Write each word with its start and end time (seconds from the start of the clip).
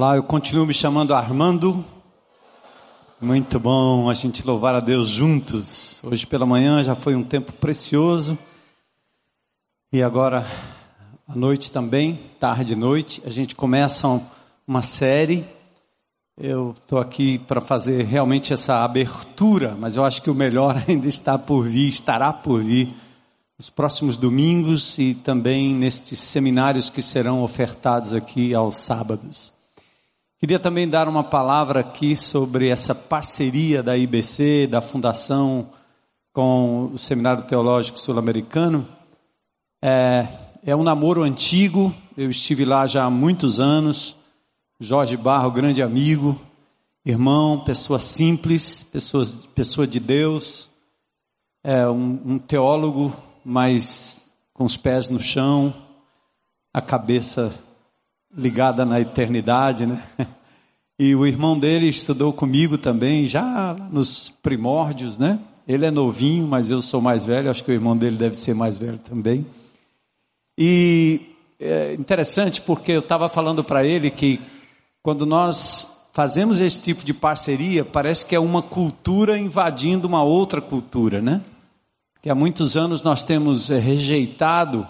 Olá, 0.00 0.16
eu 0.16 0.22
continuo 0.22 0.64
me 0.64 0.72
chamando 0.72 1.12
Armando. 1.12 1.84
Muito 3.20 3.60
bom 3.60 4.08
a 4.08 4.14
gente 4.14 4.46
louvar 4.46 4.74
a 4.74 4.80
Deus 4.80 5.10
juntos. 5.10 6.00
Hoje 6.02 6.26
pela 6.26 6.46
manhã 6.46 6.82
já 6.82 6.96
foi 6.96 7.14
um 7.14 7.22
tempo 7.22 7.52
precioso. 7.52 8.38
E 9.92 10.02
agora 10.02 10.46
à 11.28 11.36
noite 11.36 11.70
também, 11.70 12.18
tarde 12.38 12.72
e 12.72 12.76
noite, 12.76 13.20
a 13.26 13.28
gente 13.28 13.54
começa 13.54 14.08
uma 14.66 14.80
série. 14.80 15.44
Eu 16.34 16.74
estou 16.80 16.98
aqui 16.98 17.38
para 17.38 17.60
fazer 17.60 18.06
realmente 18.06 18.54
essa 18.54 18.82
abertura, 18.82 19.76
mas 19.78 19.96
eu 19.96 20.04
acho 20.06 20.22
que 20.22 20.30
o 20.30 20.34
melhor 20.34 20.82
ainda 20.88 21.08
está 21.08 21.36
por 21.36 21.68
vir, 21.68 21.90
estará 21.90 22.32
por 22.32 22.62
vir 22.62 22.88
nos 23.58 23.68
próximos 23.68 24.16
domingos 24.16 24.96
e 24.98 25.12
também 25.12 25.74
nestes 25.74 26.20
seminários 26.20 26.88
que 26.88 27.02
serão 27.02 27.42
ofertados 27.42 28.14
aqui 28.14 28.54
aos 28.54 28.76
sábados. 28.76 29.59
Queria 30.40 30.58
também 30.58 30.88
dar 30.88 31.06
uma 31.06 31.22
palavra 31.22 31.80
aqui 31.80 32.16
sobre 32.16 32.70
essa 32.70 32.94
parceria 32.94 33.82
da 33.82 33.94
IBC, 33.94 34.66
da 34.68 34.80
Fundação, 34.80 35.68
com 36.32 36.86
o 36.94 36.98
Seminário 36.98 37.44
Teológico 37.44 38.00
Sul-Americano. 38.00 38.88
É, 39.82 40.26
é 40.64 40.74
um 40.74 40.82
namoro 40.82 41.24
antigo, 41.24 41.94
eu 42.16 42.30
estive 42.30 42.64
lá 42.64 42.86
já 42.86 43.04
há 43.04 43.10
muitos 43.10 43.60
anos. 43.60 44.16
Jorge 44.80 45.14
Barro, 45.14 45.50
grande 45.50 45.82
amigo, 45.82 46.40
irmão, 47.04 47.60
pessoa 47.60 47.98
simples, 47.98 48.82
pessoa, 48.82 49.22
pessoa 49.54 49.86
de 49.86 50.00
Deus, 50.00 50.70
é 51.62 51.86
um, 51.86 52.18
um 52.24 52.38
teólogo, 52.38 53.14
mas 53.44 54.34
com 54.54 54.64
os 54.64 54.74
pés 54.74 55.06
no 55.10 55.20
chão, 55.20 55.74
a 56.72 56.80
cabeça 56.80 57.54
ligada 58.36 58.84
na 58.84 59.00
eternidade, 59.00 59.86
né? 59.86 60.02
E 60.98 61.14
o 61.14 61.26
irmão 61.26 61.58
dele 61.58 61.88
estudou 61.88 62.32
comigo 62.32 62.76
também, 62.76 63.26
já 63.26 63.74
nos 63.90 64.28
primórdios, 64.42 65.16
né? 65.18 65.38
Ele 65.66 65.86
é 65.86 65.90
novinho, 65.90 66.46
mas 66.46 66.70
eu 66.70 66.82
sou 66.82 67.00
mais 67.00 67.24
velho, 67.24 67.48
acho 67.48 67.64
que 67.64 67.70
o 67.70 67.74
irmão 67.74 67.96
dele 67.96 68.16
deve 68.16 68.36
ser 68.36 68.54
mais 68.54 68.76
velho 68.76 68.98
também. 68.98 69.46
E 70.58 71.20
é 71.58 71.94
interessante 71.94 72.60
porque 72.60 72.92
eu 72.92 73.00
estava 73.00 73.28
falando 73.28 73.64
para 73.64 73.84
ele 73.84 74.10
que 74.10 74.40
quando 75.02 75.24
nós 75.24 76.08
fazemos 76.12 76.60
esse 76.60 76.82
tipo 76.82 77.04
de 77.04 77.14
parceria, 77.14 77.84
parece 77.84 78.26
que 78.26 78.34
é 78.34 78.40
uma 78.40 78.60
cultura 78.60 79.38
invadindo 79.38 80.06
uma 80.06 80.22
outra 80.22 80.60
cultura, 80.60 81.22
né? 81.22 81.40
Que 82.20 82.28
há 82.28 82.34
muitos 82.34 82.76
anos 82.76 83.02
nós 83.02 83.22
temos 83.22 83.68
rejeitado 83.70 84.86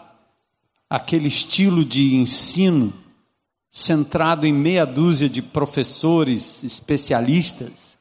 aquele 0.88 1.28
estilo 1.28 1.84
de 1.84 2.16
ensino 2.16 2.92
centrado 3.70 4.47
em 4.47 4.53
meia 4.53 4.84
dúzia 4.84 5.28
de 5.28 5.41
professores 5.41 6.64
especialistas 6.64 7.98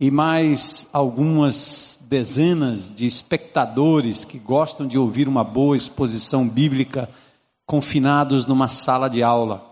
e 0.00 0.10
mais 0.10 0.86
algumas 0.92 1.98
dezenas 2.08 2.94
de 2.94 3.06
espectadores 3.06 4.24
que 4.24 4.38
gostam 4.38 4.86
de 4.86 4.98
ouvir 4.98 5.28
uma 5.28 5.44
boa 5.44 5.76
exposição 5.76 6.48
bíblica 6.48 7.08
confinados 7.66 8.46
numa 8.46 8.68
sala 8.68 9.08
de 9.08 9.22
aula. 9.22 9.64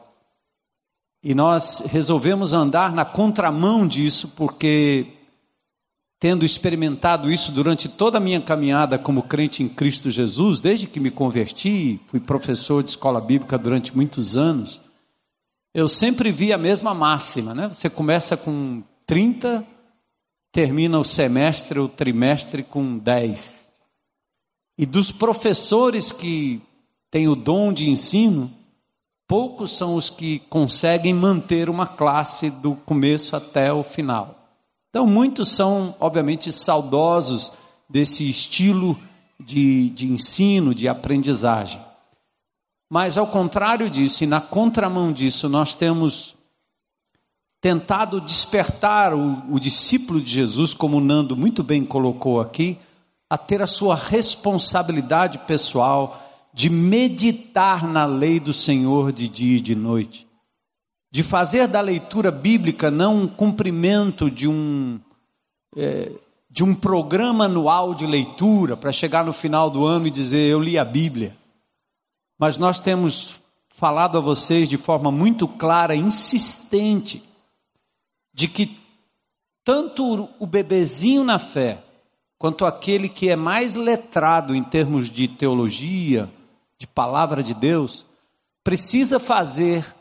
E 1.22 1.34
nós 1.34 1.82
resolvemos 1.86 2.52
andar 2.52 2.92
na 2.92 3.04
contramão 3.04 3.86
disso 3.86 4.32
porque 4.36 5.06
tendo 6.18 6.44
experimentado 6.44 7.30
isso 7.30 7.52
durante 7.52 7.88
toda 7.88 8.18
a 8.18 8.20
minha 8.20 8.40
caminhada 8.40 8.98
como 8.98 9.22
crente 9.22 9.62
em 9.62 9.68
Cristo 9.68 10.10
Jesus, 10.10 10.60
desde 10.60 10.86
que 10.86 11.00
me 11.00 11.10
converti, 11.10 12.00
fui 12.06 12.18
professor 12.18 12.82
de 12.82 12.90
escola 12.90 13.20
bíblica 13.20 13.58
durante 13.58 13.94
muitos 13.94 14.36
anos, 14.36 14.80
eu 15.74 15.88
sempre 15.88 16.30
vi 16.30 16.52
a 16.52 16.58
mesma 16.58 16.94
máxima, 16.94 17.52
né? 17.52 17.66
Você 17.66 17.90
começa 17.90 18.36
com 18.36 18.80
30, 19.04 19.66
termina 20.52 21.00
o 21.00 21.04
semestre, 21.04 21.80
o 21.80 21.88
trimestre 21.88 22.62
com 22.62 22.96
10. 22.96 23.72
E 24.78 24.86
dos 24.86 25.10
professores 25.10 26.12
que 26.12 26.62
têm 27.10 27.28
o 27.28 27.34
dom 27.34 27.72
de 27.72 27.90
ensino, 27.90 28.48
poucos 29.26 29.76
são 29.76 29.96
os 29.96 30.08
que 30.08 30.38
conseguem 30.48 31.12
manter 31.12 31.68
uma 31.68 31.88
classe 31.88 32.50
do 32.50 32.76
começo 32.76 33.34
até 33.34 33.72
o 33.72 33.82
final. 33.82 34.48
Então, 34.90 35.08
muitos 35.08 35.48
são, 35.48 35.96
obviamente, 35.98 36.52
saudosos 36.52 37.52
desse 37.90 38.28
estilo 38.30 38.96
de, 39.40 39.90
de 39.90 40.06
ensino, 40.06 40.72
de 40.72 40.86
aprendizagem. 40.86 41.80
Mas 42.88 43.16
ao 43.16 43.26
contrário 43.26 43.88
disso, 43.88 44.24
e 44.24 44.26
na 44.26 44.40
contramão 44.40 45.12
disso, 45.12 45.48
nós 45.48 45.74
temos 45.74 46.36
tentado 47.60 48.20
despertar 48.20 49.14
o, 49.14 49.42
o 49.50 49.58
discípulo 49.58 50.20
de 50.20 50.30
Jesus, 50.30 50.74
como 50.74 51.00
Nando 51.00 51.36
muito 51.36 51.62
bem 51.62 51.84
colocou 51.84 52.40
aqui, 52.40 52.78
a 53.28 53.38
ter 53.38 53.62
a 53.62 53.66
sua 53.66 53.94
responsabilidade 53.94 55.38
pessoal 55.38 56.20
de 56.52 56.68
meditar 56.68 57.88
na 57.88 58.04
lei 58.04 58.38
do 58.38 58.52
Senhor 58.52 59.10
de 59.10 59.28
dia 59.28 59.56
e 59.56 59.60
de 59.60 59.74
noite, 59.74 60.26
de 61.10 61.22
fazer 61.22 61.66
da 61.66 61.80
leitura 61.80 62.30
bíblica 62.30 62.90
não 62.90 63.22
um 63.22 63.26
cumprimento 63.26 64.30
de 64.30 64.46
um 64.46 65.00
é, 65.76 66.12
de 66.48 66.62
um 66.62 66.72
programa 66.74 67.46
anual 67.46 67.94
de 67.94 68.06
leitura 68.06 68.76
para 68.76 68.92
chegar 68.92 69.24
no 69.24 69.32
final 69.32 69.68
do 69.68 69.84
ano 69.84 70.06
e 70.06 70.10
dizer 70.10 70.48
eu 70.48 70.60
li 70.60 70.78
a 70.78 70.84
Bíblia 70.84 71.36
mas 72.38 72.58
nós 72.58 72.80
temos 72.80 73.40
falado 73.68 74.18
a 74.18 74.20
vocês 74.20 74.68
de 74.68 74.76
forma 74.76 75.10
muito 75.10 75.48
clara, 75.48 75.96
insistente, 75.96 77.22
de 78.32 78.48
que 78.48 78.78
tanto 79.64 80.28
o 80.38 80.46
bebezinho 80.46 81.24
na 81.24 81.38
fé, 81.38 81.82
quanto 82.38 82.64
aquele 82.64 83.08
que 83.08 83.30
é 83.30 83.36
mais 83.36 83.74
letrado 83.74 84.54
em 84.54 84.62
termos 84.62 85.10
de 85.10 85.26
teologia, 85.26 86.30
de 86.78 86.86
palavra 86.86 87.42
de 87.42 87.54
Deus, 87.54 88.04
precisa 88.62 89.18
fazer 89.18 89.94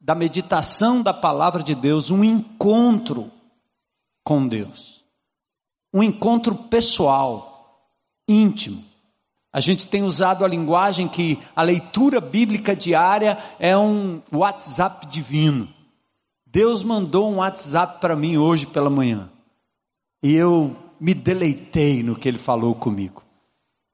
da 0.00 0.14
meditação 0.14 1.02
da 1.02 1.14
palavra 1.14 1.62
de 1.62 1.74
Deus 1.74 2.10
um 2.10 2.22
encontro 2.22 3.30
com 4.22 4.46
Deus. 4.46 5.04
Um 5.92 6.02
encontro 6.02 6.54
pessoal, 6.54 7.88
íntimo. 8.28 8.84
A 9.54 9.60
gente 9.60 9.86
tem 9.86 10.02
usado 10.02 10.44
a 10.44 10.48
linguagem 10.48 11.06
que 11.06 11.38
a 11.54 11.62
leitura 11.62 12.20
bíblica 12.20 12.74
diária 12.74 13.38
é 13.60 13.78
um 13.78 14.20
WhatsApp 14.32 15.06
divino. 15.06 15.68
Deus 16.44 16.82
mandou 16.82 17.30
um 17.30 17.36
WhatsApp 17.36 18.00
para 18.00 18.16
mim 18.16 18.36
hoje 18.36 18.66
pela 18.66 18.90
manhã. 18.90 19.30
E 20.20 20.34
eu 20.34 20.74
me 20.98 21.14
deleitei 21.14 22.02
no 22.02 22.16
que 22.16 22.26
ele 22.26 22.36
falou 22.36 22.74
comigo. 22.74 23.22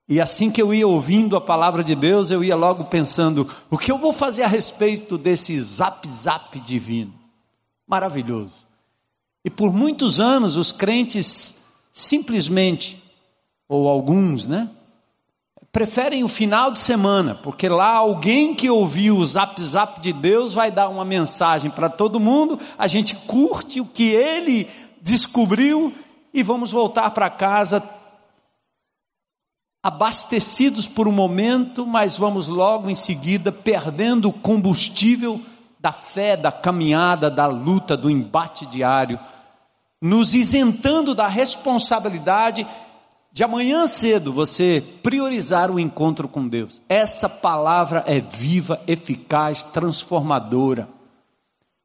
E 0.08 0.18
assim 0.18 0.50
que 0.50 0.62
eu 0.62 0.72
ia 0.72 0.88
ouvindo 0.88 1.36
a 1.36 1.40
palavra 1.42 1.84
de 1.84 1.94
Deus, 1.94 2.30
eu 2.30 2.42
ia 2.42 2.56
logo 2.56 2.86
pensando: 2.86 3.46
o 3.70 3.76
que 3.76 3.92
eu 3.92 3.98
vou 3.98 4.14
fazer 4.14 4.44
a 4.44 4.48
respeito 4.48 5.18
desse 5.18 5.60
zap 5.60 6.08
zap 6.08 6.58
divino? 6.58 7.12
Maravilhoso. 7.86 8.66
E 9.44 9.50
por 9.50 9.70
muitos 9.70 10.20
anos 10.20 10.56
os 10.56 10.72
crentes 10.72 11.56
simplesmente, 11.92 13.02
ou 13.68 13.90
alguns, 13.90 14.46
né? 14.46 14.70
Preferem 15.72 16.24
o 16.24 16.28
final 16.28 16.70
de 16.70 16.78
semana, 16.78 17.34
porque 17.34 17.68
lá 17.68 17.92
alguém 17.94 18.54
que 18.54 18.68
ouviu 18.68 19.16
o 19.16 19.24
zap 19.24 19.60
zap 19.62 20.00
de 20.00 20.12
Deus 20.12 20.52
vai 20.52 20.70
dar 20.70 20.88
uma 20.88 21.04
mensagem 21.04 21.70
para 21.70 21.88
todo 21.88 22.18
mundo, 22.18 22.58
a 22.76 22.86
gente 22.86 23.14
curte 23.14 23.80
o 23.80 23.86
que 23.86 24.10
ele 24.10 24.68
descobriu 25.00 25.94
e 26.34 26.42
vamos 26.42 26.72
voltar 26.72 27.10
para 27.10 27.30
casa 27.30 27.82
abastecidos 29.82 30.86
por 30.86 31.08
um 31.08 31.12
momento, 31.12 31.86
mas 31.86 32.16
vamos 32.16 32.48
logo 32.48 32.90
em 32.90 32.94
seguida 32.94 33.50
perdendo 33.50 34.28
o 34.28 34.32
combustível 34.32 35.40
da 35.78 35.92
fé, 35.92 36.36
da 36.36 36.52
caminhada, 36.52 37.30
da 37.30 37.46
luta, 37.46 37.96
do 37.96 38.10
embate 38.10 38.66
diário, 38.66 39.18
nos 40.02 40.34
isentando 40.34 41.14
da 41.14 41.26
responsabilidade 41.26 42.66
de 43.32 43.44
amanhã 43.44 43.86
cedo 43.86 44.32
você 44.32 44.82
priorizar 45.02 45.70
o 45.70 45.78
encontro 45.78 46.28
com 46.28 46.48
Deus. 46.48 46.82
Essa 46.88 47.28
palavra 47.28 48.04
é 48.06 48.20
viva, 48.20 48.80
eficaz, 48.86 49.62
transformadora. 49.62 50.88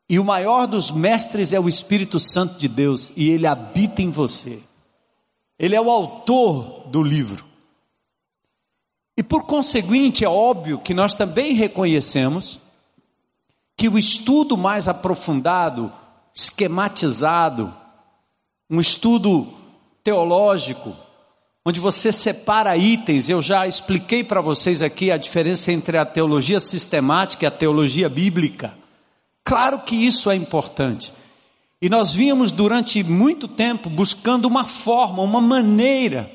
E 0.10 0.20
o 0.20 0.26
maior 0.26 0.68
dos 0.68 0.92
mestres 0.92 1.54
é 1.54 1.60
o 1.60 1.70
Espírito 1.70 2.20
Santo 2.20 2.58
de 2.58 2.68
Deus, 2.68 3.12
e 3.16 3.30
ele 3.30 3.48
habita 3.48 4.02
em 4.02 4.12
você. 4.12 4.60
Ele 5.58 5.76
é 5.76 5.82
o 5.82 5.90
autor 5.90 6.88
do 6.88 7.02
livro. 7.02 7.44
E 9.18 9.24
por 9.24 9.46
conseguinte, 9.46 10.26
é 10.26 10.30
óbvio 10.30 10.80
que 10.80 10.94
nós 10.94 11.16
também 11.16 11.54
reconhecemos 11.54 12.60
que 13.78 13.88
o 13.88 13.98
estudo 13.98 14.58
mais 14.58 14.88
aprofundado, 14.88 15.92
esquematizado, 16.34 17.74
um 18.70 18.80
estudo 18.80 19.48
teológico, 20.04 20.96
onde 21.66 21.80
você 21.80 22.12
separa 22.12 22.78
itens. 22.78 23.28
Eu 23.28 23.42
já 23.42 23.66
expliquei 23.68 24.24
para 24.24 24.40
vocês 24.40 24.84
aqui 24.84 25.12
a 25.12 25.18
diferença 25.18 25.72
entre 25.72 25.98
a 25.98 26.06
teologia 26.06 26.60
sistemática 26.60 27.46
e 27.46 27.48
a 27.48 27.52
teologia 27.52 28.08
bíblica. 28.08 28.78
Claro 29.44 29.80
que 29.80 29.96
isso 29.96 30.30
é 30.30 30.36
importante. 30.36 31.12
E 31.82 31.90
nós 31.90 32.14
vínhamos 32.14 32.52
durante 32.52 33.04
muito 33.04 33.48
tempo 33.48 33.90
buscando 33.90 34.46
uma 34.46 34.66
forma, 34.66 35.22
uma 35.22 35.42
maneira 35.42 36.32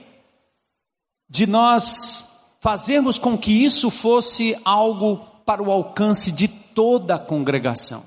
de 1.28 1.46
nós 1.46 2.26
fazermos 2.60 3.18
com 3.18 3.38
que 3.38 3.64
isso 3.64 3.90
fosse 3.90 4.56
algo 4.64 5.18
para 5.46 5.62
o 5.62 5.70
alcance 5.70 6.30
de 6.30 6.46
toda 6.46 7.14
a 7.14 7.18
congregação. 7.18 8.04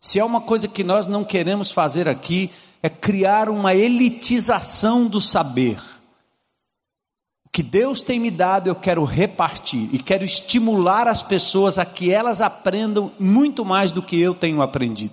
Se 0.00 0.18
é 0.18 0.24
uma 0.24 0.40
coisa 0.40 0.66
que 0.66 0.82
nós 0.82 1.06
não 1.06 1.24
queremos 1.24 1.70
fazer 1.70 2.08
aqui, 2.08 2.50
é 2.82 2.88
criar 2.88 3.48
uma 3.48 3.74
elitização 3.74 5.06
do 5.06 5.20
saber. 5.20 5.78
Que 7.52 7.62
Deus 7.62 8.02
tem 8.02 8.18
me 8.18 8.30
dado, 8.30 8.68
eu 8.68 8.74
quero 8.74 9.04
repartir 9.04 9.90
e 9.92 9.98
quero 9.98 10.24
estimular 10.24 11.06
as 11.06 11.22
pessoas 11.22 11.78
a 11.78 11.84
que 11.84 12.10
elas 12.10 12.40
aprendam 12.40 13.12
muito 13.18 13.62
mais 13.62 13.92
do 13.92 14.02
que 14.02 14.18
eu 14.18 14.34
tenho 14.34 14.62
aprendido. 14.62 15.12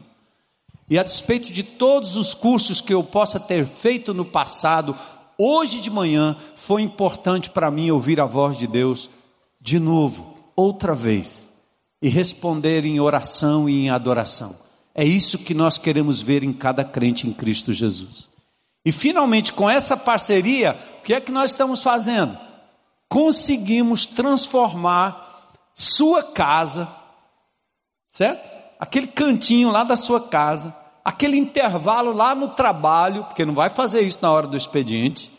E 0.89 0.97
a 0.97 1.03
despeito 1.03 1.51
de 1.51 1.63
todos 1.63 2.15
os 2.15 2.33
cursos 2.33 2.79
que 2.79 2.93
eu 2.93 3.03
possa 3.03 3.41
ter 3.41 3.67
feito 3.67 4.13
no 4.13 4.23
passado, 4.23 4.95
hoje 5.37 5.81
de 5.81 5.91
manhã 5.91 6.37
foi 6.55 6.81
importante 6.81 7.49
para 7.49 7.69
mim 7.69 7.91
ouvir 7.91 8.21
a 8.21 8.25
voz 8.25 8.57
de 8.57 8.65
Deus 8.65 9.09
de 9.59 9.77
novo, 9.77 10.37
outra 10.55 10.95
vez, 10.95 11.51
e 12.01 12.07
responder 12.07 12.85
em 12.85 13.01
oração 13.01 13.69
e 13.69 13.83
em 13.83 13.89
adoração. 13.89 14.55
É 14.95 15.03
isso 15.03 15.39
que 15.39 15.53
nós 15.53 15.77
queremos 15.77 16.21
ver 16.21 16.43
em 16.43 16.53
cada 16.53 16.85
crente 16.85 17.27
em 17.27 17.33
Cristo 17.33 17.73
Jesus. 17.73 18.29
E 18.85 18.91
finalmente, 18.91 19.53
com 19.53 19.69
essa 19.69 19.97
parceria, 19.97 20.77
o 20.99 21.03
que 21.03 21.13
é 21.13 21.21
que 21.21 21.31
nós 21.31 21.51
estamos 21.51 21.83
fazendo? 21.83 22.37
Conseguimos 23.07 24.05
transformar 24.05 25.51
sua 25.73 26.23
casa, 26.23 26.87
certo? 28.11 28.49
Aquele 28.79 29.07
cantinho 29.07 29.71
lá 29.71 29.83
da 29.83 29.95
sua 29.95 30.21
casa, 30.21 30.75
aquele 31.03 31.37
intervalo 31.37 32.13
lá 32.13 32.33
no 32.35 32.49
trabalho, 32.49 33.23
porque 33.25 33.45
não 33.45 33.53
vai 33.53 33.69
fazer 33.69 34.01
isso 34.01 34.19
na 34.21 34.31
hora 34.31 34.47
do 34.47 34.55
expediente, 34.55 35.31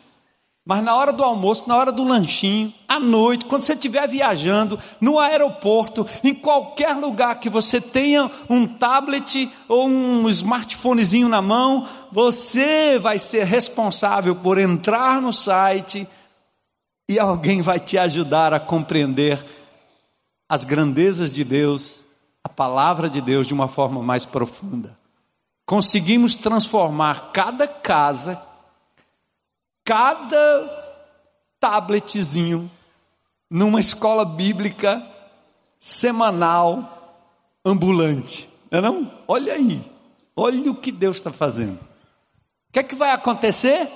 mas 0.70 0.84
na 0.84 0.94
hora 0.94 1.12
do 1.12 1.24
almoço, 1.24 1.68
na 1.68 1.76
hora 1.76 1.90
do 1.90 2.04
lanchinho, 2.04 2.72
à 2.86 3.00
noite, 3.00 3.44
quando 3.44 3.64
você 3.64 3.72
estiver 3.72 4.06
viajando, 4.06 4.78
no 5.00 5.18
aeroporto, 5.18 6.06
em 6.22 6.32
qualquer 6.32 6.94
lugar 6.96 7.40
que 7.40 7.50
você 7.50 7.80
tenha 7.80 8.30
um 8.48 8.68
tablet 8.68 9.50
ou 9.66 9.88
um 9.88 10.28
smartphonezinho 10.28 11.28
na 11.28 11.42
mão, 11.42 11.88
você 12.12 13.00
vai 13.00 13.18
ser 13.18 13.46
responsável 13.46 14.36
por 14.36 14.58
entrar 14.58 15.20
no 15.20 15.32
site 15.32 16.06
e 17.10 17.18
alguém 17.18 17.60
vai 17.62 17.80
te 17.80 17.98
ajudar 17.98 18.54
a 18.54 18.60
compreender 18.60 19.44
as 20.48 20.62
grandezas 20.62 21.32
de 21.32 21.42
Deus, 21.42 22.04
a 22.44 22.48
palavra 22.48 23.10
de 23.10 23.20
Deus 23.20 23.44
de 23.44 23.52
uma 23.52 23.66
forma 23.66 24.00
mais 24.04 24.24
profunda. 24.24 24.96
Conseguimos 25.66 26.36
transformar 26.36 27.32
cada 27.32 27.66
casa 27.66 28.40
cada 29.84 30.80
tabletzinho 31.58 32.70
numa 33.50 33.80
escola 33.80 34.24
bíblica 34.24 35.02
semanal 35.78 37.28
ambulante. 37.64 38.48
Não, 38.70 38.78
é 38.78 38.82
não? 38.82 39.12
Olha 39.26 39.54
aí, 39.54 39.84
olha 40.36 40.70
o 40.70 40.74
que 40.74 40.92
Deus 40.92 41.16
está 41.16 41.32
fazendo. 41.32 41.78
O 42.68 42.72
que 42.72 42.78
é 42.78 42.82
que 42.82 42.94
vai 42.94 43.10
acontecer? 43.10 43.88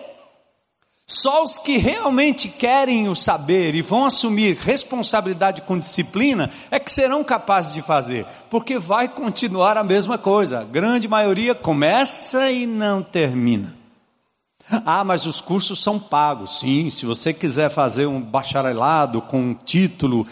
Só 1.07 1.45
os 1.45 1.59
que 1.59 1.77
realmente 1.77 2.49
querem 2.49 3.09
o 3.09 3.15
saber 3.15 3.75
e 3.75 3.83
vão 3.83 4.07
assumir 4.07 4.57
responsabilidade 4.57 5.61
com 5.63 5.79
disciplina 5.79 6.51
é 6.71 6.81
que 6.81 6.91
serão 6.91 7.23
capazes 7.23 7.75
de 7.75 7.83
fazer, 7.83 8.27
porque 8.49 8.79
vai 8.79 9.07
continuar 9.07 9.77
a 9.77 9.85
mesma 9.85 10.17
coisa. 10.17 10.61
A 10.61 10.65
grande 10.65 11.07
maioria 11.07 11.55
começa 11.55 12.51
e 12.51 12.67
não 12.67 13.03
termina. 13.03 13.84
Ah, 14.71 15.05
mas 15.05 15.27
os 15.27 15.41
cursos 15.41 15.83
são 15.83 15.99
pagos. 15.99 16.61
Sim, 16.61 16.91
se 16.91 17.05
você 17.05 17.33
quiser 17.33 17.71
fazer 17.71 18.07
um 18.07 18.21
bacharelado 18.21 19.21
com 19.21 19.41
um 19.41 19.55
título, 19.55 20.27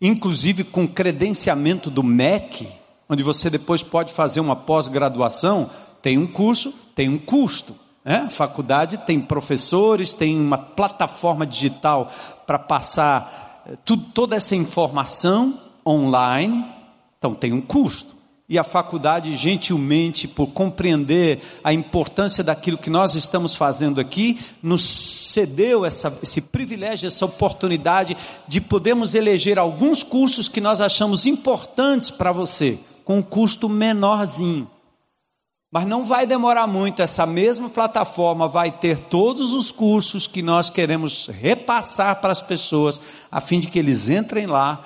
inclusive 0.00 0.64
com 0.64 0.88
credenciamento 0.88 1.90
do 1.90 2.02
MEC, 2.02 2.68
onde 3.08 3.22
você 3.22 3.48
depois 3.48 3.82
pode 3.82 4.12
fazer 4.12 4.40
uma 4.40 4.56
pós-graduação, 4.56 5.70
tem 6.02 6.18
um 6.18 6.26
curso, 6.26 6.72
tem 6.94 7.08
um 7.08 7.18
custo. 7.18 7.74
Né? 8.04 8.24
A 8.26 8.30
faculdade 8.30 8.98
tem 8.98 9.20
professores, 9.20 10.12
tem 10.12 10.38
uma 10.38 10.58
plataforma 10.58 11.46
digital 11.46 12.10
para 12.46 12.58
passar 12.58 13.62
eh, 13.66 13.76
tudo, 13.84 14.04
toda 14.12 14.36
essa 14.36 14.56
informação 14.56 15.60
online, 15.86 16.64
então 17.18 17.34
tem 17.34 17.52
um 17.52 17.60
custo 17.60 18.19
e 18.50 18.58
a 18.58 18.64
faculdade, 18.64 19.36
gentilmente, 19.36 20.26
por 20.26 20.48
compreender 20.48 21.40
a 21.62 21.72
importância 21.72 22.42
daquilo 22.42 22.76
que 22.76 22.90
nós 22.90 23.14
estamos 23.14 23.54
fazendo 23.54 24.00
aqui, 24.00 24.40
nos 24.60 24.82
cedeu 24.82 25.84
essa, 25.84 26.18
esse 26.20 26.40
privilégio, 26.40 27.06
essa 27.06 27.24
oportunidade 27.24 28.16
de 28.48 28.60
podermos 28.60 29.14
eleger 29.14 29.56
alguns 29.56 30.02
cursos 30.02 30.48
que 30.48 30.60
nós 30.60 30.80
achamos 30.80 31.26
importantes 31.26 32.10
para 32.10 32.32
você, 32.32 32.76
com 33.04 33.18
um 33.18 33.22
custo 33.22 33.68
menorzinho. 33.68 34.68
Mas 35.70 35.86
não 35.86 36.02
vai 36.02 36.26
demorar 36.26 36.66
muito, 36.66 37.02
essa 37.02 37.24
mesma 37.24 37.70
plataforma 37.70 38.48
vai 38.48 38.72
ter 38.72 38.98
todos 38.98 39.52
os 39.52 39.70
cursos 39.70 40.26
que 40.26 40.42
nós 40.42 40.68
queremos 40.68 41.28
repassar 41.28 42.20
para 42.20 42.32
as 42.32 42.40
pessoas, 42.40 43.00
a 43.30 43.40
fim 43.40 43.60
de 43.60 43.68
que 43.68 43.78
eles 43.78 44.08
entrem 44.08 44.46
lá 44.46 44.84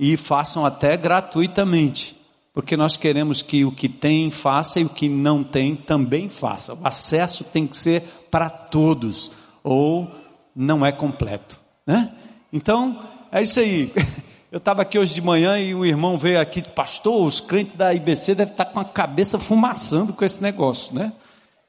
e 0.00 0.16
façam 0.16 0.64
até 0.64 0.96
gratuitamente 0.96 2.21
porque 2.52 2.76
nós 2.76 2.96
queremos 2.96 3.40
que 3.40 3.64
o 3.64 3.72
que 3.72 3.88
tem 3.88 4.30
faça 4.30 4.78
e 4.78 4.84
o 4.84 4.88
que 4.88 5.08
não 5.08 5.42
tem 5.42 5.74
também 5.74 6.28
faça. 6.28 6.74
O 6.74 6.86
acesso 6.86 7.44
tem 7.44 7.66
que 7.66 7.76
ser 7.76 8.02
para 8.30 8.50
todos, 8.50 9.30
ou 9.64 10.10
não 10.54 10.84
é 10.84 10.92
completo, 10.92 11.58
né? 11.86 12.12
Então, 12.52 13.02
é 13.30 13.42
isso 13.42 13.60
aí. 13.60 13.92
Eu 14.52 14.58
estava 14.58 14.82
aqui 14.82 14.98
hoje 14.98 15.14
de 15.14 15.22
manhã 15.22 15.58
e 15.58 15.74
um 15.74 15.82
irmão 15.82 16.18
veio 16.18 16.38
aqui, 16.38 16.60
pastor, 16.62 17.26
os 17.26 17.40
crentes 17.40 17.74
da 17.74 17.94
IBC 17.94 18.34
devem 18.34 18.52
estar 18.52 18.66
com 18.66 18.80
a 18.80 18.84
cabeça 18.84 19.38
fumaçando 19.38 20.12
com 20.12 20.22
esse 20.22 20.42
negócio, 20.42 20.94
né? 20.94 21.10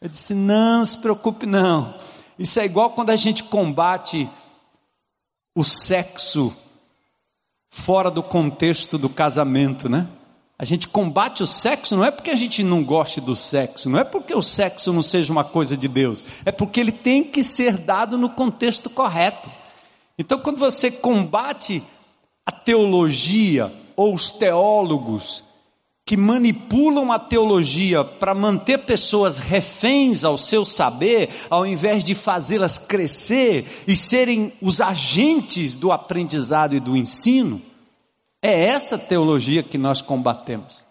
Eu 0.02 0.10
disse, 0.10 0.34
não 0.34 0.84
se 0.84 0.98
preocupe 0.98 1.46
não. 1.46 1.96
Isso 2.38 2.60
é 2.60 2.66
igual 2.66 2.90
quando 2.90 3.12
a 3.12 3.16
gente 3.16 3.46
combate 3.46 4.30
o 5.56 5.64
sexo 5.64 6.54
fora 7.70 8.12
do 8.12 8.22
contexto 8.22 8.98
do 8.98 9.08
casamento, 9.08 9.88
né? 9.88 10.06
A 10.58 10.66
gente 10.66 10.88
combate 10.88 11.42
o 11.42 11.48
sexo 11.48 11.96
não 11.96 12.06
é 12.06 12.12
porque 12.12 12.30
a 12.30 12.36
gente 12.36 12.64
não 12.64 12.84
goste 12.84 13.20
do 13.20 13.36
sexo, 13.36 13.90
não 13.90 14.00
é 14.00 14.04
porque 14.04 14.36
o 14.36 14.42
sexo 14.42 14.94
não 14.94 15.02
seja 15.02 15.32
uma 15.32 15.44
coisa 15.44 15.76
de 15.76 15.88
Deus, 15.88 16.24
é 16.46 16.52
porque 16.52 16.80
ele 16.80 16.92
tem 16.92 17.24
que 17.24 17.44
ser 17.44 17.78
dado 17.78 18.18
no 18.18 18.30
contexto 18.30 18.90
correto. 18.90 19.50
Então, 20.18 20.40
quando 20.40 20.58
você 20.58 20.92
combate 20.92 21.84
a 22.46 22.52
teologia 22.52 23.74
ou 23.96 24.14
os 24.14 24.30
teólogos 24.30 25.44
que 26.06 26.18
manipulam 26.18 27.12
a 27.12 27.18
teologia 27.18 28.04
para 28.04 28.36
manter 28.36 28.80
pessoas 28.80 29.40
reféns 29.40 30.24
ao 30.24 30.38
seu 30.38 30.66
saber, 30.66 31.30
ao 31.50 31.66
invés 31.66 32.04
de 32.04 32.14
fazê-las 32.14 32.78
crescer 32.78 33.84
e 33.88 33.96
serem 33.96 34.52
os 34.62 34.82
agentes 34.82 35.76
do 35.76 35.92
aprendizado 35.92 36.76
e 36.76 36.80
do 36.80 36.96
ensino, 36.98 37.62
é 38.44 38.66
essa 38.66 38.98
teologia 38.98 39.64
que 39.64 39.78
nós 39.78 40.02
combatemos. 40.02 40.84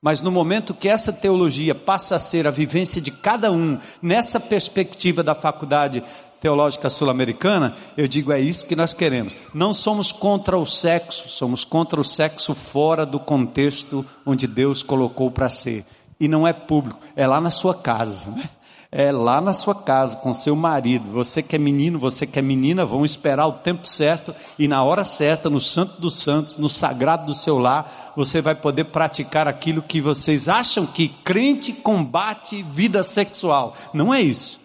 Mas 0.00 0.22
no 0.22 0.32
momento 0.32 0.74
que 0.74 0.88
essa 0.88 1.12
teologia 1.12 1.74
passa 1.74 2.16
a 2.16 2.18
ser 2.18 2.46
a 2.46 2.50
vivência 2.50 3.00
de 3.00 3.10
cada 3.10 3.52
um, 3.52 3.78
nessa 4.02 4.40
perspectiva 4.40 5.22
da 5.22 5.34
faculdade 5.34 6.02
teológica 6.40 6.90
sul-americana, 6.90 7.76
eu 7.96 8.08
digo 8.08 8.32
é 8.32 8.40
isso 8.40 8.66
que 8.66 8.76
nós 8.76 8.92
queremos. 8.94 9.34
Não 9.52 9.72
somos 9.72 10.12
contra 10.12 10.58
o 10.58 10.66
sexo, 10.66 11.28
somos 11.28 11.64
contra 11.64 12.00
o 12.00 12.04
sexo 12.04 12.54
fora 12.54 13.06
do 13.06 13.20
contexto 13.20 14.04
onde 14.24 14.46
Deus 14.46 14.82
colocou 14.82 15.30
para 15.30 15.48
ser. 15.48 15.84
E 16.18 16.28
não 16.28 16.46
é 16.46 16.52
público, 16.52 17.00
é 17.16 17.26
lá 17.26 17.40
na 17.40 17.50
sua 17.50 17.74
casa. 17.74 18.30
Né? 18.30 18.48
É 18.96 19.10
lá 19.10 19.40
na 19.40 19.52
sua 19.52 19.74
casa, 19.74 20.16
com 20.16 20.32
seu 20.32 20.54
marido. 20.54 21.10
Você 21.10 21.42
que 21.42 21.56
é 21.56 21.58
menino, 21.58 21.98
você 21.98 22.28
que 22.28 22.38
é 22.38 22.42
menina, 22.42 22.84
vão 22.84 23.04
esperar 23.04 23.48
o 23.48 23.54
tempo 23.54 23.88
certo 23.88 24.32
e 24.56 24.68
na 24.68 24.84
hora 24.84 25.04
certa, 25.04 25.50
no 25.50 25.60
Santo 25.60 26.00
dos 26.00 26.14
Santos, 26.14 26.56
no 26.56 26.68
sagrado 26.68 27.26
do 27.26 27.34
seu 27.34 27.58
lar, 27.58 28.12
você 28.14 28.40
vai 28.40 28.54
poder 28.54 28.84
praticar 28.84 29.48
aquilo 29.48 29.82
que 29.82 30.00
vocês 30.00 30.48
acham 30.48 30.86
que 30.86 31.08
crente 31.08 31.72
combate 31.72 32.62
vida 32.62 33.02
sexual. 33.02 33.74
Não 33.92 34.14
é 34.14 34.22
isso. 34.22 34.60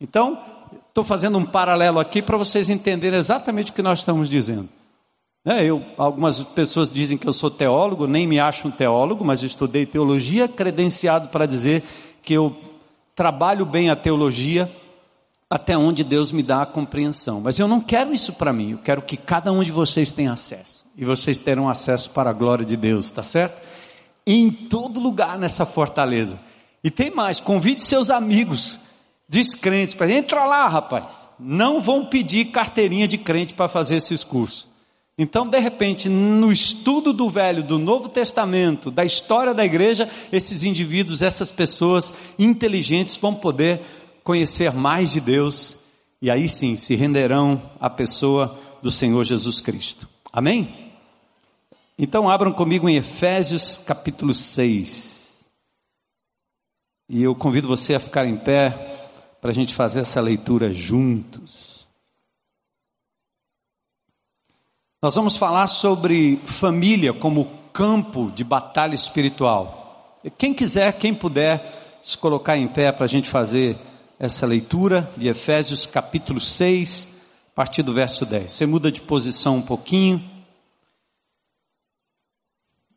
Então, 0.00 0.38
estou 0.88 1.02
fazendo 1.02 1.36
um 1.36 1.44
paralelo 1.44 1.98
aqui 1.98 2.22
para 2.22 2.36
vocês 2.36 2.68
entenderem 2.68 3.18
exatamente 3.18 3.72
o 3.72 3.74
que 3.74 3.82
nós 3.82 3.98
estamos 3.98 4.30
dizendo. 4.30 4.68
É, 5.44 5.64
eu, 5.64 5.82
algumas 5.98 6.40
pessoas 6.44 6.92
dizem 6.92 7.18
que 7.18 7.26
eu 7.26 7.32
sou 7.32 7.50
teólogo, 7.50 8.06
nem 8.06 8.28
me 8.28 8.38
acho 8.38 8.68
um 8.68 8.70
teólogo, 8.70 9.24
mas 9.24 9.42
estudei 9.42 9.86
teologia, 9.86 10.46
credenciado 10.46 11.28
para 11.30 11.46
dizer 11.46 11.82
que 12.22 12.34
eu 12.34 12.69
trabalho 13.20 13.66
bem 13.66 13.90
a 13.90 13.96
teologia 13.96 14.70
até 15.50 15.76
onde 15.76 16.02
Deus 16.02 16.32
me 16.32 16.42
dá 16.42 16.62
a 16.62 16.66
compreensão. 16.66 17.40
Mas 17.40 17.58
eu 17.58 17.68
não 17.68 17.80
quero 17.80 18.14
isso 18.14 18.32
para 18.32 18.52
mim, 18.52 18.70
eu 18.70 18.78
quero 18.78 19.02
que 19.02 19.16
cada 19.16 19.52
um 19.52 19.62
de 19.62 19.70
vocês 19.70 20.10
tenha 20.10 20.32
acesso. 20.32 20.86
E 20.96 21.04
vocês 21.04 21.36
terão 21.36 21.68
acesso 21.68 22.10
para 22.10 22.30
a 22.30 22.32
glória 22.32 22.64
de 22.64 22.76
Deus, 22.76 23.10
tá 23.10 23.22
certo? 23.22 23.60
em 24.32 24.48
todo 24.48 25.00
lugar 25.00 25.36
nessa 25.36 25.66
fortaleza. 25.66 26.38
E 26.84 26.90
tem 26.90 27.10
mais, 27.10 27.40
convide 27.40 27.82
seus 27.82 28.10
amigos 28.10 28.78
descrentes 29.28 29.92
para 29.92 30.08
entrar 30.08 30.44
lá, 30.44 30.68
rapaz. 30.68 31.28
Não 31.36 31.80
vão 31.80 32.06
pedir 32.06 32.46
carteirinha 32.46 33.08
de 33.08 33.18
crente 33.18 33.54
para 33.54 33.68
fazer 33.68 33.96
esses 33.96 34.22
cursos. 34.22 34.68
Então, 35.18 35.46
de 35.46 35.58
repente, 35.58 36.08
no 36.08 36.50
estudo 36.50 37.12
do 37.12 37.28
Velho, 37.28 37.62
do 37.62 37.78
Novo 37.78 38.08
Testamento, 38.08 38.90
da 38.90 39.04
história 39.04 39.52
da 39.52 39.64
igreja, 39.64 40.08
esses 40.32 40.64
indivíduos, 40.64 41.20
essas 41.20 41.52
pessoas 41.52 42.12
inteligentes 42.38 43.16
vão 43.16 43.34
poder 43.34 43.80
conhecer 44.24 44.72
mais 44.72 45.12
de 45.12 45.20
Deus 45.20 45.76
e 46.22 46.30
aí 46.30 46.48
sim 46.48 46.76
se 46.76 46.94
renderão 46.94 47.60
à 47.80 47.88
pessoa 47.88 48.58
do 48.82 48.90
Senhor 48.90 49.24
Jesus 49.24 49.60
Cristo. 49.60 50.08
Amém? 50.32 50.92
Então, 51.98 52.28
abram 52.30 52.52
comigo 52.52 52.88
em 52.88 52.96
Efésios 52.96 53.78
capítulo 53.78 54.32
6. 54.32 55.50
E 57.08 57.22
eu 57.22 57.34
convido 57.34 57.68
você 57.68 57.94
a 57.94 58.00
ficar 58.00 58.26
em 58.26 58.36
pé 58.36 59.08
para 59.40 59.50
a 59.50 59.54
gente 59.54 59.74
fazer 59.74 60.00
essa 60.00 60.20
leitura 60.20 60.72
juntos. 60.72 61.69
Nós 65.02 65.14
vamos 65.14 65.34
falar 65.34 65.66
sobre 65.66 66.36
família 66.44 67.14
como 67.14 67.48
campo 67.72 68.30
de 68.34 68.44
batalha 68.44 68.94
espiritual. 68.94 70.20
Quem 70.36 70.52
quiser, 70.52 70.92
quem 70.92 71.14
puder, 71.14 71.98
se 72.02 72.18
colocar 72.18 72.58
em 72.58 72.68
pé 72.68 72.92
para 72.92 73.06
a 73.06 73.08
gente 73.08 73.26
fazer 73.26 73.78
essa 74.18 74.44
leitura 74.44 75.10
de 75.16 75.26
Efésios 75.26 75.86
capítulo 75.86 76.38
6, 76.38 77.08
a 77.50 77.54
partir 77.54 77.82
do 77.82 77.94
verso 77.94 78.26
10. 78.26 78.52
Você 78.52 78.66
muda 78.66 78.92
de 78.92 79.00
posição 79.00 79.56
um 79.56 79.62
pouquinho. 79.62 80.22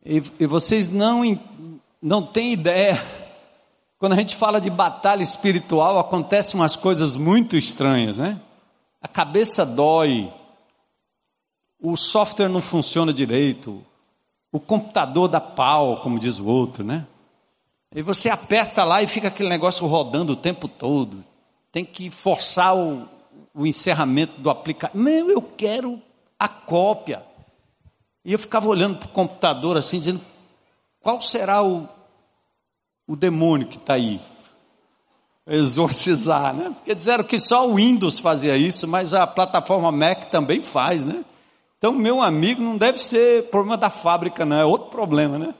E, 0.04 0.22
e 0.38 0.44
vocês 0.44 0.90
não, 0.90 1.22
não 2.02 2.22
têm 2.22 2.52
ideia, 2.52 3.02
quando 3.98 4.12
a 4.12 4.16
gente 4.16 4.36
fala 4.36 4.60
de 4.60 4.68
batalha 4.68 5.22
espiritual, 5.22 5.98
acontecem 5.98 6.60
umas 6.60 6.76
coisas 6.76 7.16
muito 7.16 7.56
estranhas, 7.56 8.18
né? 8.18 8.38
A 9.00 9.08
cabeça 9.08 9.64
dói, 9.64 10.30
o 11.84 11.98
software 11.98 12.48
não 12.48 12.62
funciona 12.62 13.12
direito, 13.12 13.84
o 14.50 14.58
computador 14.58 15.28
dá 15.28 15.38
pau, 15.38 16.00
como 16.00 16.18
diz 16.18 16.38
o 16.38 16.46
outro, 16.46 16.82
né? 16.82 17.06
E 17.94 18.00
você 18.00 18.30
aperta 18.30 18.82
lá 18.84 19.02
e 19.02 19.06
fica 19.06 19.28
aquele 19.28 19.50
negócio 19.50 19.86
rodando 19.86 20.32
o 20.32 20.36
tempo 20.36 20.66
todo. 20.66 21.22
Tem 21.70 21.84
que 21.84 22.10
forçar 22.10 22.74
o, 22.74 23.06
o 23.52 23.66
encerramento 23.66 24.40
do 24.40 24.48
aplicativo. 24.48 25.02
Meu, 25.02 25.30
eu 25.30 25.42
quero 25.42 26.00
a 26.38 26.48
cópia. 26.48 27.22
E 28.24 28.32
eu 28.32 28.38
ficava 28.38 28.66
olhando 28.66 28.96
para 28.96 29.06
o 29.06 29.12
computador 29.12 29.76
assim, 29.76 29.98
dizendo: 29.98 30.22
qual 31.02 31.20
será 31.20 31.62
o, 31.62 31.86
o 33.06 33.14
demônio 33.14 33.68
que 33.68 33.76
está 33.76 33.94
aí? 33.94 34.18
Exorcizar, 35.46 36.54
né? 36.54 36.70
Porque 36.74 36.94
disseram 36.94 37.24
que 37.24 37.38
só 37.38 37.68
o 37.68 37.74
Windows 37.74 38.18
fazia 38.20 38.56
isso, 38.56 38.88
mas 38.88 39.12
a 39.12 39.26
plataforma 39.26 39.92
Mac 39.92 40.30
também 40.30 40.62
faz, 40.62 41.04
né? 41.04 41.22
Então, 41.84 41.92
meu 41.92 42.22
amigo, 42.22 42.62
não 42.62 42.78
deve 42.78 42.96
ser 42.96 43.50
problema 43.50 43.76
da 43.76 43.90
fábrica, 43.90 44.46
não, 44.46 44.56
é 44.56 44.64
outro 44.64 44.88
problema, 44.88 45.38
né? 45.38 45.54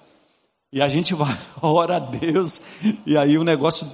E 0.72 0.80
a 0.80 0.88
gente 0.88 1.14
vai, 1.14 1.36
ora 1.60 1.96
a 1.96 1.98
Deus, 1.98 2.62
e 3.04 3.14
aí 3.14 3.36
o 3.36 3.44
negócio, 3.44 3.86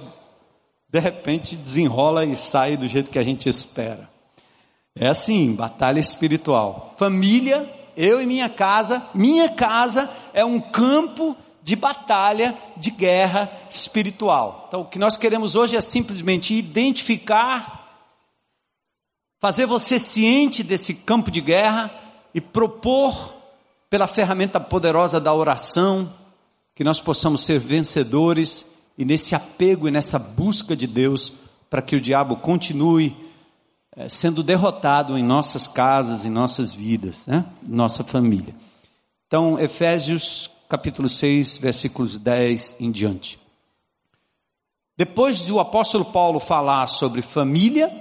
de 0.87 0.97
repente, 0.97 1.57
desenrola 1.57 2.23
e 2.23 2.37
sai 2.37 2.77
do 2.77 2.87
jeito 2.87 3.11
que 3.11 3.19
a 3.19 3.23
gente 3.23 3.49
espera. 3.49 4.09
É 4.95 5.09
assim, 5.09 5.53
batalha 5.53 5.99
espiritual. 5.99 6.95
Família, 6.95 7.69
eu 7.97 8.21
e 8.21 8.25
minha 8.25 8.47
casa, 8.47 9.05
minha 9.13 9.49
casa 9.49 10.09
é 10.33 10.45
um 10.45 10.61
campo 10.61 11.35
de 11.61 11.75
batalha, 11.75 12.57
de 12.77 12.91
guerra 12.91 13.51
espiritual. 13.69 14.67
Então, 14.69 14.81
o 14.83 14.85
que 14.85 14.97
nós 14.97 15.17
queremos 15.17 15.57
hoje 15.57 15.75
é 15.75 15.81
simplesmente 15.81 16.53
identificar, 16.53 18.07
fazer 19.37 19.65
você 19.65 19.99
ciente 19.99 20.63
desse 20.63 20.93
campo 20.93 21.29
de 21.29 21.41
guerra 21.41 21.99
e 22.33 22.39
propor, 22.39 23.35
pela 23.89 24.07
ferramenta 24.07 24.59
poderosa 24.59 25.19
da 25.19 25.33
oração, 25.33 26.13
que 26.73 26.83
nós 26.83 26.99
possamos 26.99 27.43
ser 27.43 27.59
vencedores 27.59 28.65
e 28.97 29.03
nesse 29.03 29.35
apego 29.35 29.87
e 29.87 29.91
nessa 29.91 30.17
busca 30.17 30.75
de 30.75 30.87
Deus, 30.87 31.33
para 31.69 31.81
que 31.81 31.95
o 31.95 32.01
diabo 32.01 32.37
continue 32.37 33.15
é, 33.95 34.07
sendo 34.07 34.41
derrotado 34.41 35.17
em 35.17 35.23
nossas 35.23 35.67
casas, 35.67 36.25
em 36.25 36.29
nossas 36.29 36.73
vidas, 36.73 37.25
né? 37.25 37.45
nossa 37.67 38.03
família. 38.03 38.55
Então, 39.27 39.59
Efésios 39.59 40.49
capítulo 40.71 41.09
6, 41.09 41.57
versículos 41.57 42.17
10 42.17 42.77
em 42.79 42.89
diante. 42.89 43.37
Depois 44.95 45.41
do 45.41 45.59
apóstolo 45.59 46.05
Paulo 46.05 46.39
falar 46.39 46.87
sobre 46.87 47.21
família, 47.21 47.91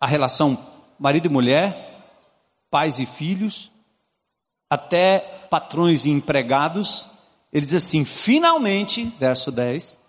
a 0.00 0.06
relação 0.06 0.56
marido 0.98 1.26
e 1.26 1.28
mulher, 1.28 1.93
pais 2.74 2.98
e 2.98 3.06
filhos, 3.06 3.70
até 4.68 5.20
patrões 5.48 6.06
e 6.06 6.10
empregados. 6.10 7.06
Ele 7.52 7.64
diz 7.64 7.76
assim: 7.76 8.04
finalmente, 8.04 9.04
verso 9.16 9.52
10, 9.52 10.00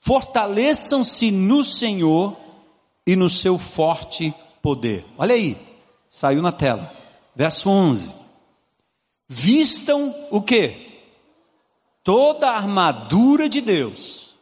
fortaleçam-se 0.00 1.30
no 1.30 1.62
Senhor 1.62 2.36
e 3.06 3.14
no 3.14 3.30
seu 3.30 3.56
forte 3.60 4.34
poder. 4.60 5.06
Olha 5.16 5.36
aí, 5.36 5.56
saiu 6.08 6.42
na 6.42 6.50
tela. 6.50 6.92
Verso 7.36 7.70
11. 7.70 8.12
Vistam 9.28 10.12
o 10.32 10.42
que? 10.42 10.90
Toda 12.02 12.50
a 12.50 12.56
armadura 12.56 13.48
de 13.48 13.60
Deus, 13.60 14.34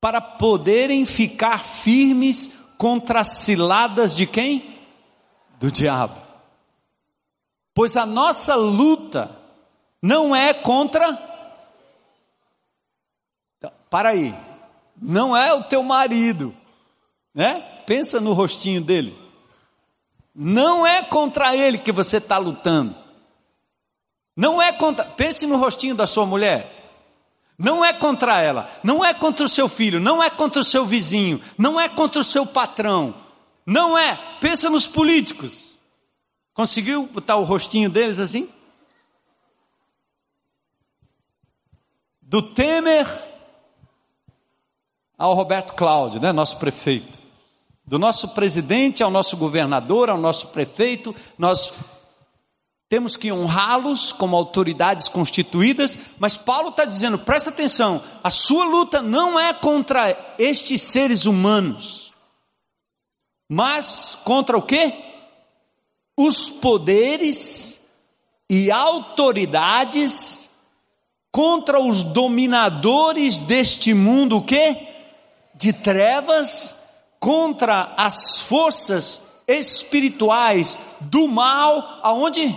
para 0.00 0.22
poderem 0.22 1.04
ficar 1.04 1.66
firmes 1.66 2.50
contra 2.78 3.20
as 3.20 3.28
ciladas 3.28 4.16
de 4.16 4.26
quem? 4.26 4.80
Do 5.60 5.70
diabo. 5.70 6.23
Pois 7.74 7.96
a 7.96 8.06
nossa 8.06 8.54
luta 8.54 9.36
não 10.00 10.34
é 10.34 10.54
contra. 10.54 11.18
Para 13.90 14.10
aí. 14.10 14.34
Não 14.96 15.36
é 15.36 15.52
o 15.52 15.64
teu 15.64 15.82
marido, 15.82 16.54
né? 17.34 17.60
Pensa 17.84 18.20
no 18.20 18.32
rostinho 18.32 18.80
dele. 18.80 19.18
Não 20.34 20.86
é 20.86 21.02
contra 21.02 21.56
ele 21.56 21.78
que 21.78 21.90
você 21.90 22.18
está 22.18 22.38
lutando. 22.38 22.94
Não 24.36 24.62
é 24.62 24.72
contra. 24.72 25.04
Pense 25.04 25.46
no 25.46 25.56
rostinho 25.56 25.94
da 25.94 26.06
sua 26.06 26.24
mulher. 26.24 26.74
Não 27.58 27.84
é 27.84 27.92
contra 27.92 28.40
ela, 28.40 28.68
não 28.82 29.04
é 29.04 29.14
contra 29.14 29.44
o 29.44 29.48
seu 29.48 29.68
filho, 29.68 30.00
não 30.00 30.20
é 30.20 30.28
contra 30.28 30.60
o 30.60 30.64
seu 30.64 30.84
vizinho, 30.84 31.40
não 31.56 31.80
é 31.80 31.88
contra 31.88 32.20
o 32.20 32.24
seu 32.24 32.44
patrão, 32.44 33.14
não 33.64 33.96
é. 33.96 34.18
Pensa 34.40 34.68
nos 34.68 34.88
políticos. 34.88 35.73
Conseguiu 36.54 37.08
botar 37.08 37.36
o 37.36 37.42
rostinho 37.42 37.90
deles 37.90 38.20
assim? 38.20 38.48
Do 42.22 42.40
Temer 42.54 43.06
ao 45.18 45.34
Roberto 45.34 45.74
Cláudio, 45.74 46.20
né, 46.20 46.32
nosso 46.32 46.56
prefeito. 46.58 47.18
Do 47.84 47.98
nosso 47.98 48.28
presidente 48.28 49.02
ao 49.02 49.10
nosso 49.10 49.36
governador, 49.36 50.08
ao 50.08 50.16
nosso 50.16 50.48
prefeito, 50.48 51.14
nós 51.36 51.72
temos 52.88 53.16
que 53.16 53.32
honrá-los 53.32 54.12
como 54.12 54.36
autoridades 54.36 55.08
constituídas, 55.08 55.98
mas 56.18 56.36
Paulo 56.36 56.68
está 56.68 56.84
dizendo: 56.84 57.18
presta 57.18 57.50
atenção, 57.50 58.00
a 58.22 58.30
sua 58.30 58.64
luta 58.64 59.02
não 59.02 59.38
é 59.38 59.52
contra 59.52 60.34
estes 60.38 60.80
seres 60.82 61.26
humanos, 61.26 62.12
mas 63.48 64.16
contra 64.24 64.56
o 64.56 64.62
quê? 64.62 65.13
Os 66.16 66.48
poderes 66.48 67.80
e 68.48 68.70
autoridades 68.70 70.48
contra 71.32 71.80
os 71.80 72.04
dominadores 72.04 73.40
deste 73.40 73.92
mundo 73.92 74.42
que 74.42 74.76
de 75.54 75.72
trevas 75.72 76.76
contra 77.18 77.94
as 77.96 78.40
forças 78.40 79.22
espirituais 79.48 80.78
do 81.00 81.26
mal 81.26 82.00
aonde 82.02 82.56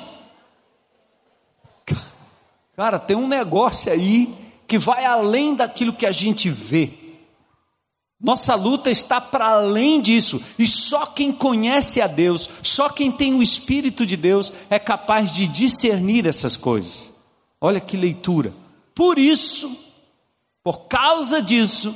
Cara, 2.77 2.99
tem 2.99 3.17
um 3.17 3.27
negócio 3.27 3.91
aí 3.91 4.31
que 4.67 4.77
vai 4.77 5.03
além 5.03 5.55
daquilo 5.55 5.91
que 5.91 6.05
a 6.05 6.11
gente 6.11 6.47
vê. 6.47 7.06
Nossa 8.19 8.55
luta 8.55 8.89
está 8.89 9.21
para 9.21 9.49
além 9.49 10.01
disso, 10.01 10.41
e 10.57 10.65
só 10.65 11.05
quem 11.05 11.31
conhece 11.31 12.01
a 12.01 12.07
Deus, 12.07 12.49
só 12.63 12.89
quem 12.89 13.11
tem 13.11 13.35
o 13.35 13.43
Espírito 13.43 14.05
de 14.05 14.17
Deus 14.17 14.51
é 14.71 14.79
capaz 14.79 15.31
de 15.31 15.47
discernir 15.47 16.25
essas 16.25 16.57
coisas. 16.57 17.13
Olha 17.61 17.79
que 17.79 17.95
leitura. 17.95 18.53
Por 18.95 19.19
isso, 19.19 19.71
por 20.63 20.87
causa 20.87 21.41
disso, 21.43 21.95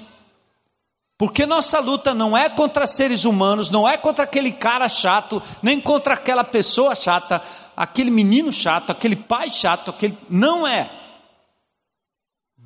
porque 1.17 1.45
nossa 1.47 1.79
luta 1.79 2.13
não 2.13 2.37
é 2.37 2.49
contra 2.49 2.85
seres 2.85 3.25
humanos, 3.25 3.71
não 3.71 3.89
é 3.89 3.97
contra 3.97 4.23
aquele 4.23 4.51
cara 4.51 4.87
chato, 4.87 5.41
nem 5.61 5.81
contra 5.81 6.13
aquela 6.13 6.43
pessoa 6.43 6.93
chata, 6.93 7.41
aquele 7.75 8.11
menino 8.11 8.51
chato, 8.51 8.91
aquele 8.91 9.15
pai 9.15 9.49
chato, 9.49 9.89
aquele. 9.89 10.15
Não 10.29 10.67
é. 10.67 11.00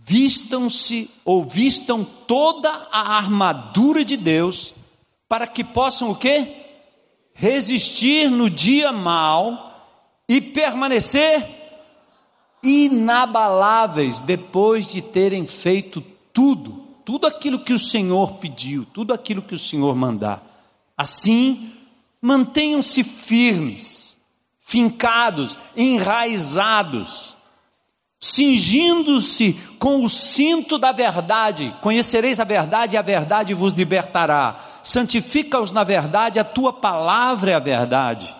Vistam-se 0.08 1.10
ou 1.26 1.44
vistam 1.44 2.04
toda 2.04 2.70
a 2.92 3.18
armadura 3.18 4.06
de 4.06 4.16
Deus 4.16 4.72
para 5.28 5.48
que 5.48 5.64
possam 5.64 6.12
o 6.12 6.16
quê? 6.16 6.48
Resistir 7.34 8.30
no 8.30 8.48
dia 8.48 8.92
mal 8.92 10.00
e 10.30 10.40
permanecer 10.40 11.44
inabaláveis 12.62 14.20
depois 14.20 14.88
de 14.88 15.02
terem 15.02 15.48
feito 15.48 16.02
tudo, 16.32 16.72
tudo 17.04 17.26
aquilo 17.26 17.64
que 17.64 17.74
o 17.74 17.80
Senhor 17.80 18.34
pediu, 18.34 18.86
tudo 18.86 19.12
aquilo 19.12 19.42
que 19.42 19.56
o 19.56 19.60
Senhor 19.60 19.96
mandar. 19.96 20.44
Assim, 20.96 21.74
mantenham-se 22.22 23.04
firmes, 23.04 24.16
fincados, 24.60 25.58
enraizados, 25.76 27.35
cingindo-se 28.36 29.54
com 29.80 30.04
o 30.04 30.10
cinto 30.10 30.78
da 30.78 30.92
verdade. 30.92 31.74
Conhecereis 31.82 32.40
a 32.40 32.44
verdade 32.44 32.96
e 32.96 32.98
a 32.98 33.02
verdade 33.02 33.54
vos 33.54 33.74
libertará. 33.74 34.60
Santifica-os 34.84 35.72
na 35.72 35.84
verdade, 35.84 36.40
a 36.40 36.44
tua 36.44 36.74
palavra 36.74 37.52
é 37.52 37.54
a 37.56 37.60
verdade. 37.60 38.36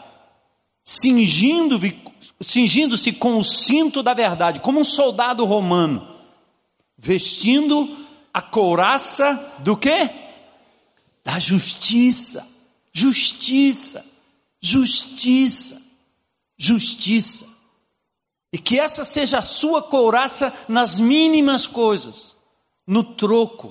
Cingindo-se 0.84 1.96
cingindo 2.42 2.96
com 3.18 3.38
o 3.38 3.44
cinto 3.44 4.04
da 4.04 4.14
verdade, 4.14 4.60
como 4.60 4.82
um 4.82 4.84
soldado 4.84 5.46
romano, 5.46 6.06
vestindo 6.98 7.98
a 8.34 8.42
couraça 8.42 9.54
do 9.60 9.78
quê? 9.78 10.10
Da 11.24 11.40
justiça. 11.40 12.46
Justiça. 12.92 14.06
Justiça. 14.62 15.82
Justiça. 16.58 17.55
E 18.56 18.58
que 18.58 18.80
essa 18.80 19.04
seja 19.04 19.40
a 19.40 19.42
sua 19.42 19.84
couraça 19.84 20.54
nas 20.70 20.98
mínimas 20.98 21.68
coisas, 21.68 22.38
no 22.88 23.04
troco, 23.04 23.70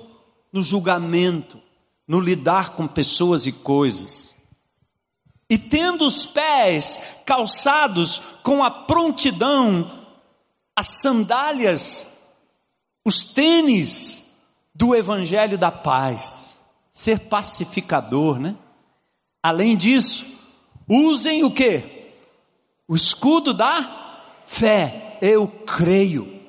no 0.52 0.62
julgamento, 0.62 1.58
no 2.06 2.20
lidar 2.20 2.76
com 2.76 2.86
pessoas 2.86 3.46
e 3.46 3.52
coisas. 3.52 4.36
E 5.48 5.56
tendo 5.56 6.04
os 6.04 6.26
pés 6.26 7.00
calçados 7.24 8.20
com 8.42 8.62
a 8.62 8.70
prontidão, 8.70 9.90
as 10.76 11.00
sandálias, 11.00 12.06
os 13.06 13.22
tênis 13.22 14.26
do 14.74 14.94
evangelho 14.94 15.56
da 15.56 15.72
paz, 15.72 16.62
ser 16.92 17.20
pacificador, 17.20 18.38
né? 18.38 18.54
Além 19.42 19.78
disso, 19.78 20.26
usem 20.86 21.42
o 21.42 21.50
que? 21.50 22.12
O 22.86 22.94
escudo 22.94 23.54
da 23.54 24.03
Fé, 24.44 25.18
eu 25.22 25.48
creio. 25.48 26.40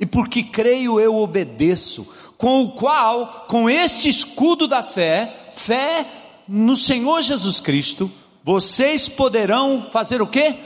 E 0.00 0.06
porque 0.06 0.42
creio, 0.42 1.00
eu 1.00 1.16
obedeço. 1.16 2.06
Com 2.36 2.62
o 2.62 2.72
qual, 2.72 3.46
com 3.48 3.68
este 3.68 4.08
escudo 4.08 4.66
da 4.66 4.82
fé, 4.82 5.50
fé 5.52 6.06
no 6.46 6.76
Senhor 6.76 7.20
Jesus 7.20 7.60
Cristo, 7.60 8.10
vocês 8.44 9.08
poderão 9.08 9.88
fazer 9.90 10.22
o 10.22 10.26
que? 10.26 10.56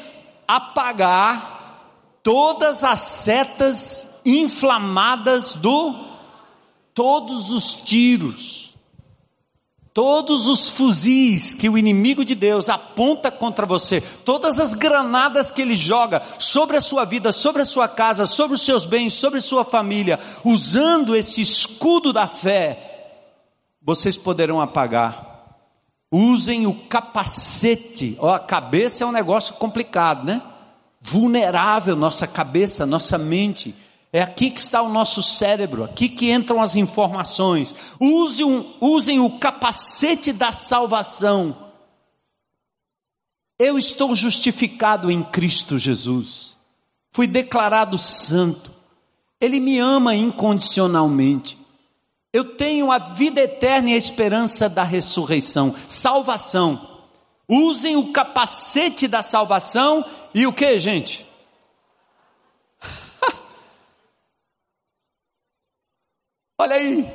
Apagar 0.46 1.80
todas 2.22 2.84
as 2.84 3.00
setas 3.00 4.20
inflamadas 4.24 5.54
do 5.54 6.12
todos 6.94 7.50
os 7.50 7.74
tiros 7.74 8.61
Todos 9.94 10.46
os 10.48 10.70
fuzis 10.70 11.52
que 11.52 11.68
o 11.68 11.76
inimigo 11.76 12.24
de 12.24 12.34
Deus 12.34 12.70
aponta 12.70 13.30
contra 13.30 13.66
você, 13.66 14.00
todas 14.00 14.58
as 14.58 14.72
granadas 14.72 15.50
que 15.50 15.60
ele 15.60 15.76
joga 15.76 16.22
sobre 16.38 16.78
a 16.78 16.80
sua 16.80 17.04
vida, 17.04 17.30
sobre 17.30 17.60
a 17.60 17.66
sua 17.66 17.86
casa, 17.86 18.24
sobre 18.24 18.54
os 18.54 18.62
seus 18.62 18.86
bens, 18.86 19.12
sobre 19.12 19.40
a 19.40 19.42
sua 19.42 19.64
família, 19.64 20.18
usando 20.42 21.14
esse 21.14 21.42
escudo 21.42 22.10
da 22.10 22.26
fé, 22.26 22.92
vocês 23.82 24.16
poderão 24.16 24.62
apagar. 24.62 25.30
Usem 26.10 26.66
o 26.66 26.74
capacete. 26.74 28.16
Ó, 28.18 28.32
a 28.32 28.40
cabeça 28.40 29.04
é 29.04 29.06
um 29.06 29.12
negócio 29.12 29.54
complicado, 29.54 30.24
né? 30.24 30.40
Vulnerável, 31.00 31.96
nossa 31.96 32.26
cabeça, 32.26 32.86
nossa 32.86 33.18
mente 33.18 33.74
é 34.12 34.20
aqui 34.20 34.50
que 34.50 34.60
está 34.60 34.82
o 34.82 34.90
nosso 34.90 35.22
cérebro, 35.22 35.82
aqui 35.82 36.06
que 36.06 36.30
entram 36.30 36.60
as 36.60 36.76
informações. 36.76 37.74
Usem, 37.98 38.74
usem 38.78 39.20
o 39.20 39.38
capacete 39.38 40.34
da 40.34 40.52
salvação. 40.52 41.56
Eu 43.58 43.78
estou 43.78 44.14
justificado 44.14 45.10
em 45.10 45.22
Cristo 45.22 45.78
Jesus. 45.78 46.54
Fui 47.10 47.26
declarado 47.26 47.96
santo. 47.96 48.70
Ele 49.40 49.58
me 49.58 49.78
ama 49.78 50.14
incondicionalmente. 50.14 51.56
Eu 52.34 52.44
tenho 52.44 52.92
a 52.92 52.98
vida 52.98 53.40
eterna 53.40 53.90
e 53.90 53.94
a 53.94 53.98
esperança 53.98 54.68
da 54.68 54.82
ressurreição, 54.82 55.74
salvação. 55.88 57.00
Usem 57.48 57.96
o 57.96 58.12
capacete 58.12 59.08
da 59.08 59.22
salvação 59.22 60.04
e 60.34 60.46
o 60.46 60.52
que, 60.52 60.78
gente? 60.78 61.26
Olha 66.62 66.76
aí, 66.76 67.12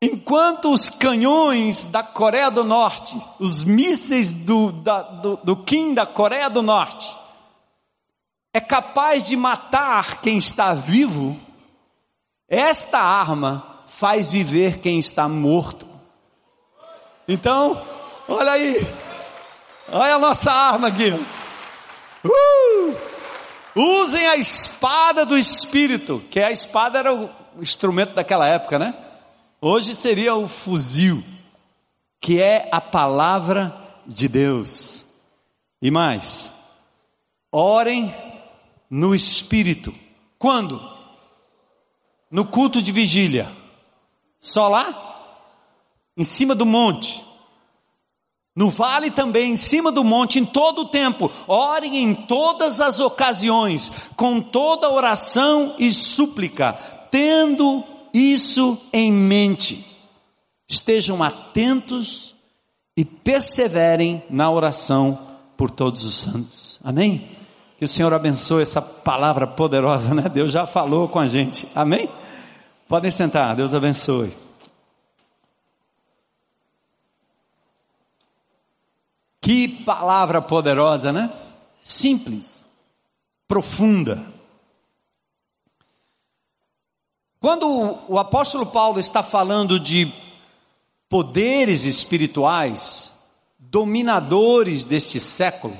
enquanto 0.00 0.72
os 0.72 0.88
canhões 0.88 1.84
da 1.84 2.02
Coreia 2.02 2.50
do 2.50 2.64
Norte, 2.64 3.14
os 3.38 3.62
mísseis 3.62 4.32
do, 4.32 4.72
da, 4.72 5.02
do, 5.02 5.36
do 5.36 5.54
Kim 5.54 5.92
da 5.92 6.06
Coreia 6.06 6.48
do 6.48 6.62
Norte, 6.62 7.14
é 8.54 8.60
capaz 8.62 9.22
de 9.22 9.36
matar 9.36 10.22
quem 10.22 10.38
está 10.38 10.72
vivo, 10.72 11.38
esta 12.48 12.98
arma 12.98 13.82
faz 13.86 14.30
viver 14.30 14.78
quem 14.78 14.98
está 14.98 15.28
morto. 15.28 15.86
Então, 17.28 17.86
olha 18.26 18.52
aí, 18.52 18.78
olha 19.92 20.14
a 20.14 20.18
nossa 20.18 20.50
arma 20.50 20.88
aqui. 20.88 21.10
Uh! 22.24 22.96
Usem 23.76 24.26
a 24.26 24.38
espada 24.38 25.26
do 25.26 25.36
Espírito, 25.36 26.24
que 26.30 26.40
a 26.40 26.50
espada 26.50 26.98
era 26.98 27.12
o 27.12 27.43
instrumento 27.60 28.14
daquela 28.14 28.46
época, 28.46 28.78
né? 28.78 28.94
Hoje 29.60 29.94
seria 29.94 30.34
o 30.34 30.46
fuzil, 30.46 31.22
que 32.20 32.40
é 32.40 32.68
a 32.70 32.80
palavra 32.80 33.74
de 34.06 34.28
Deus. 34.28 35.04
E 35.80 35.90
mais, 35.90 36.52
orem 37.50 38.14
no 38.90 39.14
Espírito. 39.14 39.94
Quando? 40.38 40.80
No 42.30 42.44
culto 42.44 42.82
de 42.82 42.92
vigília. 42.92 43.50
Só 44.40 44.68
lá? 44.68 45.00
Em 46.16 46.24
cima 46.24 46.54
do 46.54 46.66
monte. 46.66 47.24
No 48.56 48.70
vale 48.70 49.10
também, 49.10 49.52
em 49.52 49.56
cima 49.56 49.90
do 49.90 50.04
monte, 50.04 50.38
em 50.38 50.44
todo 50.44 50.82
o 50.82 50.88
tempo. 50.88 51.30
Orem 51.48 51.96
em 51.96 52.14
todas 52.14 52.80
as 52.80 53.00
ocasiões, 53.00 53.90
com 54.14 54.40
toda 54.40 54.90
oração 54.90 55.74
e 55.78 55.92
súplica 55.92 56.93
tendo 57.14 57.84
isso 58.12 58.76
em 58.92 59.12
mente, 59.12 59.86
estejam 60.68 61.22
atentos 61.22 62.34
e 62.96 63.04
perseverem 63.04 64.20
na 64.28 64.50
oração 64.50 65.38
por 65.56 65.70
todos 65.70 66.02
os 66.02 66.16
santos. 66.16 66.80
Amém? 66.82 67.30
Que 67.78 67.84
o 67.84 67.88
Senhor 67.88 68.12
abençoe 68.12 68.64
essa 68.64 68.82
palavra 68.82 69.46
poderosa, 69.46 70.12
né? 70.12 70.28
Deus 70.28 70.50
já 70.50 70.66
falou 70.66 71.06
com 71.06 71.20
a 71.20 71.28
gente. 71.28 71.68
Amém? 71.72 72.10
Podem 72.88 73.12
sentar, 73.12 73.54
Deus 73.54 73.72
abençoe. 73.72 74.36
Que 79.40 79.68
palavra 79.68 80.42
poderosa, 80.42 81.12
né? 81.12 81.32
Simples, 81.80 82.68
profunda. 83.46 84.34
Quando 87.44 87.98
o 88.08 88.18
apóstolo 88.18 88.64
Paulo 88.64 88.98
está 88.98 89.22
falando 89.22 89.78
de 89.78 90.10
poderes 91.10 91.84
espirituais, 91.84 93.12
dominadores 93.58 94.82
desse 94.82 95.20
século, 95.20 95.76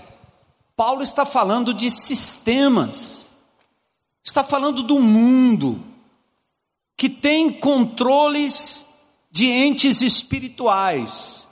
Paulo 0.76 1.00
está 1.00 1.24
falando 1.24 1.72
de 1.72 1.90
sistemas, 1.90 3.30
está 4.22 4.44
falando 4.44 4.82
do 4.82 5.00
mundo, 5.00 5.82
que 6.98 7.08
tem 7.08 7.50
controles 7.50 8.84
de 9.30 9.46
entes 9.46 10.02
espirituais. 10.02 11.48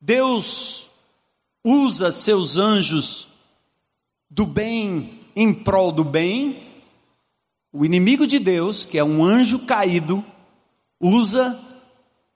Deus 0.00 0.88
usa 1.62 2.10
seus 2.10 2.58
anjos 2.58 3.28
do 4.28 4.44
bem 4.44 5.20
em 5.36 5.54
prol 5.54 5.92
do 5.92 6.02
bem, 6.02 6.67
o 7.72 7.84
inimigo 7.84 8.26
de 8.26 8.38
Deus, 8.38 8.84
que 8.84 8.98
é 8.98 9.04
um 9.04 9.24
anjo 9.24 9.60
caído, 9.60 10.24
usa 11.00 11.58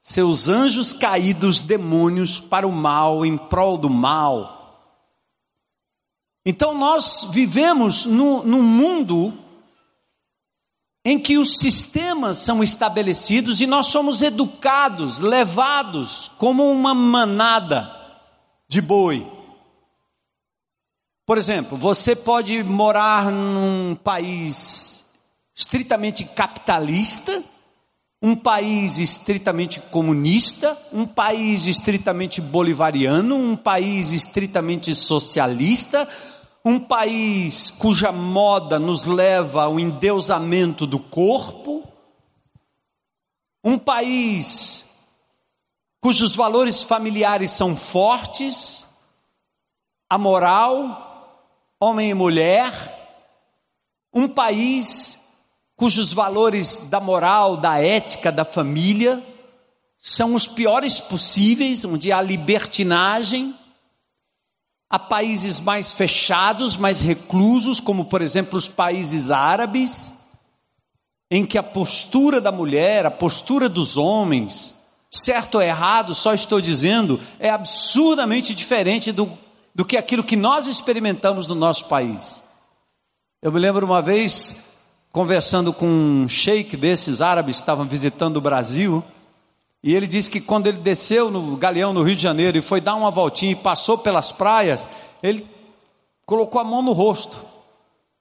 seus 0.00 0.48
anjos 0.48 0.92
caídos, 0.92 1.60
demônios, 1.60 2.40
para 2.40 2.66
o 2.66 2.72
mal, 2.72 3.24
em 3.24 3.38
prol 3.38 3.78
do 3.78 3.88
mal. 3.88 4.62
Então 6.44 6.76
nós 6.76 7.28
vivemos 7.30 8.04
no, 8.04 8.42
num 8.42 8.62
mundo 8.62 9.32
em 11.04 11.18
que 11.18 11.38
os 11.38 11.58
sistemas 11.58 12.38
são 12.38 12.62
estabelecidos 12.62 13.60
e 13.60 13.66
nós 13.66 13.86
somos 13.86 14.22
educados, 14.22 15.18
levados 15.18 16.30
como 16.38 16.70
uma 16.70 16.94
manada 16.94 17.90
de 18.68 18.80
boi. 18.80 19.26
Por 21.24 21.38
exemplo, 21.38 21.76
você 21.76 22.14
pode 22.14 22.62
morar 22.62 23.30
num 23.30 23.94
país 23.94 25.11
estritamente 25.54 26.24
capitalista, 26.24 27.42
um 28.22 28.36
país 28.36 28.98
estritamente 28.98 29.80
comunista, 29.80 30.78
um 30.92 31.06
país 31.06 31.66
estritamente 31.66 32.40
bolivariano, 32.40 33.34
um 33.34 33.56
país 33.56 34.12
estritamente 34.12 34.94
socialista, 34.94 36.08
um 36.64 36.78
país 36.78 37.70
cuja 37.70 38.12
moda 38.12 38.78
nos 38.78 39.04
leva 39.04 39.64
ao 39.64 39.80
endeusamento 39.80 40.86
do 40.86 41.00
corpo, 41.00 41.82
um 43.64 43.76
país 43.76 44.88
cujos 46.00 46.34
valores 46.34 46.82
familiares 46.82 47.52
são 47.52 47.76
fortes, 47.76 48.84
a 50.08 50.18
moral, 50.18 51.48
homem 51.80 52.10
e 52.10 52.14
mulher, 52.14 52.72
um 54.12 54.28
país 54.28 55.21
cujos 55.76 56.12
valores 56.12 56.78
da 56.90 57.00
moral, 57.00 57.56
da 57.56 57.78
ética, 57.78 58.30
da 58.30 58.44
família 58.44 59.22
são 60.00 60.34
os 60.34 60.48
piores 60.48 61.00
possíveis, 61.00 61.84
onde 61.84 62.10
há 62.10 62.20
libertinagem, 62.20 63.54
Há 64.92 64.98
países 64.98 65.58
mais 65.58 65.90
fechados, 65.94 66.76
mais 66.76 67.00
reclusos, 67.00 67.80
como 67.80 68.04
por 68.04 68.20
exemplo 68.20 68.58
os 68.58 68.68
países 68.68 69.30
árabes, 69.30 70.12
em 71.30 71.46
que 71.46 71.56
a 71.56 71.62
postura 71.62 72.42
da 72.42 72.52
mulher, 72.52 73.06
a 73.06 73.10
postura 73.10 73.70
dos 73.70 73.96
homens, 73.96 74.74
certo 75.10 75.54
ou 75.54 75.62
errado, 75.62 76.14
só 76.14 76.34
estou 76.34 76.60
dizendo, 76.60 77.18
é 77.38 77.48
absurdamente 77.48 78.54
diferente 78.54 79.12
do, 79.12 79.32
do 79.74 79.82
que 79.82 79.96
aquilo 79.96 80.22
que 80.22 80.36
nós 80.36 80.66
experimentamos 80.66 81.46
no 81.46 81.54
nosso 81.54 81.86
país. 81.86 82.42
Eu 83.40 83.50
me 83.50 83.58
lembro 83.58 83.86
uma 83.86 84.02
vez, 84.02 84.71
conversando 85.12 85.74
com 85.74 85.86
um 85.86 86.26
sheik 86.26 86.74
desses 86.74 87.20
árabes 87.20 87.56
que 87.56 87.62
estavam 87.62 87.84
visitando 87.84 88.38
o 88.38 88.40
Brasil, 88.40 89.04
e 89.82 89.94
ele 89.94 90.06
disse 90.06 90.30
que 90.30 90.40
quando 90.40 90.68
ele 90.68 90.78
desceu 90.78 91.30
no 91.30 91.56
Galeão, 91.56 91.92
no 91.92 92.02
Rio 92.02 92.16
de 92.16 92.22
Janeiro, 92.22 92.56
e 92.56 92.62
foi 92.62 92.80
dar 92.80 92.94
uma 92.94 93.10
voltinha 93.10 93.52
e 93.52 93.56
passou 93.56 93.98
pelas 93.98 94.32
praias, 94.32 94.88
ele 95.22 95.46
colocou 96.24 96.60
a 96.60 96.64
mão 96.64 96.80
no 96.80 96.92
rosto, 96.92 97.36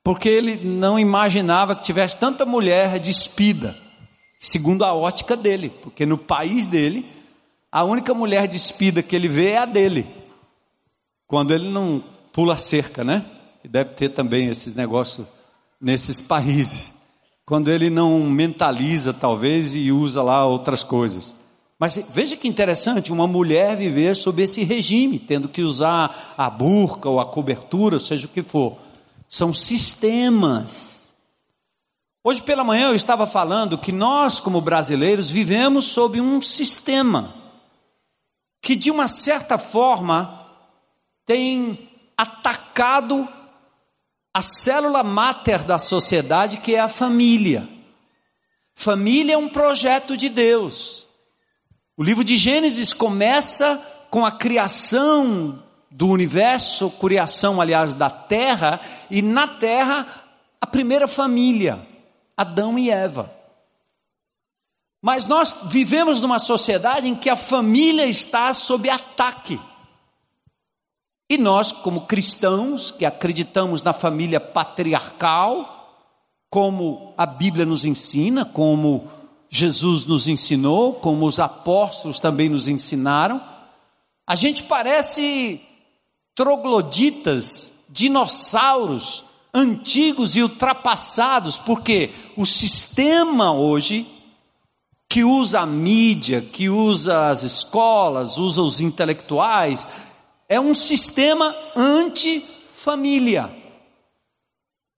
porque 0.04 0.28
ele 0.28 0.58
não 0.58 1.00
imaginava 1.00 1.76
que 1.76 1.84
tivesse 1.84 2.18
tanta 2.18 2.46
mulher 2.46 3.00
despida, 3.00 3.78
segundo 4.38 4.84
a 4.84 4.94
ótica 4.94 5.38
dele, 5.38 5.70
porque 5.82 6.06
no 6.06 6.18
país 6.18 6.68
dele, 6.68 7.06
a 7.72 7.86
única 7.86 8.14
mulher 8.14 8.50
despida 8.50 9.02
que 9.02 9.16
ele 9.16 9.30
vê 9.30 9.52
é 9.52 9.60
a 9.60 9.66
dele, 9.66 10.06
quando 11.26 11.54
ele 11.54 11.70
não 11.70 12.04
pula 12.34 12.58
cerca, 12.58 13.02
né? 13.02 13.24
E 13.64 13.68
deve 13.68 13.92
ter 13.92 14.10
também 14.10 14.48
esses 14.48 14.76
negócios 14.76 15.26
nesses 15.82 16.22
países, 16.22 16.94
quando 17.46 17.70
ele 17.70 17.90
não 17.90 18.20
mentaliza, 18.20 19.14
talvez, 19.14 19.76
e 19.76 19.92
usa 19.92 20.22
lá 20.22 20.46
outras 20.46 20.84
coisas. 20.84 21.36
Mas 21.80 21.98
veja 22.14 22.38
que 22.38 22.48
interessante, 22.48 23.12
uma 23.12 23.26
mulher 23.26 23.76
viver 23.76 24.16
sob 24.16 24.44
esse 24.44 24.64
regime, 24.64 25.18
tendo 25.18 25.50
que 25.50 25.64
usar 25.64 26.36
a 26.38 26.48
burca 26.48 27.10
ou 27.10 27.20
a 27.20 27.26
cobertura, 27.26 28.00
seja 28.00 28.28
o 28.28 28.30
que 28.30 28.44
for. 28.44 28.78
São 29.28 29.52
sistemas. 29.52 31.12
Hoje 32.24 32.40
pela 32.44 32.64
manhã 32.64 32.90
eu 32.90 32.96
estava 32.96 33.26
falando 33.26 33.80
que 33.80 33.92
nós, 33.92 34.40
como 34.40 34.62
brasileiros, 34.62 35.32
vivemos 35.32 35.86
sob 35.86 36.22
um 36.22 36.40
sistema 36.40 37.34
que, 38.62 38.76
de 38.76 38.92
uma 38.92 39.08
certa 39.08 39.58
forma, 39.58 40.46
tem 41.26 41.90
atacado 42.16 43.28
a 44.34 44.42
célula 44.42 45.04
máter 45.04 45.64
da 45.64 45.78
sociedade, 45.78 46.58
que 46.58 46.76
é 46.76 46.80
a 46.80 46.88
família. 46.88 47.68
Família 48.74 49.34
é 49.34 49.38
um 49.38 49.50
projeto 49.50 50.16
de 50.16 50.30
Deus. 50.30 51.06
O 51.98 52.04
livro 52.04 52.24
de 52.24 52.38
Gênesis 52.38 52.94
começa 52.94 53.78
com 54.10 54.26
a 54.26 54.32
criação 54.32 55.62
do 55.90 56.08
universo, 56.08 56.90
criação, 56.92 57.60
aliás, 57.60 57.94
da 57.94 58.10
terra, 58.10 58.80
e 59.10 59.22
na 59.22 59.48
terra 59.48 60.08
a 60.60 60.66
primeira 60.66 61.08
família, 61.08 61.86
Adão 62.36 62.80
e 62.80 62.90
Eva. 62.90 63.32
Mas 65.02 65.26
nós 65.26 65.58
vivemos 65.66 66.22
numa 66.22 66.40
sociedade 66.40 67.08
em 67.08 67.16
que 67.16 67.30
a 67.30 67.36
família 67.36 68.06
está 68.06 68.54
sob 68.54 68.90
ataque. 68.90 69.60
E 71.32 71.38
nós, 71.38 71.72
como 71.72 72.02
cristãos, 72.02 72.92
que 72.92 73.06
acreditamos 73.06 73.82
na 73.82 73.94
família 73.94 74.38
patriarcal, 74.38 75.96
como 76.50 77.14
a 77.18 77.26
Bíblia 77.26 77.66
nos 77.66 77.86
ensina, 77.86 78.44
como 78.44 79.08
Jesus 79.50 80.06
nos 80.06 80.28
ensinou, 80.28 80.96
como 80.96 81.26
os 81.26 81.40
apóstolos 81.40 82.20
também 82.20 82.50
nos 82.50 82.68
ensinaram, 82.68 83.42
a 84.28 84.36
gente 84.36 84.64
parece 84.64 85.62
trogloditas, 86.36 87.72
dinossauros 87.88 89.24
antigos 89.54 90.36
e 90.36 90.44
ultrapassados, 90.44 91.58
porque 91.58 92.10
o 92.36 92.46
sistema 92.46 93.54
hoje 93.54 94.06
que 95.08 95.24
usa 95.24 95.62
a 95.62 95.66
mídia, 95.66 96.42
que 96.42 96.68
usa 96.68 97.30
as 97.30 97.44
escolas, 97.44 98.38
usa 98.38 98.62
os 98.62 98.82
intelectuais, 98.82 100.11
é 100.52 100.60
um 100.60 100.74
sistema 100.74 101.56
anti-família. 101.74 103.50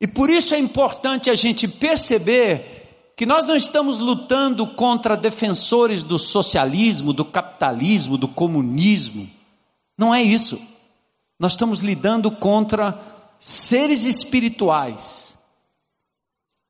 E 0.02 0.08
por 0.08 0.28
isso 0.32 0.56
é 0.56 0.58
importante 0.58 1.30
a 1.30 1.36
gente 1.36 1.68
perceber 1.68 3.14
que 3.16 3.24
nós 3.24 3.48
não 3.48 3.56
estamos 3.56 4.00
lutando 4.00 4.66
contra 4.66 5.16
defensores 5.16 6.02
do 6.02 6.18
socialismo, 6.18 7.14
do 7.14 7.24
capitalismo, 7.24 8.18
do 8.18 8.28
comunismo. 8.28 9.30
Não 9.96 10.12
é 10.12 10.24
isso. 10.24 10.60
Nós 11.40 11.52
estamos 11.52 11.82
lidando 11.82 12.32
contra 12.32 13.00
seres 13.40 14.06
espirituais 14.06 15.38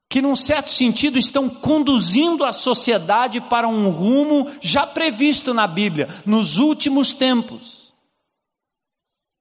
que, 0.10 0.22
num 0.22 0.36
certo 0.36 0.70
sentido, 0.70 1.18
estão 1.18 1.48
conduzindo 1.48 2.44
a 2.44 2.52
sociedade 2.52 3.40
para 3.40 3.66
um 3.66 3.90
rumo 3.90 4.52
já 4.60 4.86
previsto 4.86 5.54
na 5.54 5.68
Bíblia, 5.68 6.10
nos 6.26 6.58
últimos 6.58 7.14
tempos. 7.14 7.83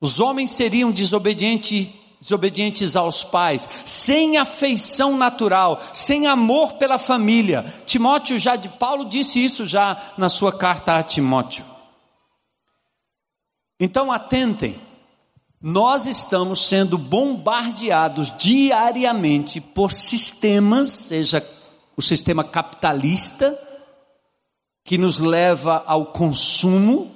Os 0.03 0.21
homens 0.21 0.51
seriam 0.51 0.91
desobedientes 0.91 2.03
desobedientes 2.21 2.95
aos 2.95 3.25
pais, 3.25 3.69
sem 3.85 4.37
afeição 4.37 5.17
natural, 5.17 5.81
sem 5.93 6.29
amor 6.29 6.75
pela 6.75 6.97
família. 6.97 7.65
Timóteo 7.85 8.39
já 8.39 8.55
de 8.55 8.69
Paulo 8.69 9.07
disse 9.07 9.45
isso 9.45 9.67
já 9.67 10.01
na 10.17 10.29
sua 10.29 10.53
carta 10.53 10.93
a 10.93 11.03
Timóteo. 11.03 11.65
Então 13.81 14.13
atentem. 14.13 14.81
Nós 15.61 16.07
estamos 16.07 16.67
sendo 16.67 16.97
bombardeados 16.97 18.33
diariamente 18.37 19.61
por 19.61 19.93
sistemas, 19.93 20.91
seja 20.91 21.45
o 21.97 22.03
sistema 22.03 22.45
capitalista, 22.45 23.57
que 24.85 24.99
nos 24.99 25.19
leva 25.19 25.83
ao 25.87 26.07
consumo, 26.07 27.12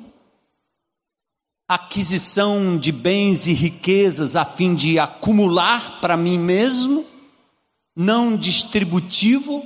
aquisição 1.69 2.79
de 2.79 2.93
bens 2.93 3.49
e 3.49 3.53
riquezas 3.53 4.37
a 4.37 4.45
fim 4.45 4.75
de 4.75 4.99
acumular 4.99 6.01
para 6.01 6.17
mim 6.17 6.39
mesmo, 6.39 7.05
não 7.95 8.37
distributivo, 8.37 9.65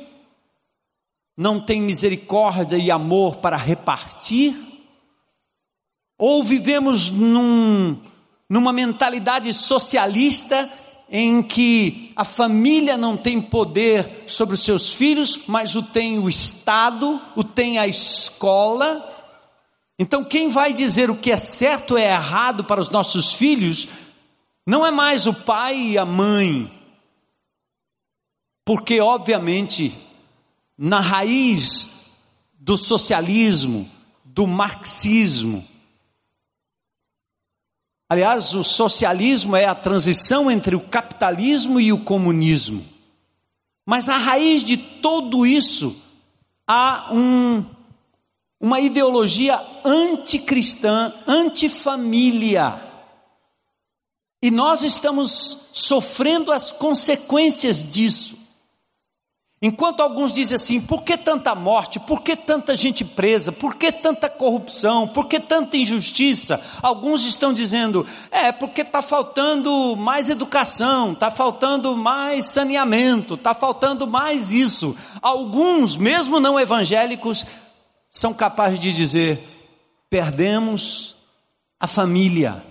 não 1.37 1.61
tem 1.61 1.81
misericórdia 1.81 2.77
e 2.77 2.91
amor 2.91 3.37
para 3.37 3.57
repartir, 3.57 4.57
ou 6.19 6.43
vivemos 6.43 7.11
num, 7.11 7.99
numa 8.49 8.73
mentalidade 8.73 9.53
socialista 9.53 10.71
em 11.11 11.43
que 11.43 12.13
a 12.15 12.25
família 12.25 12.97
não 12.97 13.17
tem 13.17 13.41
poder 13.41 14.25
sobre 14.27 14.55
os 14.55 14.63
seus 14.63 14.95
filhos, 14.95 15.47
mas 15.49 15.75
o 15.75 15.83
tem 15.83 16.19
o 16.19 16.29
Estado, 16.29 17.21
o 17.35 17.43
tem 17.43 17.79
a 17.79 17.87
escola, 17.87 19.10
então, 20.03 20.25
quem 20.25 20.49
vai 20.49 20.73
dizer 20.73 21.11
o 21.11 21.15
que 21.15 21.31
é 21.31 21.37
certo 21.37 21.99
e 21.99 22.01
é 22.01 22.15
errado 22.15 22.65
para 22.65 22.81
os 22.81 22.89
nossos 22.89 23.35
filhos, 23.35 23.87
não 24.67 24.85
é 24.85 24.91
mais 24.91 25.27
o 25.27 25.35
pai 25.35 25.79
e 25.79 25.99
a 25.99 26.07
mãe, 26.07 26.73
porque, 28.65 28.99
obviamente, 28.99 29.95
na 30.79 31.01
raiz 31.01 32.15
do 32.59 32.79
socialismo, 32.79 33.87
do 34.25 34.47
marxismo, 34.47 35.63
aliás, 38.09 38.55
o 38.55 38.65
socialismo 38.65 39.55
é 39.55 39.67
a 39.67 39.75
transição 39.75 40.51
entre 40.51 40.75
o 40.75 40.81
capitalismo 40.81 41.79
e 41.79 41.93
o 41.93 42.01
comunismo. 42.01 42.83
Mas 43.85 44.09
a 44.09 44.17
raiz 44.17 44.65
de 44.65 44.79
tudo 44.79 45.45
isso 45.45 45.95
há 46.67 47.11
um, 47.13 47.67
uma 48.61 48.79
ideologia 48.79 49.59
anticristã, 49.85 51.13
antifamília. 51.27 52.81
E 54.43 54.51
nós 54.51 54.83
estamos 54.83 55.59
sofrendo 55.73 56.53
as 56.53 56.71
consequências 56.71 57.85
disso. 57.85 58.39
Enquanto 59.63 60.01
alguns 60.01 60.33
dizem 60.33 60.55
assim: 60.57 60.81
por 60.81 61.03
que 61.03 61.19
tanta 61.19 61.55
morte? 61.55 62.01
Por 62.01 62.23
que 62.23 62.35
tanta 62.35 62.75
gente 62.75 63.05
presa? 63.05 63.53
Por 63.53 63.75
que 63.75 63.93
tanta 63.93 64.31
corrupção? 64.31 65.07
Por 65.07 65.27
que 65.27 65.39
tanta 65.39 65.77
injustiça? 65.77 66.59
Alguns 66.83 67.27
estão 67.27 67.53
dizendo: 67.53 68.07
é 68.31 68.51
porque 68.53 68.81
está 68.81 69.03
faltando 69.03 69.95
mais 69.95 70.31
educação, 70.31 71.13
está 71.13 71.31
faltando 71.31 71.95
mais 71.95 72.47
saneamento, 72.47 73.35
está 73.35 73.53
faltando 73.53 74.07
mais 74.07 74.51
isso. 74.51 74.97
Alguns, 75.21 75.95
mesmo 75.95 76.41
não 76.41 76.59
evangélicos, 76.59 77.45
são 78.11 78.35
capazes 78.35 78.81
de 78.81 78.93
dizer: 78.93 79.39
perdemos 80.09 81.15
a 81.79 81.87
família. 81.87 82.65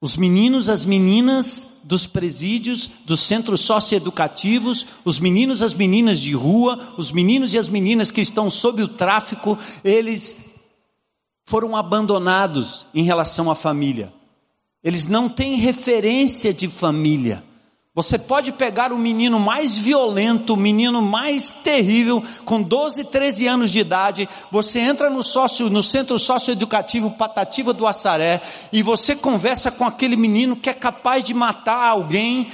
Os 0.00 0.16
meninos, 0.16 0.70
as 0.70 0.86
meninas 0.86 1.66
dos 1.84 2.06
presídios, 2.06 2.90
dos 3.04 3.20
centros 3.20 3.60
socioeducativos, 3.60 4.86
os 5.04 5.18
meninos, 5.18 5.60
as 5.60 5.74
meninas 5.74 6.20
de 6.20 6.32
rua, 6.32 6.94
os 6.96 7.12
meninos 7.12 7.52
e 7.52 7.58
as 7.58 7.68
meninas 7.68 8.10
que 8.10 8.22
estão 8.22 8.48
sob 8.48 8.82
o 8.82 8.88
tráfico, 8.88 9.58
eles 9.84 10.36
foram 11.44 11.76
abandonados 11.76 12.86
em 12.94 13.02
relação 13.02 13.50
à 13.50 13.54
família. 13.54 14.12
Eles 14.82 15.06
não 15.06 15.28
têm 15.28 15.56
referência 15.56 16.54
de 16.54 16.66
família. 16.66 17.44
Você 17.92 18.16
pode 18.16 18.52
pegar 18.52 18.92
o 18.92 18.98
menino 18.98 19.40
mais 19.40 19.76
violento, 19.76 20.54
o 20.54 20.56
menino 20.56 21.02
mais 21.02 21.50
terrível, 21.50 22.22
com 22.44 22.62
12, 22.62 23.04
13 23.04 23.48
anos 23.48 23.70
de 23.72 23.80
idade, 23.80 24.28
você 24.48 24.78
entra 24.78 25.10
no, 25.10 25.24
sócio, 25.24 25.68
no 25.68 25.82
centro 25.82 26.16
socioeducativo 26.16 27.10
Patativa 27.10 27.72
do 27.72 27.88
Assaré 27.88 28.40
e 28.72 28.80
você 28.80 29.16
conversa 29.16 29.72
com 29.72 29.84
aquele 29.84 30.16
menino 30.16 30.54
que 30.54 30.70
é 30.70 30.74
capaz 30.74 31.24
de 31.24 31.34
matar 31.34 31.88
alguém, 31.88 32.48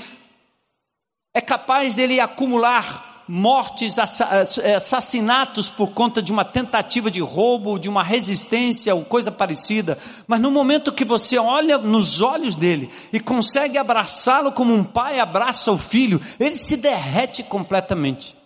é 1.34 1.40
capaz 1.42 1.94
dele 1.94 2.18
acumular 2.18 3.05
mortes, 3.28 3.96
eh, 3.98 4.74
assassinatos 4.74 5.68
por 5.68 5.90
conta 5.92 6.22
de 6.22 6.30
uma 6.30 6.44
tentativa 6.44 7.10
de 7.10 7.20
roubo, 7.20 7.78
de 7.78 7.88
uma 7.88 8.02
resistência 8.02 8.94
ou 8.94 9.04
coisa 9.04 9.32
parecida, 9.32 9.98
mas 10.26 10.40
no 10.40 10.50
momento 10.50 10.92
que 10.92 11.04
você 11.04 11.38
olha 11.38 11.78
nos 11.78 12.20
olhos 12.20 12.54
dele 12.54 12.90
e 13.12 13.18
consegue 13.18 13.78
abraçá-lo 13.78 14.52
como 14.52 14.72
um 14.72 14.84
pai 14.84 15.18
abraça 15.18 15.72
o 15.72 15.78
filho, 15.78 16.20
ele 16.38 16.56
se 16.56 16.76
derrete 16.76 17.42
completamente. 17.42 18.36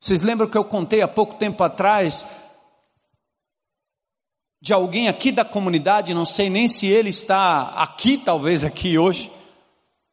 Vocês 0.00 0.20
lembram 0.20 0.48
que 0.48 0.58
eu 0.58 0.64
contei 0.64 1.02
há 1.02 1.08
pouco 1.08 1.34
tempo 1.34 1.62
atrás 1.62 2.26
de 4.60 4.72
alguém 4.72 5.08
aqui 5.08 5.30
da 5.30 5.44
comunidade, 5.44 6.14
não 6.14 6.24
sei 6.24 6.50
nem 6.50 6.66
se 6.66 6.86
ele 6.86 7.10
está 7.10 7.68
aqui, 7.76 8.18
talvez 8.18 8.64
aqui 8.64 8.98
hoje, 8.98 9.30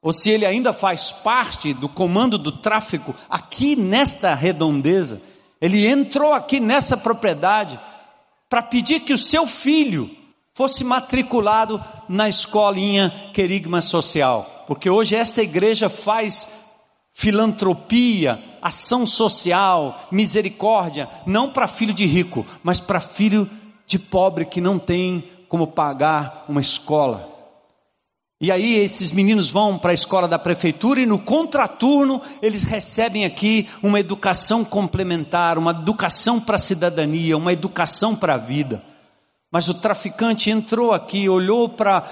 ou 0.04 0.12
se 0.12 0.30
ele 0.30 0.46
ainda 0.46 0.74
faz 0.74 1.14
parte 1.14 1.74
do 1.74 1.88
comando 1.88 2.38
do 2.38 2.52
tráfico 2.52 3.16
aqui 3.30 3.74
nesta 3.74 4.36
redondeza, 4.36 5.22
ele 5.62 5.88
entrou 5.88 6.34
aqui 6.34 6.60
nessa 6.60 6.98
propriedade 6.98 7.80
para 8.50 8.62
pedir 8.62 9.00
que 9.00 9.14
o 9.14 9.18
seu 9.18 9.48
filho 9.48 10.12
fosse 10.54 10.84
matriculado 10.84 11.82
na 12.10 12.28
escolinha 12.28 13.32
Querigma 13.34 13.80
Social, 13.80 14.66
porque 14.68 14.90
hoje 14.90 15.16
esta 15.16 15.42
igreja 15.42 15.88
faz 15.88 16.50
filantropia, 17.14 18.38
ação 18.62 19.06
social, 19.06 20.08
misericórdia, 20.12 21.08
não 21.26 21.50
para 21.50 21.66
filho 21.66 21.94
de 21.94 22.06
rico, 22.06 22.46
mas 22.62 22.82
para 22.82 23.00
filho 23.00 23.50
de 23.88 23.98
pobre 23.98 24.46
que 24.46 24.60
não 24.60 24.78
tem 24.78 25.24
como 25.48 25.68
pagar 25.68 26.46
uma 26.50 26.60
escola. 26.60 27.33
E 28.44 28.52
aí 28.52 28.76
esses 28.76 29.14
meninos 29.14 29.50
vão 29.50 29.80
para 29.80 29.92
a 29.92 29.94
escola 29.94 30.28
da 30.28 30.38
prefeitura 30.38 31.00
e 31.00 31.06
no 31.06 31.18
contraturno 31.18 32.22
eles 32.42 32.66
recebem 32.66 33.24
aqui 33.24 33.70
uma 33.82 34.02
educação 34.02 34.66
complementar, 34.66 35.58
uma 35.58 35.72
educação 35.72 36.42
para 36.42 36.58
a 36.58 36.60
cidadania, 36.60 37.38
uma 37.38 37.54
educação 37.54 38.14
para 38.14 38.34
a 38.34 38.38
vida. 38.38 38.84
Mas 39.50 39.70
o 39.70 39.74
traficante 39.74 40.50
entrou 40.50 40.92
aqui, 40.92 41.30
olhou 41.30 41.70
para 41.70 42.04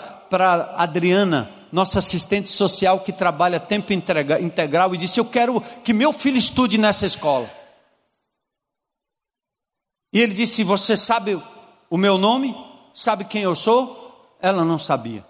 Adriana, 0.78 1.52
nossa 1.70 2.00
assistente 2.00 2.48
social 2.48 3.02
que 3.02 3.12
trabalha 3.12 3.60
tempo 3.60 3.92
integral, 3.92 4.96
e 4.96 4.98
disse: 4.98 5.20
Eu 5.20 5.26
quero 5.26 5.60
que 5.84 5.92
meu 5.92 6.14
filho 6.14 6.38
estude 6.38 6.78
nessa 6.78 7.06
escola. 7.06 7.52
E 10.14 10.22
ele 10.22 10.34
disse: 10.34 10.64
Você 10.64 10.96
sabe 10.96 11.38
o 11.90 11.98
meu 11.98 12.18
nome? 12.18 12.56
Sabe 12.94 13.26
quem 13.26 13.42
eu 13.42 13.54
sou? 13.54 14.38
Ela 14.42 14.64
não 14.64 14.80
sabia. 14.80 15.30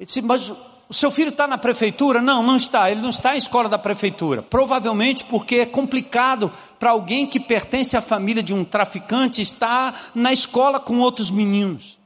Ele 0.00 0.06
disse, 0.06 0.22
mas 0.22 0.48
o 0.88 0.94
seu 0.94 1.10
filho 1.10 1.28
está 1.28 1.46
na 1.46 1.58
prefeitura? 1.58 2.22
Não, 2.22 2.42
não 2.42 2.56
está. 2.56 2.90
Ele 2.90 3.02
não 3.02 3.10
está 3.10 3.34
em 3.34 3.38
escola 3.38 3.68
da 3.68 3.78
prefeitura. 3.78 4.40
Provavelmente 4.40 5.24
porque 5.24 5.56
é 5.56 5.66
complicado 5.66 6.50
para 6.78 6.92
alguém 6.92 7.26
que 7.26 7.38
pertence 7.38 7.98
à 7.98 8.00
família 8.00 8.42
de 8.42 8.54
um 8.54 8.64
traficante 8.64 9.42
estar 9.42 10.10
na 10.14 10.32
escola 10.32 10.80
com 10.80 11.00
outros 11.00 11.30
meninos. 11.30 11.98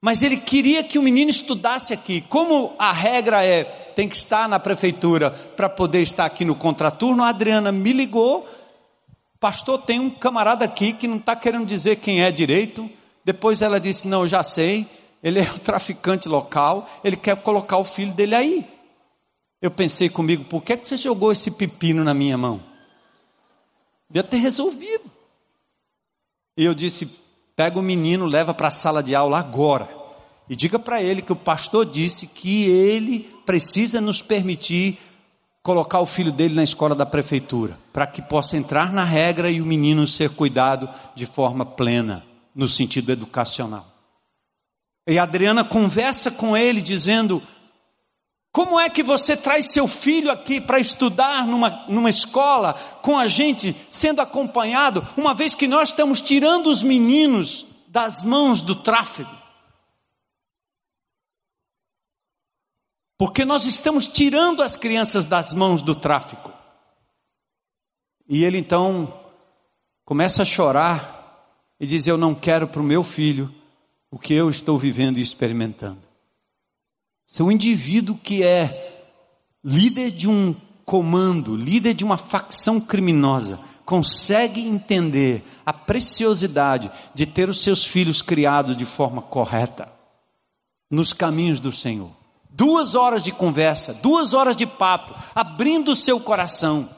Mas 0.00 0.22
ele 0.22 0.38
queria 0.38 0.82
que 0.82 0.98
o 0.98 1.02
menino 1.02 1.28
estudasse 1.28 1.92
aqui. 1.92 2.22
Como 2.22 2.74
a 2.78 2.92
regra 2.92 3.44
é, 3.44 3.64
tem 3.64 4.08
que 4.08 4.16
estar 4.16 4.48
na 4.48 4.58
prefeitura 4.58 5.30
para 5.30 5.68
poder 5.68 6.00
estar 6.00 6.24
aqui 6.24 6.46
no 6.46 6.54
contraturno, 6.54 7.22
a 7.22 7.28
Adriana 7.28 7.70
me 7.70 7.92
ligou. 7.92 8.48
Pastor, 9.38 9.82
tem 9.82 10.00
um 10.00 10.08
camarada 10.08 10.64
aqui 10.64 10.94
que 10.94 11.06
não 11.06 11.18
está 11.18 11.36
querendo 11.36 11.66
dizer 11.66 11.96
quem 11.96 12.22
é 12.22 12.30
direito. 12.30 12.88
Depois 13.22 13.60
ela 13.60 13.78
disse: 13.78 14.08
Não, 14.08 14.26
já 14.26 14.42
sei 14.42 14.88
ele 15.22 15.40
é 15.40 15.50
o 15.50 15.58
traficante 15.58 16.28
local, 16.28 16.88
ele 17.02 17.16
quer 17.16 17.36
colocar 17.42 17.78
o 17.78 17.84
filho 17.84 18.14
dele 18.14 18.34
aí. 18.34 18.66
Eu 19.60 19.70
pensei 19.70 20.08
comigo, 20.08 20.44
por 20.44 20.62
que, 20.62 20.76
que 20.76 20.86
você 20.86 20.96
jogou 20.96 21.32
esse 21.32 21.50
pepino 21.50 22.04
na 22.04 22.14
minha 22.14 22.38
mão? 22.38 22.62
Devia 24.08 24.22
ter 24.22 24.36
resolvido. 24.36 25.10
E 26.56 26.64
eu 26.64 26.74
disse: 26.74 27.06
pega 27.56 27.78
o 27.78 27.82
menino, 27.82 28.24
leva 28.24 28.54
para 28.54 28.68
a 28.68 28.72
sala 28.72 29.02
de 29.02 29.14
aula 29.14 29.38
agora. 29.38 29.88
E 30.48 30.56
diga 30.56 30.78
para 30.78 31.02
ele 31.02 31.20
que 31.20 31.32
o 31.32 31.36
pastor 31.36 31.84
disse 31.84 32.26
que 32.26 32.64
ele 32.64 33.28
precisa 33.44 34.00
nos 34.00 34.22
permitir 34.22 34.98
colocar 35.62 36.00
o 36.00 36.06
filho 36.06 36.32
dele 36.32 36.54
na 36.54 36.62
escola 36.62 36.94
da 36.94 37.04
prefeitura, 37.04 37.78
para 37.92 38.06
que 38.06 38.22
possa 38.22 38.56
entrar 38.56 38.90
na 38.92 39.04
regra 39.04 39.50
e 39.50 39.60
o 39.60 39.66
menino 39.66 40.06
ser 40.06 40.30
cuidado 40.30 40.88
de 41.14 41.26
forma 41.26 41.66
plena, 41.66 42.24
no 42.54 42.66
sentido 42.66 43.12
educacional. 43.12 43.97
E 45.08 45.18
Adriana 45.18 45.64
conversa 45.64 46.30
com 46.30 46.54
ele, 46.54 46.82
dizendo: 46.82 47.42
Como 48.52 48.78
é 48.78 48.90
que 48.90 49.02
você 49.02 49.34
traz 49.34 49.72
seu 49.72 49.88
filho 49.88 50.30
aqui 50.30 50.60
para 50.60 50.78
estudar 50.78 51.46
numa, 51.46 51.86
numa 51.88 52.10
escola 52.10 52.74
com 53.00 53.18
a 53.18 53.26
gente, 53.26 53.74
sendo 53.90 54.20
acompanhado, 54.20 55.02
uma 55.16 55.32
vez 55.32 55.54
que 55.54 55.66
nós 55.66 55.88
estamos 55.88 56.20
tirando 56.20 56.66
os 56.66 56.82
meninos 56.82 57.66
das 57.86 58.22
mãos 58.22 58.60
do 58.60 58.74
tráfego? 58.74 59.34
Porque 63.16 63.46
nós 63.46 63.64
estamos 63.64 64.06
tirando 64.06 64.62
as 64.62 64.76
crianças 64.76 65.24
das 65.24 65.54
mãos 65.54 65.80
do 65.80 65.94
tráfico. 65.94 66.52
E 68.28 68.44
ele 68.44 68.58
então 68.58 69.24
começa 70.04 70.42
a 70.42 70.44
chorar 70.44 71.56
e 71.80 71.86
diz: 71.86 72.06
Eu 72.06 72.18
não 72.18 72.34
quero 72.34 72.68
para 72.68 72.82
o 72.82 72.84
meu 72.84 73.02
filho 73.02 73.57
o 74.10 74.18
que 74.18 74.34
eu 74.34 74.48
estou 74.48 74.78
vivendo 74.78 75.18
e 75.18 75.22
experimentando. 75.22 76.02
Se 77.26 77.42
um 77.42 77.50
indivíduo 77.50 78.16
que 78.16 78.42
é 78.42 79.06
líder 79.62 80.10
de 80.10 80.28
um 80.28 80.54
comando, 80.84 81.54
líder 81.54 81.92
de 81.92 82.04
uma 82.04 82.16
facção 82.16 82.80
criminosa, 82.80 83.60
consegue 83.84 84.60
entender 84.60 85.42
a 85.64 85.72
preciosidade 85.72 86.90
de 87.14 87.26
ter 87.26 87.48
os 87.48 87.60
seus 87.60 87.84
filhos 87.84 88.22
criados 88.22 88.76
de 88.76 88.84
forma 88.86 89.20
correta, 89.20 89.92
nos 90.90 91.12
caminhos 91.12 91.60
do 91.60 91.70
Senhor. 91.72 92.10
Duas 92.50 92.94
horas 92.94 93.22
de 93.22 93.30
conversa, 93.30 93.92
duas 93.92 94.32
horas 94.32 94.56
de 94.56 94.66
papo, 94.66 95.14
abrindo 95.34 95.92
o 95.92 95.96
seu 95.96 96.18
coração, 96.18 96.88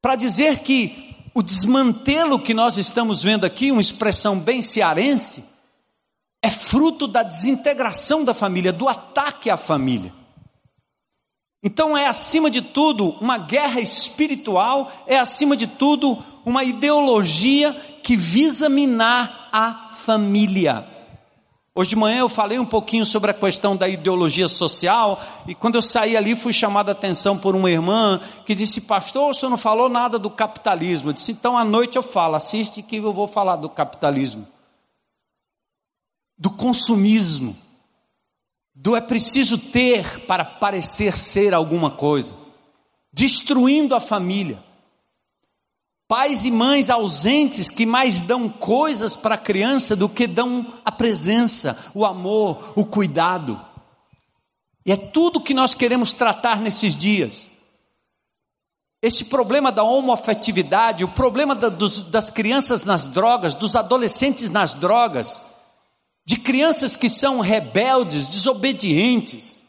para 0.00 0.16
dizer 0.16 0.60
que 0.60 1.11
o 1.34 1.42
desmantelo 1.42 2.40
que 2.40 2.52
nós 2.52 2.76
estamos 2.76 3.22
vendo 3.22 3.44
aqui, 3.44 3.72
uma 3.72 3.80
expressão 3.80 4.38
bem 4.38 4.60
cearense, 4.60 5.44
é 6.42 6.50
fruto 6.50 7.06
da 7.06 7.22
desintegração 7.22 8.24
da 8.24 8.34
família, 8.34 8.72
do 8.72 8.88
ataque 8.88 9.48
à 9.48 9.56
família. 9.56 10.12
Então 11.62 11.96
é 11.96 12.06
acima 12.06 12.50
de 12.50 12.60
tudo 12.60 13.10
uma 13.20 13.38
guerra 13.38 13.80
espiritual, 13.80 14.90
é 15.06 15.16
acima 15.16 15.56
de 15.56 15.66
tudo 15.66 16.18
uma 16.44 16.64
ideologia 16.64 17.72
que 18.02 18.16
visa 18.16 18.68
minar 18.68 19.48
a 19.52 19.90
família. 19.94 20.91
Hoje 21.74 21.88
de 21.88 21.96
manhã 21.96 22.18
eu 22.18 22.28
falei 22.28 22.58
um 22.58 22.66
pouquinho 22.66 23.04
sobre 23.06 23.30
a 23.30 23.34
questão 23.34 23.74
da 23.74 23.88
ideologia 23.88 24.46
social, 24.46 25.18
e 25.46 25.54
quando 25.54 25.76
eu 25.76 25.82
saí 25.82 26.14
ali 26.14 26.36
fui 26.36 26.52
chamado 26.52 26.90
a 26.90 26.92
atenção 26.92 27.38
por 27.38 27.56
uma 27.56 27.70
irmã 27.70 28.20
que 28.44 28.54
disse: 28.54 28.82
Pastor, 28.82 29.30
o 29.30 29.34
senhor 29.34 29.48
não 29.48 29.56
falou 29.56 29.88
nada 29.88 30.18
do 30.18 30.28
capitalismo. 30.28 31.08
Eu 31.08 31.14
disse: 31.14 31.32
Então 31.32 31.56
à 31.56 31.64
noite 31.64 31.96
eu 31.96 32.02
falo, 32.02 32.34
assiste 32.34 32.82
que 32.82 32.96
eu 32.96 33.12
vou 33.14 33.26
falar 33.26 33.56
do 33.56 33.70
capitalismo, 33.70 34.46
do 36.36 36.50
consumismo, 36.50 37.56
do 38.74 38.94
é 38.94 39.00
preciso 39.00 39.56
ter 39.56 40.26
para 40.26 40.44
parecer 40.44 41.16
ser 41.16 41.54
alguma 41.54 41.90
coisa, 41.90 42.34
destruindo 43.10 43.94
a 43.94 44.00
família 44.00 44.62
Pais 46.12 46.44
e 46.44 46.50
mães 46.50 46.90
ausentes 46.90 47.70
que 47.70 47.86
mais 47.86 48.20
dão 48.20 48.46
coisas 48.46 49.16
para 49.16 49.34
a 49.34 49.38
criança 49.38 49.96
do 49.96 50.10
que 50.10 50.26
dão 50.26 50.66
a 50.84 50.92
presença, 50.92 51.74
o 51.94 52.04
amor, 52.04 52.74
o 52.76 52.84
cuidado. 52.84 53.58
E 54.84 54.92
é 54.92 54.96
tudo 54.98 55.40
que 55.40 55.54
nós 55.54 55.72
queremos 55.72 56.12
tratar 56.12 56.60
nesses 56.60 56.94
dias. 56.94 57.50
Esse 59.00 59.24
problema 59.24 59.72
da 59.72 59.84
homoafetividade, 59.84 61.02
o 61.02 61.08
problema 61.08 61.54
da, 61.54 61.70
dos, 61.70 62.02
das 62.02 62.28
crianças 62.28 62.84
nas 62.84 63.08
drogas, 63.08 63.54
dos 63.54 63.74
adolescentes 63.74 64.50
nas 64.50 64.74
drogas, 64.74 65.40
de 66.26 66.36
crianças 66.36 66.94
que 66.94 67.08
são 67.08 67.40
rebeldes, 67.40 68.26
desobedientes, 68.26 69.61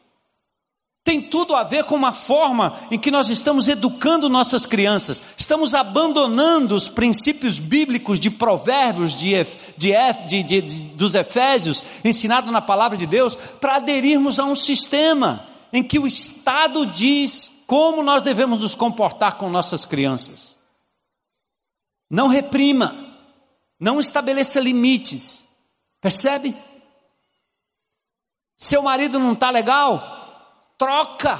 tem 1.03 1.21
tudo 1.21 1.53
a 1.53 1.63
ver 1.63 1.83
com 1.83 1.95
uma 1.95 2.13
forma 2.13 2.79
em 2.89 2.97
que 2.97 3.11
nós 3.11 3.27
estamos 3.29 3.67
educando 3.67 4.29
nossas 4.29 4.65
crianças, 4.65 5.21
estamos 5.37 5.73
abandonando 5.73 6.73
os 6.73 6.87
princípios 6.87 7.59
bíblicos 7.59 8.19
de 8.19 8.31
provérbios 8.31 9.13
de, 9.19 9.33
de, 9.75 10.43
de, 10.43 10.61
dos 10.61 11.13
Efésios, 11.13 11.83
ensinado 12.05 12.49
na 12.51 12.61
palavra 12.61 12.97
de 12.97 13.05
Deus, 13.05 13.35
para 13.35 13.75
aderirmos 13.75 14.39
a 14.39 14.45
um 14.45 14.55
sistema 14.55 15.45
em 15.73 15.83
que 15.83 15.99
o 15.99 16.07
Estado 16.07 16.85
diz 16.85 17.51
como 17.67 18.01
nós 18.01 18.23
devemos 18.23 18.59
nos 18.59 18.73
comportar 18.73 19.37
com 19.37 19.49
nossas 19.49 19.85
crianças. 19.85 20.57
Não 22.09 22.29
reprima, 22.29 23.17
não 23.77 23.99
estabeleça 23.99 24.59
limites, 24.59 25.45
percebe? 25.99 26.55
Seu 28.55 28.81
marido 28.81 29.19
não 29.19 29.33
está 29.33 29.49
legal? 29.49 30.12
Troca, 30.83 31.39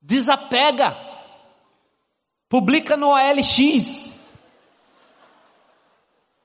desapega, 0.00 0.96
publica 2.48 2.96
no 2.96 3.10
OLX. 3.10 4.22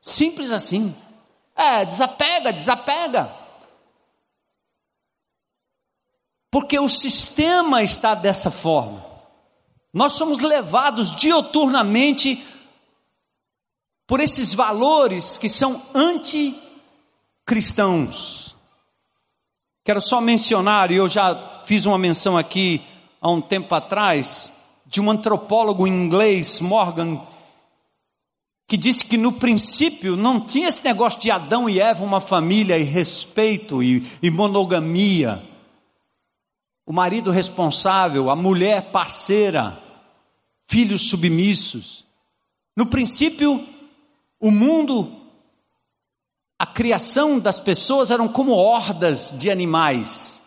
Simples 0.01 0.51
assim. 0.51 0.93
É, 1.55 1.85
desapega, 1.85 2.51
desapega. 2.51 3.33
Porque 6.51 6.77
o 6.77 6.89
sistema 6.89 7.81
está 7.81 8.13
dessa 8.13 8.51
forma. 8.51 9.05
Nós 9.93 10.11
somos 10.13 10.39
levados 10.39 11.15
dioturnamente 11.15 12.45
por 14.05 14.19
esses 14.19 14.53
valores 14.53 15.37
que 15.37 15.47
são 15.47 15.81
anticristãos. 15.95 18.46
Quero 19.87 20.01
só 20.01 20.19
mencionar, 20.19 20.91
e 20.91 20.95
eu 20.95 21.07
já 21.07 21.63
fiz 21.65 21.85
uma 21.85 21.97
menção 21.97 22.37
aqui 22.37 22.81
há 23.21 23.31
um 23.31 23.39
tempo 23.39 23.73
atrás, 23.73 24.51
de 24.85 24.99
um 24.99 25.09
antropólogo 25.09 25.87
inglês, 25.87 26.59
Morgan, 26.59 27.21
que 28.67 28.75
disse 28.75 29.05
que 29.05 29.15
no 29.15 29.31
princípio 29.31 30.17
não 30.17 30.41
tinha 30.41 30.67
esse 30.67 30.83
negócio 30.83 31.21
de 31.21 31.31
Adão 31.31 31.69
e 31.69 31.79
Eva, 31.79 32.03
uma 32.03 32.19
família 32.19 32.77
e 32.77 32.83
respeito 32.83 33.81
e, 33.81 34.05
e 34.21 34.29
monogamia. 34.29 35.41
O 36.85 36.91
marido 36.91 37.31
responsável, 37.31 38.29
a 38.29 38.35
mulher 38.35 38.91
parceira, 38.91 39.81
filhos 40.67 41.07
submissos. 41.07 42.05
No 42.75 42.87
princípio, 42.87 43.65
o 44.37 44.51
mundo 44.51 45.16
a 46.59 46.65
criação 46.65 47.39
das 47.39 47.59
pessoas 47.59 48.09
eram 48.09 48.27
como 48.27 48.51
hordas 48.51 49.33
de 49.37 49.51
animais. 49.51 50.41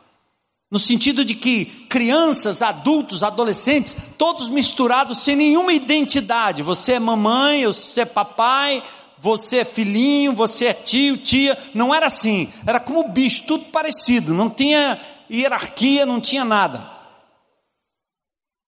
No 0.70 0.79
sentido 0.79 1.25
de 1.25 1.35
que 1.35 1.64
crianças, 1.88 2.62
adultos, 2.62 3.23
adolescentes, 3.23 3.96
todos 4.16 4.49
misturados 4.49 5.18
sem 5.18 5.35
nenhuma 5.37 5.73
identidade. 5.73 6.62
Você 6.62 6.92
é 6.92 6.99
mamãe, 7.01 7.66
você 7.66 8.03
é 8.03 8.05
papai, 8.05 8.83
você 9.18 9.59
é 9.59 9.64
filhinho, 9.64 10.33
você 10.33 10.66
é 10.66 10.73
tio, 10.73 11.16
tia. 11.16 11.59
Não 11.75 11.94
era 11.94 12.07
assim. 12.07 12.53
Era 12.66 12.81
como 12.81 13.09
bicho, 13.09 13.46
tudo 13.46 13.64
parecido. 13.66 14.33
Não 14.33 14.49
tinha 14.49 15.01
hierarquia, 15.31 16.07
não 16.07 16.20
tinha 16.20 16.44
nada. 16.44 16.88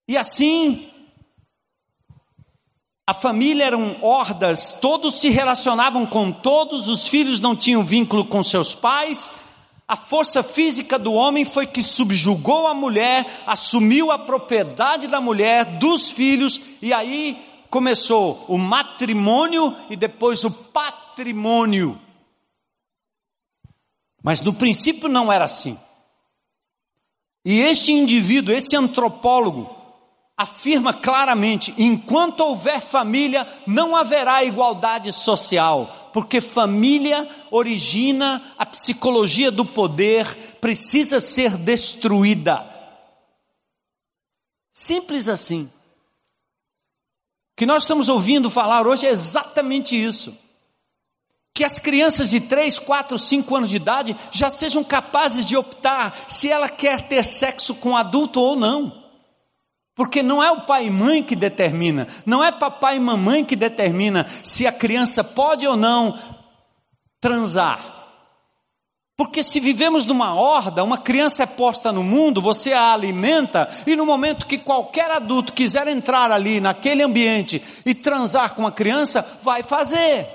E 0.08 0.16
assim 0.16 0.91
a 3.06 3.12
família 3.12 3.64
eram 3.64 3.96
hordas, 4.00 4.70
todos 4.70 5.20
se 5.20 5.28
relacionavam 5.28 6.06
com 6.06 6.30
todos, 6.30 6.86
os 6.86 7.08
filhos 7.08 7.40
não 7.40 7.56
tinham 7.56 7.84
vínculo 7.84 8.24
com 8.24 8.42
seus 8.42 8.74
pais. 8.74 9.30
A 9.88 9.96
força 9.96 10.42
física 10.42 10.98
do 10.98 11.12
homem 11.12 11.44
foi 11.44 11.66
que 11.66 11.82
subjugou 11.82 12.68
a 12.68 12.74
mulher, 12.74 13.42
assumiu 13.44 14.12
a 14.12 14.18
propriedade 14.18 15.08
da 15.08 15.20
mulher, 15.20 15.64
dos 15.78 16.10
filhos, 16.10 16.60
e 16.80 16.92
aí 16.92 17.36
começou 17.68 18.44
o 18.46 18.56
matrimônio 18.56 19.76
e 19.90 19.96
depois 19.96 20.44
o 20.44 20.50
patrimônio. 20.50 22.00
Mas 24.22 24.40
no 24.40 24.54
princípio 24.54 25.08
não 25.08 25.32
era 25.32 25.44
assim. 25.44 25.76
E 27.44 27.58
este 27.58 27.92
indivíduo, 27.92 28.54
esse 28.54 28.76
antropólogo, 28.76 29.81
afirma 30.36 30.92
claramente: 30.92 31.74
enquanto 31.78 32.40
houver 32.40 32.80
família, 32.80 33.46
não 33.66 33.94
haverá 33.96 34.44
igualdade 34.44 35.12
social, 35.12 36.10
porque 36.12 36.40
família 36.40 37.28
origina 37.50 38.42
a 38.58 38.66
psicologia 38.66 39.50
do 39.50 39.64
poder, 39.64 40.26
precisa 40.60 41.20
ser 41.20 41.56
destruída. 41.56 42.66
Simples 44.70 45.28
assim. 45.28 45.70
O 47.52 47.56
que 47.56 47.66
nós 47.66 47.82
estamos 47.84 48.08
ouvindo 48.08 48.48
falar 48.48 48.86
hoje 48.86 49.06
é 49.06 49.10
exatamente 49.10 49.94
isso. 49.94 50.36
Que 51.54 51.64
as 51.64 51.78
crianças 51.78 52.30
de 52.30 52.40
3, 52.40 52.78
4, 52.78 53.18
5 53.18 53.54
anos 53.56 53.68
de 53.68 53.76
idade 53.76 54.16
já 54.30 54.48
sejam 54.48 54.82
capazes 54.82 55.44
de 55.44 55.54
optar 55.54 56.24
se 56.26 56.50
ela 56.50 56.68
quer 56.68 57.06
ter 57.08 57.22
sexo 57.22 57.74
com 57.74 57.94
adulto 57.94 58.40
ou 58.40 58.56
não. 58.56 59.01
Porque 59.94 60.22
não 60.22 60.42
é 60.42 60.50
o 60.50 60.62
pai 60.62 60.86
e 60.86 60.90
mãe 60.90 61.22
que 61.22 61.36
determina, 61.36 62.08
não 62.24 62.42
é 62.42 62.50
papai 62.50 62.96
e 62.96 63.00
mamãe 63.00 63.44
que 63.44 63.54
determina 63.54 64.26
se 64.42 64.66
a 64.66 64.72
criança 64.72 65.22
pode 65.22 65.66
ou 65.66 65.76
não 65.76 66.18
transar. 67.20 67.92
Porque 69.14 69.42
se 69.42 69.60
vivemos 69.60 70.06
numa 70.06 70.34
horda, 70.34 70.82
uma 70.82 70.96
criança 70.96 71.42
é 71.42 71.46
posta 71.46 71.92
no 71.92 72.02
mundo, 72.02 72.40
você 72.40 72.72
a 72.72 72.94
alimenta, 72.94 73.68
e 73.86 73.94
no 73.94 74.06
momento 74.06 74.46
que 74.46 74.56
qualquer 74.56 75.10
adulto 75.10 75.52
quiser 75.52 75.86
entrar 75.86 76.32
ali 76.32 76.58
naquele 76.58 77.02
ambiente 77.02 77.62
e 77.84 77.94
transar 77.94 78.54
com 78.54 78.66
a 78.66 78.72
criança, 78.72 79.20
vai 79.42 79.62
fazer. 79.62 80.26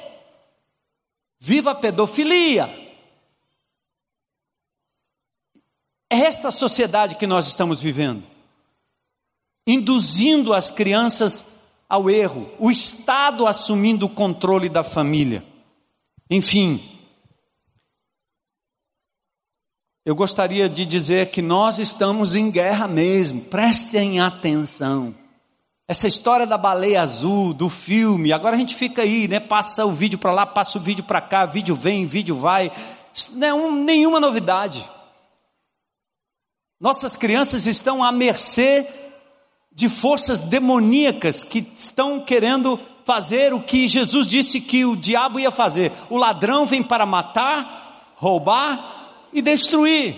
Viva 1.40 1.72
a 1.72 1.76
pedofilia. 1.76 2.70
É 6.10 6.20
esta 6.20 6.52
sociedade 6.52 7.16
que 7.16 7.26
nós 7.26 7.48
estamos 7.48 7.82
vivendo 7.82 8.37
induzindo 9.68 10.54
as 10.54 10.72
crianças 10.72 11.46
ao 11.90 12.10
erro, 12.10 12.50
o 12.58 12.72
Estado 12.72 13.46
assumindo 13.46 14.06
o 14.06 14.10
controle 14.10 14.70
da 14.70 14.84
família. 14.84 15.44
Enfim, 16.30 16.82
eu 20.06 20.16
gostaria 20.16 20.70
de 20.70 20.86
dizer 20.86 21.32
que 21.32 21.42
nós 21.42 21.80
estamos 21.80 22.34
em 22.34 22.50
guerra 22.50 22.88
mesmo, 22.88 23.42
prestem 23.42 24.22
atenção. 24.22 25.14
Essa 25.86 26.08
história 26.08 26.48
da 26.48 26.58
baleia 26.58 27.02
azul, 27.02 27.54
do 27.54 27.70
filme, 27.70 28.34
agora 28.34 28.56
a 28.56 28.60
gente 28.60 28.76
fica 28.76 29.02
aí, 29.02 29.28
né? 29.28 29.40
Passa 29.40 29.86
o 29.86 29.92
vídeo 29.92 30.18
para 30.18 30.34
lá, 30.34 30.46
passa 30.46 30.78
o 30.78 30.82
vídeo 30.82 31.04
para 31.04 31.22
cá, 31.22 31.46
vídeo 31.46 31.76
vem, 31.76 32.06
vídeo 32.06 32.36
vai. 32.36 32.72
Isso 33.14 33.38
não 33.38 33.48
é 33.48 33.54
um, 33.54 33.84
nenhuma 33.84 34.20
novidade. 34.20 34.90
Nossas 36.80 37.16
crianças 37.16 37.68
estão 37.68 38.04
à 38.04 38.12
mercê 38.12 38.86
de 39.78 39.88
forças 39.88 40.40
demoníacas 40.40 41.44
que 41.44 41.60
estão 41.76 42.20
querendo 42.20 42.80
fazer 43.06 43.54
o 43.54 43.62
que 43.62 43.88
Jesus 43.88 44.26
disse 44.26 44.60
que 44.60 44.84
o 44.84 44.96
diabo 44.96 45.40
ia 45.40 45.52
fazer. 45.52 45.92
O 46.10 46.18
ladrão 46.18 46.66
vem 46.66 46.82
para 46.82 47.06
matar, 47.06 48.12
roubar 48.16 49.28
e 49.32 49.40
destruir. 49.40 50.16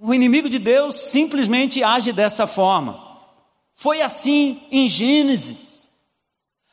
O 0.00 0.14
inimigo 0.14 0.48
de 0.48 0.58
Deus 0.58 0.96
simplesmente 0.96 1.84
age 1.84 2.10
dessa 2.10 2.46
forma. 2.46 2.98
Foi 3.74 4.00
assim 4.00 4.62
em 4.70 4.88
Gênesis. 4.88 5.90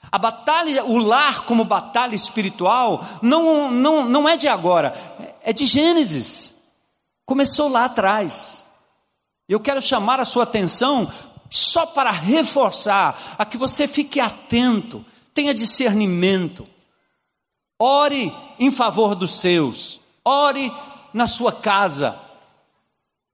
A 0.10 0.18
batalha, 0.18 0.86
o 0.86 0.98
lar 1.00 1.44
como 1.44 1.66
batalha 1.66 2.16
espiritual, 2.16 3.06
não, 3.22 3.70
não, 3.70 4.08
não 4.08 4.30
é 4.30 4.38
de 4.38 4.48
agora. 4.48 4.96
é 5.44 5.52
de 5.52 5.66
Gênesis. 5.66 6.54
Começou 7.26 7.68
lá 7.68 7.84
atrás. 7.84 8.64
Eu 9.50 9.60
quero 9.60 9.82
chamar 9.82 10.22
a 10.22 10.26
sua 10.26 10.44
atenção 10.44 11.12
só 11.54 11.86
para 11.86 12.10
reforçar 12.10 13.36
a 13.38 13.46
que 13.46 13.58
você 13.58 13.88
fique 13.88 14.20
atento, 14.20 15.06
tenha 15.36 15.54
discernimento. 15.54 16.68
Ore 17.80 18.34
em 18.58 18.72
favor 18.72 19.14
dos 19.14 19.40
seus. 19.40 20.02
Ore 20.26 20.74
na 21.14 21.28
sua 21.28 21.52
casa. 21.52 22.20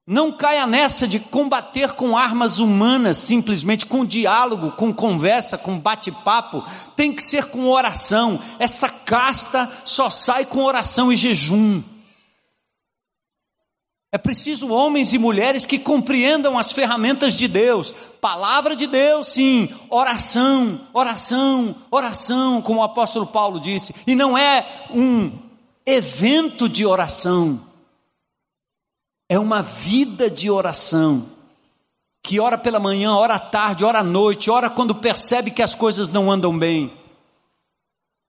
Não 0.05 0.33
caia 0.33 0.67
nessa 0.67 1.07
de 1.07 1.17
combater 1.17 1.93
com 1.93 2.17
armas 2.17 2.59
humanas, 2.59 3.15
simplesmente 3.15 3.85
com 3.85 4.03
diálogo, 4.03 4.73
com 4.73 4.93
conversa, 4.93 5.57
com 5.57 5.79
bate-papo. 5.79 6.61
Tem 6.97 7.13
que 7.13 7.23
ser 7.23 7.45
com 7.45 7.69
oração. 7.69 8.37
Essa 8.59 8.89
casta 8.89 9.71
só 9.85 10.09
sai 10.09 10.45
com 10.45 10.65
oração 10.65 11.09
e 11.09 11.15
jejum. 11.15 11.81
É 14.11 14.17
preciso 14.17 14.69
homens 14.69 15.13
e 15.13 15.17
mulheres 15.17 15.65
que 15.65 15.77
compreendam 15.77 16.57
as 16.57 16.71
ferramentas 16.71 17.35
de 17.35 17.47
Deus. 17.47 17.93
Palavra 18.19 18.75
de 18.75 18.87
Deus, 18.87 19.27
sim. 19.27 19.69
Oração, 19.89 20.81
oração, 20.93 21.75
oração, 21.91 22.61
como 22.61 22.79
o 22.79 22.83
apóstolo 22.83 23.27
Paulo 23.27 23.59
disse. 23.59 23.93
E 24.07 24.15
não 24.15 24.37
é 24.37 24.65
um 24.91 25.31
evento 25.85 26.67
de 26.67 26.85
oração 26.85 27.69
é 29.29 29.37
uma 29.37 29.61
vida 29.61 30.27
de 30.27 30.49
oração, 30.49 31.27
que 32.23 32.39
ora 32.39 32.57
pela 32.57 32.79
manhã, 32.79 33.13
ora 33.13 33.35
à 33.35 33.39
tarde, 33.39 33.85
ora 33.85 33.99
à 33.99 34.03
noite, 34.03 34.49
ora 34.49 34.71
quando 34.71 34.95
percebe 34.95 35.51
que 35.51 35.61
as 35.61 35.75
coisas 35.75 36.09
não 36.09 36.31
andam 36.31 36.57
bem. 36.57 36.91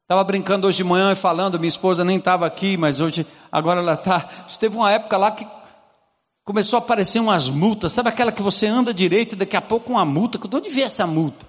Estava 0.02 0.22
brincando 0.22 0.68
hoje 0.68 0.78
de 0.78 0.84
manhã 0.84 1.12
e 1.12 1.16
falando, 1.16 1.58
minha 1.58 1.68
esposa 1.68 2.04
nem 2.04 2.18
estava 2.18 2.44
aqui, 2.44 2.76
mas 2.76 3.00
hoje, 3.00 3.26
agora 3.50 3.80
ela 3.80 3.94
está. 3.94 4.20
Teve 4.58 4.76
uma 4.76 4.92
época 4.92 5.16
lá 5.16 5.30
que 5.30 5.46
começou 6.50 6.78
a 6.78 6.80
aparecer 6.80 7.20
umas 7.20 7.48
multas, 7.48 7.92
sabe 7.92 8.08
aquela 8.08 8.32
que 8.32 8.42
você 8.42 8.66
anda 8.66 8.92
direito 8.92 9.34
e 9.34 9.36
daqui 9.36 9.56
a 9.56 9.62
pouco 9.62 9.92
uma 9.92 10.04
multa, 10.04 10.36
de 10.36 10.56
onde 10.56 10.68
veio 10.68 10.84
essa 10.84 11.06
multa? 11.06 11.46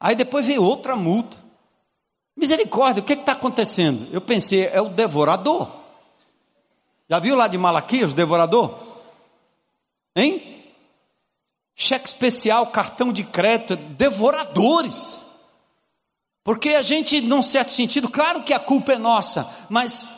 Aí 0.00 0.16
depois 0.16 0.46
veio 0.46 0.62
outra 0.62 0.96
multa. 0.96 1.36
Misericórdia, 2.34 3.02
o 3.02 3.04
que 3.04 3.12
está 3.12 3.32
acontecendo? 3.32 4.08
Eu 4.10 4.22
pensei, 4.22 4.68
é 4.68 4.80
o 4.80 4.88
devorador. 4.88 5.70
Já 7.10 7.18
viu 7.18 7.36
lá 7.36 7.46
de 7.46 7.58
Malaquias, 7.58 8.14
devorador? 8.14 8.78
Hein? 10.16 10.64
Cheque 11.74 12.08
especial, 12.08 12.68
cartão 12.68 13.12
de 13.12 13.22
crédito, 13.22 13.76
devoradores. 13.76 15.22
Porque 16.42 16.70
a 16.70 16.80
gente, 16.80 17.20
num 17.20 17.42
certo 17.42 17.70
sentido, 17.70 18.08
claro 18.08 18.42
que 18.42 18.54
a 18.54 18.58
culpa 18.58 18.94
é 18.94 18.98
nossa, 18.98 19.46
mas 19.68 20.08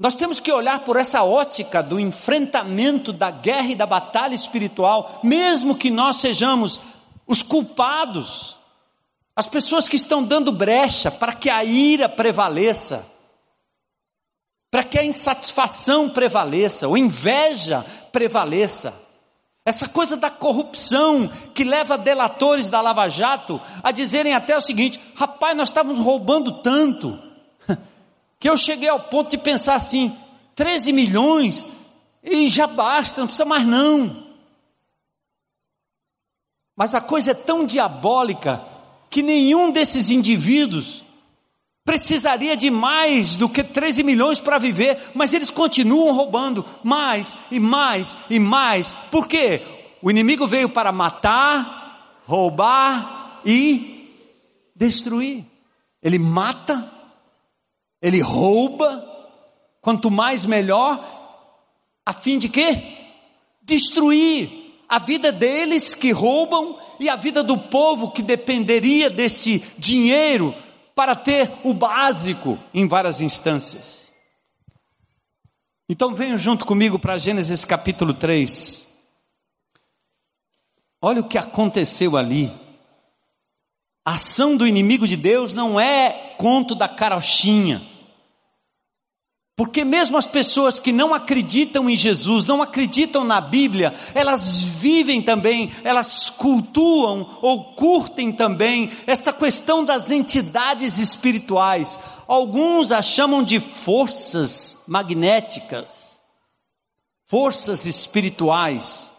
nós 0.00 0.16
temos 0.16 0.40
que 0.40 0.50
olhar 0.50 0.80
por 0.80 0.96
essa 0.96 1.22
ótica 1.22 1.80
do 1.82 2.00
enfrentamento 2.00 3.12
da 3.12 3.30
guerra 3.30 3.68
e 3.68 3.76
da 3.76 3.86
batalha 3.86 4.34
espiritual, 4.34 5.20
mesmo 5.22 5.76
que 5.76 5.90
nós 5.90 6.16
sejamos 6.16 6.80
os 7.26 7.42
culpados, 7.42 8.58
as 9.36 9.46
pessoas 9.46 9.86
que 9.86 9.94
estão 9.94 10.24
dando 10.24 10.50
brecha 10.50 11.10
para 11.10 11.34
que 11.34 11.48
a 11.48 11.62
ira 11.62 12.08
prevaleça 12.08 13.06
para 14.70 14.84
que 14.84 14.98
a 14.98 15.04
insatisfação 15.04 16.08
prevaleça, 16.08 16.86
ou 16.86 16.96
inveja 16.96 17.84
prevaleça. 18.12 18.94
Essa 19.64 19.88
coisa 19.88 20.16
da 20.16 20.30
corrupção 20.30 21.28
que 21.54 21.64
leva 21.64 21.98
delatores 21.98 22.68
da 22.68 22.80
Lava 22.80 23.08
Jato 23.08 23.60
a 23.82 23.90
dizerem 23.90 24.34
até 24.34 24.56
o 24.56 24.60
seguinte: 24.60 25.00
rapaz, 25.14 25.56
nós 25.56 25.68
estávamos 25.68 25.98
roubando 25.98 26.62
tanto, 26.62 27.18
que 28.40 28.48
eu 28.48 28.56
cheguei 28.56 28.88
ao 28.88 28.98
ponto 28.98 29.30
de 29.30 29.38
pensar 29.38 29.76
assim: 29.76 30.16
13 30.56 30.92
milhões 30.92 31.68
e 32.24 32.48
já 32.48 32.66
basta, 32.66 33.20
não 33.20 33.28
precisa 33.28 33.44
mais 33.44 33.64
não. 33.66 34.26
Mas 36.74 36.94
a 36.94 37.00
coisa 37.00 37.32
é 37.32 37.34
tão 37.34 37.66
diabólica 37.66 38.64
que 39.10 39.22
nenhum 39.22 39.70
desses 39.70 40.10
indivíduos 40.10 41.04
precisaria 41.84 42.56
de 42.56 42.70
mais 42.70 43.36
do 43.36 43.48
que 43.48 43.62
13 43.62 44.02
milhões 44.02 44.40
para 44.40 44.58
viver, 44.58 45.10
mas 45.14 45.34
eles 45.34 45.50
continuam 45.50 46.14
roubando 46.14 46.64
mais 46.82 47.36
e 47.50 47.60
mais 47.60 48.16
e 48.30 48.38
mais. 48.38 48.94
Por 49.10 49.26
quê? 49.26 49.60
O 50.00 50.10
inimigo 50.10 50.46
veio 50.46 50.68
para 50.68 50.92
matar, 50.92 52.22
roubar 52.26 53.40
e 53.44 54.08
destruir. 54.74 55.44
Ele 56.02 56.18
mata, 56.18 56.90
ele 58.00 58.20
rouba, 58.20 59.04
quanto 59.80 60.10
mais 60.10 60.46
melhor, 60.46 61.04
a 62.04 62.12
fim 62.12 62.38
de 62.38 62.48
quê? 62.48 62.82
Destruir 63.62 64.60
a 64.88 64.98
vida 64.98 65.30
deles 65.30 65.94
que 65.94 66.10
roubam 66.10 66.78
e 66.98 67.08
a 67.08 67.14
vida 67.14 67.42
do 67.42 67.56
povo 67.56 68.10
que 68.10 68.22
dependeria 68.22 69.08
desse 69.08 69.60
dinheiro 69.78 70.54
para 70.94 71.14
ter 71.14 71.50
o 71.62 71.72
básico 71.72 72.58
em 72.74 72.86
várias 72.86 73.20
instâncias. 73.20 74.10
Então 75.88 76.14
venham 76.14 76.36
junto 76.36 76.66
comigo 76.66 76.98
para 76.98 77.18
Gênesis 77.18 77.64
capítulo 77.64 78.14
3. 78.14 78.86
Olha 81.02 81.20
o 81.20 81.28
que 81.28 81.38
aconteceu 81.38 82.16
ali. 82.16 82.52
A 84.04 84.14
ação 84.14 84.56
do 84.56 84.66
inimigo 84.66 85.06
de 85.06 85.16
Deus 85.16 85.52
não 85.52 85.80
é 85.80 86.34
conto 86.36 86.74
da 86.74 86.88
carochinha. 86.88 87.80
Porque 89.60 89.84
mesmo 89.84 90.16
as 90.16 90.26
pessoas 90.26 90.78
que 90.78 90.90
não 90.90 91.12
acreditam 91.12 91.90
em 91.90 91.94
Jesus, 91.94 92.46
não 92.46 92.62
acreditam 92.62 93.24
na 93.24 93.42
Bíblia, 93.42 93.92
elas 94.14 94.62
vivem 94.62 95.20
também, 95.20 95.70
elas 95.84 96.30
cultuam 96.30 97.38
ou 97.42 97.74
curtem 97.74 98.32
também 98.32 98.90
esta 99.06 99.34
questão 99.34 99.84
das 99.84 100.10
entidades 100.10 100.98
espirituais. 100.98 101.98
Alguns 102.26 102.90
a 102.90 103.02
chamam 103.02 103.42
de 103.42 103.58
forças 103.58 104.78
magnéticas, 104.88 106.18
forças 107.26 107.84
espirituais 107.84 109.10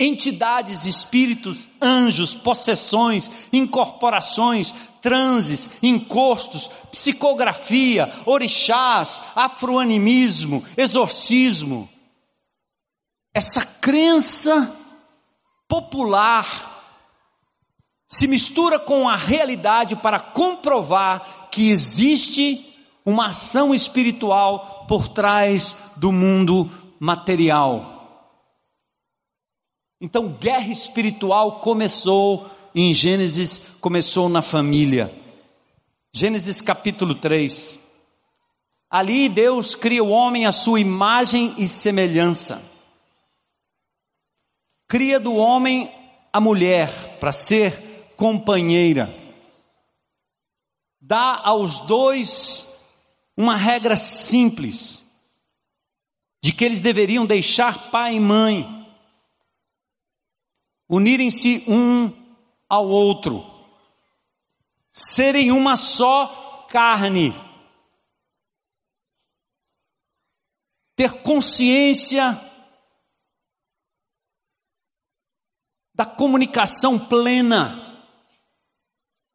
entidades, 0.00 0.84
espíritos, 0.84 1.68
anjos, 1.80 2.34
possessões, 2.34 3.30
incorporações, 3.52 4.74
transes, 5.02 5.68
encostos, 5.82 6.68
psicografia, 6.90 8.10
orixás, 8.24 9.20
afroanimismo, 9.34 10.64
exorcismo. 10.76 11.88
Essa 13.34 13.66
crença 13.66 14.74
popular 15.68 16.70
se 18.06 18.28
mistura 18.28 18.78
com 18.78 19.08
a 19.08 19.16
realidade 19.16 19.96
para 19.96 20.20
comprovar 20.20 21.48
que 21.50 21.70
existe 21.70 22.72
uma 23.04 23.28
ação 23.28 23.74
espiritual 23.74 24.84
por 24.86 25.08
trás 25.08 25.74
do 25.96 26.12
mundo 26.12 26.70
material. 27.00 27.92
Então, 30.00 30.28
guerra 30.28 30.68
espiritual 30.68 31.60
começou 31.60 32.50
em 32.74 32.92
Gênesis, 32.92 33.62
começou 33.80 34.28
na 34.28 34.42
família. 34.42 35.12
Gênesis 36.14 36.60
capítulo 36.60 37.14
3. 37.14 37.78
Ali 38.90 39.28
Deus 39.28 39.74
cria 39.74 40.04
o 40.04 40.10
homem 40.10 40.46
à 40.46 40.52
sua 40.52 40.80
imagem 40.80 41.54
e 41.58 41.66
semelhança. 41.66 42.62
Cria 44.88 45.18
do 45.18 45.34
homem 45.34 45.90
a 46.32 46.40
mulher 46.40 47.18
para 47.18 47.32
ser 47.32 48.12
companheira. 48.16 49.14
Dá 51.00 51.40
aos 51.42 51.80
dois 51.80 52.86
uma 53.36 53.56
regra 53.56 53.96
simples 53.96 55.02
de 56.42 56.52
que 56.52 56.64
eles 56.64 56.80
deveriam 56.80 57.24
deixar 57.24 57.90
pai 57.90 58.16
e 58.16 58.20
mãe 58.20 58.82
unirem-se 60.88 61.64
um 61.66 62.21
ao 62.72 62.88
outro, 62.88 63.44
serem 64.90 65.52
uma 65.52 65.76
só 65.76 66.66
carne, 66.70 67.34
ter 70.96 71.20
consciência 71.20 72.40
da 75.94 76.06
comunicação 76.06 76.98
plena. 76.98 77.78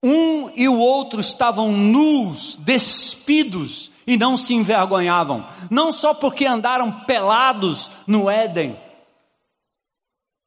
Um 0.01 0.49
e 0.55 0.67
o 0.67 0.79
outro 0.79 1.19
estavam 1.19 1.71
nus, 1.71 2.55
despidos 2.55 3.91
e 4.07 4.17
não 4.17 4.35
se 4.35 4.55
envergonhavam, 4.55 5.47
não 5.69 5.91
só 5.91 6.11
porque 6.11 6.47
andaram 6.47 7.01
pelados 7.01 7.91
no 8.07 8.31
Éden, 8.31 8.75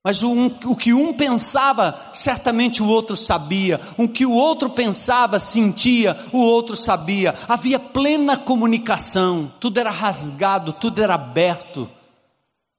Mas 0.03 0.23
o, 0.23 0.31
um, 0.33 0.47
o, 0.65 0.75
que 0.75 0.95
um 0.95 1.13
pensava, 1.13 2.11
certamente 2.15 2.83
o 2.83 2.87
outro 2.87 3.15
sabia. 3.17 3.79
O 3.99 4.09
que 4.09 4.25
o 4.25 4.33
outro 4.33 4.71
pensava, 4.71 5.39
sentia, 5.39 6.17
o 6.33 6.39
outro 6.39 6.75
sabia. 6.75 7.35
Havia 7.47 7.79
plena 7.79 8.37
comunicação. 8.37 9.53
Tudo 9.61 9.79
era 9.79 9.91
rasgado, 9.91 10.73
tudo 10.73 11.03
era 11.03 11.15
aberto. 11.15 11.89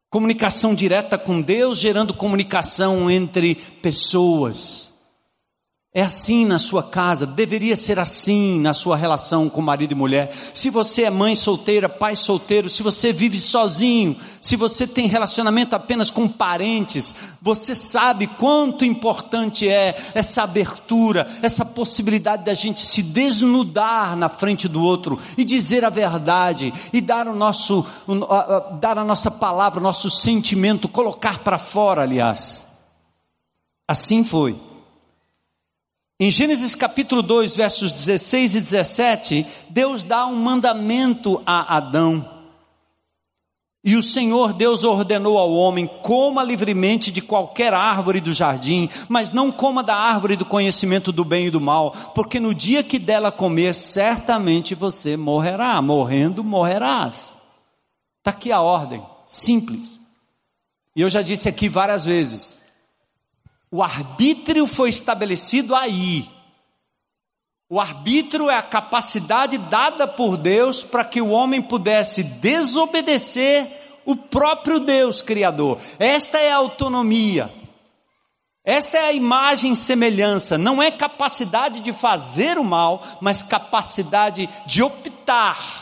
Comunicação 0.10 0.74
direta 0.74 1.18
com 1.18 1.42
Deus, 1.42 1.78
gerando 1.78 2.14
comunicação 2.14 3.10
entre 3.10 3.56
pessoas. 3.56 4.91
É 5.94 6.02
assim 6.02 6.46
na 6.46 6.58
sua 6.58 6.82
casa, 6.82 7.26
deveria 7.26 7.76
ser 7.76 8.00
assim 8.00 8.62
na 8.62 8.74
sua 8.74 8.96
relação 8.96 9.50
com 9.50 9.62
marido 9.62 9.92
e 9.92 9.96
mulher. 9.96 10.34
Se 10.54 10.70
você 10.70 11.04
é 11.04 11.10
mãe 11.10 11.36
solteira, 11.36 11.90
pai 11.90 12.16
solteiro, 12.16 12.70
se 12.70 12.82
você 12.82 13.12
vive 13.12 13.38
sozinho, 13.38 14.16
se 14.40 14.56
você 14.56 14.88
tem 14.88 15.06
relacionamento 15.06 15.76
apenas 15.76 16.10
com 16.10 16.30
parentes, 16.30 17.14
você 17.42 17.76
sabe 17.76 18.26
quanto 18.26 18.86
importante 18.86 19.68
é 19.68 19.98
essa 20.14 20.44
abertura, 20.44 21.30
essa 21.42 21.66
possibilidade 21.66 22.46
da 22.46 22.54
gente 22.54 22.80
se 22.80 23.04
desnudar 23.04 24.16
na 24.16 24.30
frente 24.30 24.70
do 24.70 24.82
outro 24.82 25.20
e 25.38 25.44
dizer 25.44 25.84
a 25.84 25.90
verdade 25.90 26.74
e 26.94 27.02
dar 27.02 27.28
o 27.28 27.36
nosso 27.36 27.86
dar 28.80 28.98
a 28.98 29.04
nossa 29.04 29.30
palavra, 29.30 29.82
o 29.82 29.84
nosso 29.84 30.10
sentimento, 30.10 30.88
colocar 30.88 31.40
para 31.40 31.58
fora, 31.58 32.04
aliás. 32.04 32.66
Assim 33.90 34.24
foi. 34.24 34.71
Em 36.24 36.30
Gênesis 36.30 36.76
capítulo 36.76 37.24
2, 37.24 37.56
versos 37.56 37.92
16 37.92 38.54
e 38.54 38.62
17, 38.62 39.48
Deus 39.68 40.04
dá 40.04 40.28
um 40.28 40.36
mandamento 40.36 41.42
a 41.48 41.78
Adão. 41.78 42.24
E 43.84 43.96
o 43.96 44.04
Senhor 44.04 44.54
Deus 44.54 44.84
ordenou 44.84 45.40
ao 45.40 45.52
homem: 45.52 45.90
coma 46.04 46.44
livremente 46.44 47.10
de 47.10 47.24
qualquer 47.24 47.74
árvore 47.74 48.22
do 48.22 48.36
jardim, 48.36 48.88
mas 49.10 49.32
não 49.32 49.52
coma 49.52 49.82
da 49.82 49.96
árvore 49.96 50.36
do 50.36 50.46
conhecimento 50.46 51.12
do 51.12 51.26
bem 51.26 51.48
e 51.48 51.50
do 51.50 51.60
mal, 51.60 51.90
porque 52.14 52.40
no 52.40 52.54
dia 52.54 52.84
que 52.84 53.00
dela 53.00 53.32
comer, 53.32 53.74
certamente 53.74 54.76
você 54.76 55.18
morrerá. 55.18 55.82
Morrendo, 55.82 56.44
morrerás. 56.44 57.40
Está 58.20 58.30
aqui 58.30 58.52
a 58.52 58.62
ordem, 58.62 59.04
simples. 59.26 60.00
E 60.96 61.02
eu 61.02 61.10
já 61.10 61.24
disse 61.24 61.50
aqui 61.50 61.68
várias 61.68 62.06
vezes: 62.06 62.61
o 63.72 63.82
arbítrio 63.82 64.68
foi 64.68 64.90
estabelecido 64.90 65.74
aí. 65.74 66.30
O 67.70 67.80
arbítrio 67.80 68.50
é 68.50 68.58
a 68.58 68.62
capacidade 68.62 69.58
dada 69.58 70.06
por 70.06 70.36
Deus 70.36 70.84
para 70.84 71.06
que 71.06 71.22
o 71.22 71.30
homem 71.30 71.62
pudesse 71.62 72.22
desobedecer 72.22 73.66
o 74.04 74.14
próprio 74.14 74.82
Deus 74.82 75.22
Criador. 75.22 75.80
Esta 75.98 76.38
é 76.38 76.52
a 76.52 76.58
autonomia. 76.58 77.50
Esta 78.62 78.98
é 78.98 79.06
a 79.06 79.14
imagem 79.14 79.72
e 79.72 79.76
semelhança. 79.78 80.58
Não 80.58 80.84
é 80.84 80.92
capacidade 80.92 81.80
de 81.80 81.94
fazer 81.94 82.58
o 82.58 82.64
mal, 82.66 83.02
mas 83.22 83.42
capacidade 83.42 84.50
de 84.66 84.84
optar. 84.84 85.82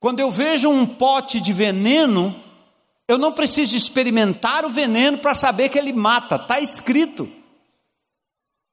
Quando 0.00 0.18
eu 0.18 0.30
vejo 0.30 0.68
um 0.68 0.84
pote 0.84 1.40
de 1.40 1.52
veneno, 1.52 2.34
eu 3.08 3.18
não 3.18 3.32
preciso 3.32 3.76
experimentar 3.76 4.64
o 4.64 4.68
veneno 4.68 5.18
para 5.18 5.34
saber 5.34 5.68
que 5.68 5.78
ele 5.78 5.92
mata, 5.92 6.36
está 6.36 6.58
escrito. 6.58 7.30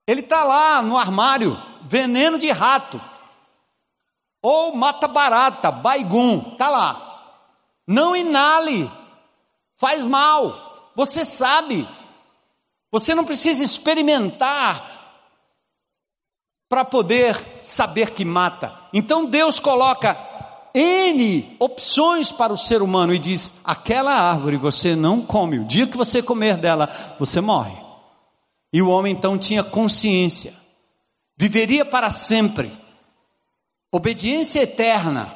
Ele 0.08 0.22
está 0.22 0.44
lá 0.44 0.82
no 0.82 0.98
armário, 0.98 1.58
veneno 1.84 2.40
de 2.40 2.50
rato. 2.50 3.00
Ou 4.42 4.76
mata 4.76 5.08
barata, 5.08 5.72
baigum, 5.72 6.52
está 6.54 6.70
lá. 6.70 7.40
Não 7.88 8.16
inale, 8.16 8.92
faz 9.78 10.04
mal, 10.04 10.92
você 10.96 11.24
sabe. 11.24 11.88
Você 12.92 13.16
não 13.16 13.26
precisa 13.26 13.64
experimentar 13.64 14.90
para 16.68 16.84
poder 16.84 17.62
saber 17.64 18.12
que 18.12 18.26
mata. 18.26 18.76
Então 18.92 19.26
Deus 19.26 19.60
coloca 19.60 20.18
N 20.74 21.56
opções 21.60 22.32
para 22.32 22.52
o 22.52 22.58
ser 22.58 22.82
humano 22.82 23.14
e 23.14 23.20
diz: 23.20 23.54
aquela 23.64 24.14
árvore 24.14 24.58
você 24.58 24.96
não 24.96 25.22
come, 25.22 25.60
o 25.60 25.66
dia 25.66 25.86
que 25.86 25.96
você 25.96 26.22
comer 26.22 26.58
dela, 26.58 26.90
você 27.20 27.40
morre. 27.40 27.78
E 28.72 28.82
o 28.82 28.90
homem 28.90 29.14
então 29.14 29.38
tinha 29.38 29.64
consciência, 29.64 30.54
viveria 31.38 31.86
para 31.86 32.10
sempre, 32.10 32.72
obediência 33.92 34.62
eterna. 34.62 35.32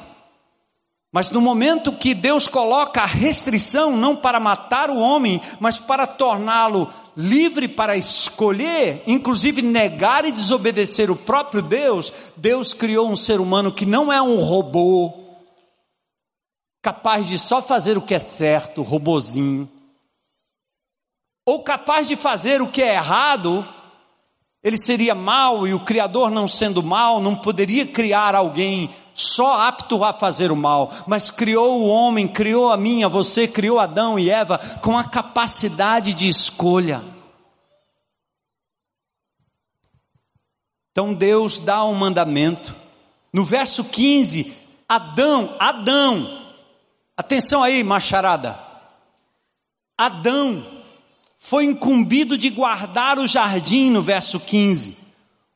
Mas 1.10 1.30
no 1.30 1.40
momento 1.40 1.92
que 1.92 2.12
Deus 2.14 2.48
coloca 2.48 3.00
a 3.00 3.06
restrição, 3.06 3.96
não 3.96 4.14
para 4.14 4.38
matar 4.38 4.90
o 4.90 4.98
homem, 4.98 5.40
mas 5.58 5.78
para 5.78 6.06
torná-lo 6.06 6.92
livre 7.16 7.66
para 7.66 7.96
escolher, 7.96 9.02
inclusive 9.06 9.62
negar 9.62 10.24
e 10.24 10.30
desobedecer 10.30 11.10
o 11.10 11.16
próprio 11.16 11.60
Deus, 11.62 12.12
Deus 12.36 12.72
criou 12.74 13.08
um 13.08 13.16
ser 13.16 13.40
humano 13.40 13.72
que 13.72 13.84
não 13.84 14.12
é 14.12 14.20
um 14.20 14.38
robô, 14.40 15.27
capaz 16.88 17.26
de 17.26 17.38
só 17.38 17.60
fazer 17.60 17.98
o 17.98 18.00
que 18.00 18.14
é 18.14 18.18
certo, 18.18 18.80
robozinho, 18.80 19.70
ou 21.44 21.62
capaz 21.62 22.08
de 22.08 22.16
fazer 22.16 22.62
o 22.62 22.68
que 22.68 22.80
é 22.80 22.94
errado, 22.94 23.62
ele 24.64 24.78
seria 24.78 25.14
mal 25.14 25.66
e 25.66 25.74
o 25.74 25.80
Criador, 25.80 26.30
não 26.30 26.48
sendo 26.48 26.82
mal, 26.82 27.20
não 27.20 27.36
poderia 27.36 27.86
criar 27.86 28.34
alguém 28.34 28.88
só 29.12 29.68
apto 29.68 30.02
a 30.02 30.14
fazer 30.14 30.50
o 30.50 30.56
mal, 30.56 30.90
mas 31.06 31.30
criou 31.30 31.82
o 31.82 31.88
homem, 31.88 32.26
criou 32.26 32.72
a 32.72 32.76
mim, 32.78 33.04
a 33.04 33.08
você, 33.08 33.46
criou 33.46 33.78
Adão 33.78 34.18
e 34.18 34.30
Eva 34.30 34.56
com 34.80 34.96
a 34.96 35.04
capacidade 35.04 36.14
de 36.14 36.26
escolha. 36.26 37.04
Então 40.92 41.12
Deus 41.12 41.58
dá 41.58 41.84
um 41.84 41.94
mandamento. 41.94 42.74
No 43.30 43.44
verso 43.44 43.84
15, 43.84 44.56
Adão, 44.88 45.54
Adão, 45.58 46.37
Atenção 47.18 47.64
aí, 47.64 47.82
macharada. 47.82 48.56
Adão 49.98 50.64
foi 51.36 51.64
incumbido 51.64 52.38
de 52.38 52.48
guardar 52.48 53.18
o 53.18 53.26
jardim, 53.26 53.90
no 53.90 54.00
verso 54.00 54.38
15. 54.38 54.96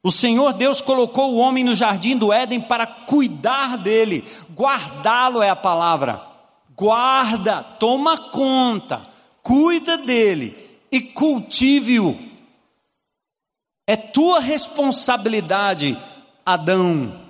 O 0.02 0.10
Senhor 0.10 0.54
Deus 0.54 0.80
colocou 0.80 1.32
o 1.32 1.36
homem 1.36 1.62
no 1.62 1.76
jardim 1.76 2.16
do 2.16 2.32
Éden 2.32 2.60
para 2.60 2.84
cuidar 2.84 3.78
dele, 3.78 4.24
guardá-lo 4.52 5.40
é 5.40 5.50
a 5.50 5.54
palavra. 5.54 6.20
Guarda, 6.74 7.62
toma 7.62 8.30
conta, 8.30 9.06
cuida 9.40 9.96
dele 9.96 10.56
e 10.90 11.00
cultive-o. 11.00 12.18
É 13.86 13.96
tua 13.96 14.40
responsabilidade, 14.40 15.96
Adão. 16.44 17.22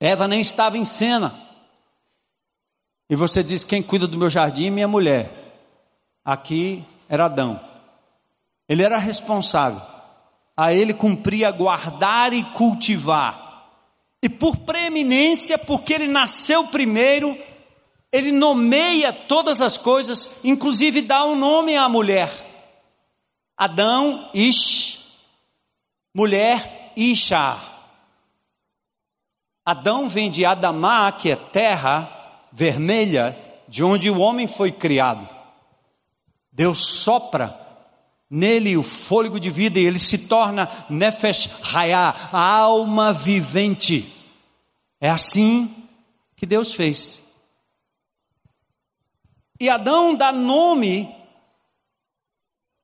Eva 0.00 0.28
nem 0.28 0.40
estava 0.40 0.78
em 0.78 0.84
cena. 0.84 1.34
E 3.10 3.16
você 3.16 3.42
diz: 3.42 3.64
quem 3.64 3.82
cuida 3.82 4.06
do 4.06 4.18
meu 4.18 4.30
jardim 4.30 4.66
é 4.66 4.70
minha 4.70 4.88
mulher. 4.88 5.32
Aqui 6.24 6.84
era 7.08 7.24
Adão. 7.24 7.60
Ele 8.68 8.82
era 8.82 8.98
responsável. 8.98 9.80
A 10.56 10.72
ele 10.72 10.92
cumpria 10.92 11.50
guardar 11.50 12.32
e 12.32 12.42
cultivar. 12.44 13.46
E 14.22 14.28
por 14.28 14.56
preeminência, 14.58 15.56
porque 15.56 15.94
ele 15.94 16.08
nasceu 16.08 16.66
primeiro, 16.66 17.36
ele 18.10 18.32
nomeia 18.32 19.12
todas 19.12 19.60
as 19.60 19.76
coisas, 19.76 20.40
inclusive 20.42 21.02
dá 21.02 21.24
um 21.24 21.36
nome 21.36 21.76
à 21.76 21.88
mulher. 21.88 22.30
Adão, 23.56 24.30
Ish, 24.34 25.16
mulher, 26.14 26.92
Isha. 26.96 27.67
Adão 29.68 30.08
vem 30.08 30.30
de 30.30 30.46
Adamá, 30.46 31.12
que 31.12 31.30
é 31.30 31.36
terra 31.36 32.10
vermelha, 32.50 33.36
de 33.68 33.84
onde 33.84 34.08
o 34.08 34.18
homem 34.18 34.46
foi 34.46 34.72
criado. 34.72 35.28
Deus 36.50 36.78
sopra 36.78 37.54
nele 38.30 38.78
o 38.78 38.82
fôlego 38.82 39.38
de 39.38 39.50
vida 39.50 39.78
e 39.78 39.84
ele 39.84 39.98
se 39.98 40.26
torna 40.26 40.70
Nefesh 40.88 41.50
Hayah, 41.62 42.30
a 42.32 42.40
alma 42.40 43.12
vivente. 43.12 44.10
É 44.98 45.10
assim 45.10 45.86
que 46.34 46.46
Deus 46.46 46.72
fez. 46.72 47.22
E 49.60 49.68
Adão 49.68 50.14
dá 50.14 50.32
nome 50.32 51.14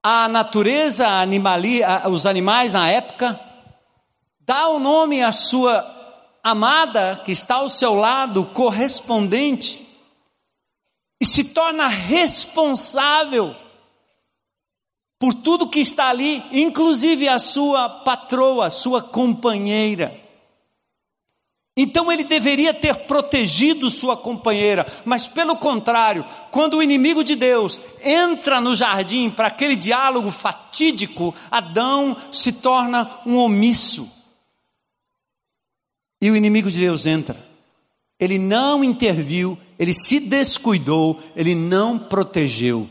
à 0.03 0.29
natureza, 0.29 1.09
animali, 1.09 1.81
os 2.11 2.27
animais 2.27 2.75
na 2.75 2.91
época, 2.91 3.41
dá 4.41 4.69
o 4.69 4.79
nome 4.79 5.23
à 5.23 5.33
sua 5.33 6.04
amada 6.45 7.23
que 7.25 7.33
está 7.33 7.55
ao 7.55 7.71
seu 7.71 7.95
lado, 7.95 8.45
correspondente, 8.45 9.81
e 11.19 11.25
se 11.25 11.45
torna 11.45 11.89
responsável 11.89 13.57
por 15.19 15.33
tudo 15.33 15.71
que 15.71 15.81
está 15.81 16.11
ali, 16.11 16.45
inclusive 16.53 17.27
a 17.27 17.39
sua 17.39 17.89
patroa, 17.89 18.69
sua 18.69 19.01
companheira. 19.01 20.21
Então 21.77 22.13
ele 22.13 22.23
deveria 22.23 22.75
ter 22.75 22.95
protegido 23.07 23.91
sua 23.91 24.17
companheira, 24.17 24.87
mas 25.05 25.27
pelo 25.27 25.57
contrário, 25.57 26.25
quando 26.51 26.77
o 26.77 26.83
inimigo 26.83 27.25
de 27.25 27.35
Deus 27.35 27.81
entra 28.03 28.61
no 28.61 28.77
jardim 28.77 29.31
para 29.31 29.49
aquele 29.49 29.75
diálogo 29.75 30.31
fatídico, 30.31 31.35
Adão 31.51 32.17
se 32.31 32.53
torna 32.53 33.11
um 33.25 33.39
omisso. 33.39 34.14
E 36.21 36.31
o 36.31 36.37
inimigo 36.37 36.71
de 36.71 36.79
Deus 36.79 37.07
entra. 37.07 37.37
Ele 38.19 38.39
não 38.39 38.83
interviu, 38.85 39.59
ele 39.79 39.93
se 39.93 40.21
descuidou, 40.21 41.21
ele 41.35 41.55
não 41.55 41.99
protegeu. 41.99 42.89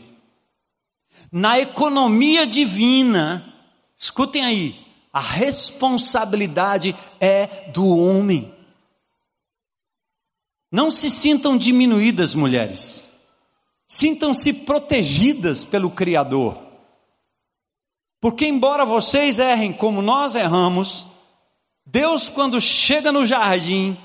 Na 1.32 1.58
economia 1.58 2.46
divina, 2.46 3.52
escutem 3.96 4.44
aí, 4.44 4.78
a 5.12 5.20
responsabilidade 5.20 6.94
é 7.18 7.70
do 7.70 7.88
homem. 7.88 8.52
Não 10.70 10.90
se 10.90 11.10
sintam 11.10 11.56
diminuídas, 11.56 12.34
mulheres. 12.34 13.08
Sintam-se 13.86 14.52
protegidas 14.52 15.64
pelo 15.64 15.90
Criador. 15.90 16.58
Porque, 18.20 18.46
embora 18.46 18.84
vocês 18.84 19.38
errem 19.38 19.72
como 19.72 20.02
nós 20.02 20.34
erramos, 20.34 21.06
Deus, 21.86 22.28
quando 22.28 22.60
chega 22.60 23.12
no 23.12 23.26
jardim 23.26 23.96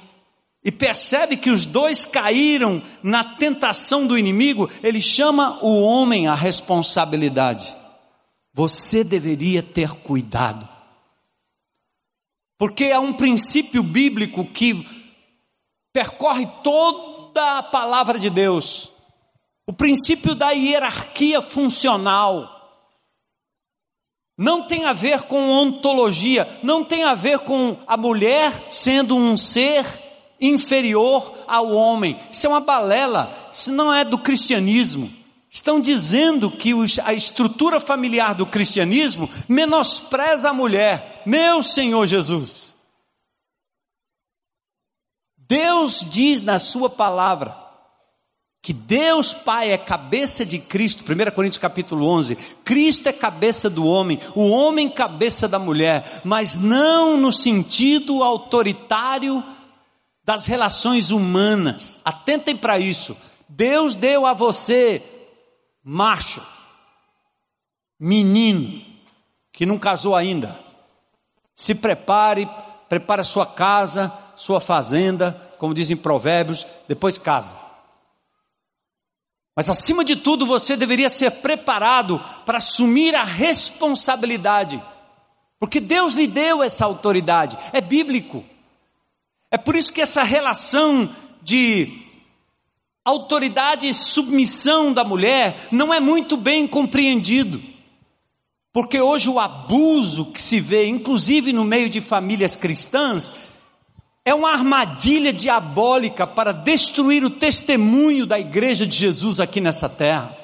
e 0.63 0.71
percebe 0.71 1.37
que 1.37 1.49
os 1.49 1.65
dois 1.65 2.05
caíram 2.05 2.83
na 3.01 3.23
tentação 3.23 4.05
do 4.05 4.17
inimigo, 4.17 4.69
ele 4.83 5.01
chama 5.01 5.63
o 5.63 5.81
homem 5.81 6.27
à 6.27 6.35
responsabilidade. 6.35 7.75
Você 8.53 9.03
deveria 9.03 9.63
ter 9.63 9.91
cuidado. 9.91 10.67
Porque 12.57 12.91
há 12.91 12.99
um 12.99 13.13
princípio 13.13 13.81
bíblico 13.81 14.43
que 14.43 14.85
percorre 15.93 16.45
toda 16.61 17.59
a 17.59 17.63
palavra 17.63 18.19
de 18.19 18.29
Deus. 18.29 18.91
O 19.65 19.71
princípio 19.71 20.35
da 20.35 20.51
hierarquia 20.51 21.41
funcional. 21.41 22.58
Não 24.39 24.63
tem 24.63 24.85
a 24.85 24.93
ver 24.93 25.23
com 25.23 25.49
ontologia, 25.49 26.47
não 26.63 26.81
tem 26.81 27.03
a 27.03 27.13
ver 27.13 27.39
com 27.39 27.75
a 27.85 27.97
mulher 27.97 28.53
sendo 28.71 29.13
um 29.13 29.35
ser 29.35 29.85
inferior 30.39 31.37
ao 31.45 31.69
homem. 31.73 32.17
Isso 32.31 32.47
é 32.47 32.49
uma 32.49 32.61
balela, 32.61 33.37
isso 33.51 33.69
não 33.69 33.93
é 33.93 34.05
do 34.05 34.17
cristianismo. 34.17 35.11
Estão 35.51 35.81
dizendo 35.81 36.49
que 36.49 36.71
a 37.03 37.13
estrutura 37.13 37.81
familiar 37.81 38.33
do 38.33 38.45
cristianismo 38.45 39.29
menospreza 39.45 40.51
a 40.51 40.53
mulher. 40.53 41.21
Meu 41.25 41.61
Senhor 41.61 42.05
Jesus. 42.05 42.73
Deus 45.35 46.07
diz 46.09 46.41
na 46.41 46.57
sua 46.59 46.89
palavra 46.89 47.58
que 48.61 48.73
Deus 48.73 49.33
Pai 49.33 49.71
é 49.71 49.77
cabeça 49.77 50.45
de 50.45 50.59
Cristo, 50.59 51.03
1 51.03 51.31
Coríntios 51.31 51.57
capítulo 51.57 52.05
11, 52.07 52.35
Cristo 52.65 53.07
é 53.07 53.13
cabeça 53.13 53.69
do 53.69 53.85
homem, 53.85 54.19
o 54.35 54.49
homem 54.49 54.89
cabeça 54.89 55.47
da 55.47 55.57
mulher, 55.57 56.21
mas 56.25 56.55
não 56.55 57.17
no 57.17 57.31
sentido 57.31 58.21
autoritário 58.21 59.43
das 60.23 60.45
relações 60.45 61.09
humanas. 61.09 61.97
Atentem 62.03 62.55
para 62.55 62.77
isso. 62.77 63.15
Deus 63.47 63.95
deu 63.95 64.27
a 64.27 64.33
você, 64.33 65.01
macho, 65.83 66.41
menino, 67.99 68.81
que 69.51 69.65
não 69.65 69.79
casou 69.79 70.15
ainda. 70.15 70.59
Se 71.55 71.73
prepare, 71.73 72.47
prepare 72.87 73.21
a 73.21 73.25
sua 73.25 73.45
casa, 73.45 74.13
sua 74.35 74.59
fazenda, 74.59 75.31
como 75.57 75.73
dizem 75.73 75.97
provérbios, 75.97 76.65
depois 76.87 77.17
casa. 77.17 77.68
Mas 79.59 79.69
acima 79.69 80.05
de 80.05 80.15
tudo, 80.15 80.45
você 80.45 80.77
deveria 80.77 81.09
ser 81.09 81.31
preparado 81.31 82.17
para 82.45 82.59
assumir 82.59 83.13
a 83.13 83.25
responsabilidade, 83.25 84.81
porque 85.59 85.81
Deus 85.81 86.13
lhe 86.13 86.27
deu 86.27 86.63
essa 86.63 86.85
autoridade, 86.85 87.57
é 87.73 87.81
bíblico. 87.81 88.41
É 89.51 89.57
por 89.57 89.75
isso 89.75 89.91
que 89.91 89.99
essa 90.01 90.23
relação 90.23 91.13
de 91.41 91.91
autoridade 93.03 93.89
e 93.89 93.93
submissão 93.93 94.93
da 94.93 95.03
mulher 95.03 95.67
não 95.73 95.93
é 95.93 95.99
muito 95.99 96.37
bem 96.37 96.65
compreendido. 96.65 97.61
Porque 98.71 99.01
hoje 99.01 99.29
o 99.29 99.41
abuso 99.41 100.27
que 100.27 100.41
se 100.41 100.61
vê, 100.61 100.87
inclusive 100.87 101.51
no 101.51 101.65
meio 101.65 101.89
de 101.89 101.99
famílias 101.99 102.55
cristãs, 102.55 103.29
é 104.29 104.33
uma 104.33 104.51
armadilha 104.51 105.33
diabólica 105.33 106.27
para 106.27 106.51
destruir 106.51 107.25
o 107.25 107.31
testemunho 107.31 108.27
da 108.27 108.39
igreja 108.39 108.85
de 108.85 108.95
Jesus 108.95 109.39
aqui 109.39 109.59
nessa 109.59 109.89
terra. 109.89 110.37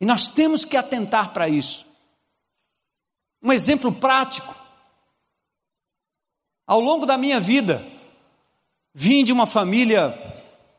E 0.00 0.06
nós 0.06 0.28
temos 0.28 0.64
que 0.64 0.76
atentar 0.76 1.32
para 1.32 1.48
isso. 1.48 1.84
Um 3.42 3.52
exemplo 3.52 3.90
prático. 3.92 4.54
Ao 6.68 6.78
longo 6.78 7.04
da 7.04 7.18
minha 7.18 7.40
vida, 7.40 7.84
vim 8.94 9.24
de 9.24 9.32
uma 9.32 9.46
família 9.46 10.16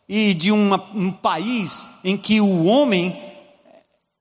e 0.07 0.33
de 0.33 0.53
uma, 0.53 0.81
um 0.95 1.11
país 1.11 1.85
em 2.01 2.15
que 2.15 2.39
o 2.39 2.63
homem 2.63 3.13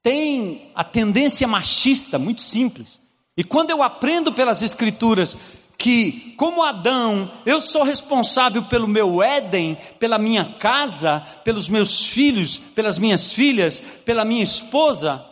tem 0.02 0.72
a 0.74 0.82
tendência 0.82 1.46
machista, 1.46 2.18
muito 2.18 2.42
simples. 2.42 3.00
E 3.36 3.44
quando 3.44 3.70
eu 3.70 3.84
aprendo 3.84 4.32
pelas 4.32 4.62
Escrituras 4.62 5.38
que, 5.78 6.34
como 6.36 6.64
Adão, 6.64 7.30
eu 7.46 7.62
sou 7.62 7.84
responsável 7.84 8.64
pelo 8.64 8.88
meu 8.88 9.22
Éden, 9.22 9.78
pela 10.00 10.18
minha 10.18 10.44
casa, 10.44 11.20
pelos 11.44 11.68
meus 11.68 12.04
filhos, 12.04 12.58
pelas 12.58 12.98
minhas 12.98 13.32
filhas, 13.32 13.80
pela 14.04 14.24
minha 14.24 14.42
esposa. 14.42 15.24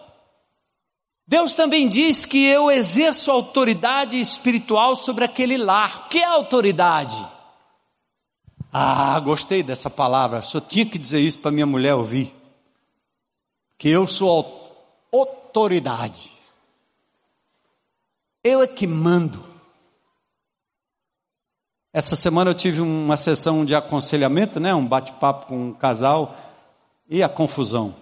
Deus 1.27 1.53
também 1.53 1.89
diz 1.89 2.25
que 2.25 2.47
eu 2.47 2.71
exerço 2.71 3.33
autoridade 3.33 4.21
espiritual 4.21 4.95
sobre 4.95 5.25
aquele 5.25 5.59
lar. 5.59 6.05
O 6.07 6.09
que 6.09 6.19
é 6.19 6.25
autoridade? 6.25 7.17
Ah, 8.73 9.19
gostei 9.19 9.65
dessa 9.65 9.91
palavra. 9.91 10.43
Só 10.43 10.61
tinha 10.61 10.87
que 10.87 10.97
dizer 10.97 11.19
isso 11.19 11.41
para 11.41 11.51
minha 11.51 11.67
mulher 11.67 11.95
ouvir. 11.95 12.33
Que 13.77 13.89
eu 13.89 14.07
sou 14.07 15.09
autoridade. 15.13 16.31
Eu 18.45 18.63
é 18.63 18.69
que 18.69 18.87
mando. 18.87 19.56
Essa 21.97 22.15
semana 22.15 22.51
eu 22.51 22.55
tive 22.55 22.83
uma 22.83 23.17
sessão 23.17 23.65
de 23.65 23.75
aconselhamento, 23.75 24.61
né, 24.61 24.75
um 24.75 24.85
bate-papo 24.85 25.47
com 25.47 25.69
um 25.69 25.73
casal 25.73 26.37
e 27.09 27.23
a 27.23 27.29
confusão. 27.31 27.95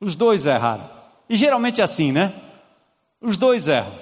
Os 0.00 0.14
dois 0.14 0.46
erraram. 0.46 0.88
E 1.28 1.34
geralmente 1.34 1.80
é 1.80 1.84
assim, 1.84 2.12
né? 2.12 2.32
Os 3.20 3.36
dois 3.36 3.66
erram. 3.66 3.92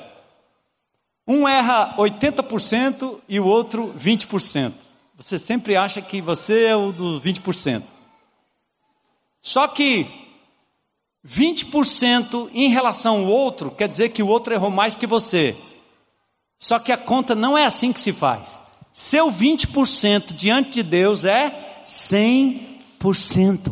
Um 1.26 1.48
erra 1.48 1.94
80% 1.96 3.20
e 3.26 3.40
o 3.40 3.46
outro 3.46 3.90
20%. 3.98 4.74
Você 5.16 5.38
sempre 5.38 5.76
acha 5.76 6.02
que 6.02 6.20
você 6.20 6.66
é 6.66 6.76
o 6.76 6.92
do 6.92 7.18
20%. 7.18 7.84
Só 9.40 9.66
que 9.66 10.06
20% 11.26 12.50
em 12.52 12.68
relação 12.68 13.20
ao 13.20 13.24
outro 13.24 13.70
quer 13.70 13.88
dizer 13.88 14.10
que 14.10 14.22
o 14.22 14.28
outro 14.28 14.52
errou 14.52 14.70
mais 14.70 14.94
que 14.94 15.06
você. 15.06 15.56
Só 16.58 16.78
que 16.78 16.92
a 16.92 16.98
conta 16.98 17.34
não 17.34 17.56
é 17.56 17.64
assim 17.64 17.94
que 17.94 18.00
se 18.00 18.12
faz. 18.12 18.65
Seu 18.96 19.30
20% 19.30 20.32
diante 20.32 20.70
de 20.70 20.82
Deus 20.82 21.26
é 21.26 21.82
100%. 21.84 23.70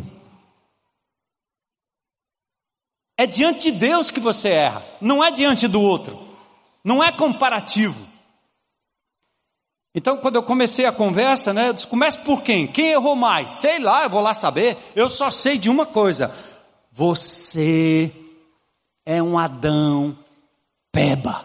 É 3.17 3.25
diante 3.25 3.71
de 3.71 3.79
Deus 3.79 4.11
que 4.11 4.19
você 4.19 4.49
erra, 4.49 4.85
não 5.01 5.23
é 5.23 5.31
diante 5.31 5.67
do 5.67 5.81
outro, 5.81 6.15
não 6.83 7.03
é 7.03 7.11
comparativo. 7.11 8.07
Então, 9.95 10.15
quando 10.17 10.35
eu 10.35 10.43
comecei 10.43 10.85
a 10.85 10.91
conversa, 10.91 11.51
né, 11.51 11.69
eu 11.69 11.73
disse, 11.73 11.87
comece 11.87 12.19
por 12.19 12.43
quem? 12.43 12.67
Quem 12.67 12.91
errou 12.91 13.15
mais? 13.15 13.49
Sei 13.49 13.79
lá, 13.79 14.03
eu 14.03 14.11
vou 14.11 14.21
lá 14.21 14.35
saber. 14.35 14.77
Eu 14.95 15.09
só 15.09 15.31
sei 15.31 15.57
de 15.57 15.71
uma 15.71 15.87
coisa: 15.87 16.31
você 16.91 18.11
é 19.03 19.23
um 19.23 19.39
Adão 19.39 20.15
peba. 20.91 21.44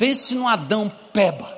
Pense 0.00 0.34
no 0.34 0.48
Adão 0.48 0.90
peba. 1.12 1.54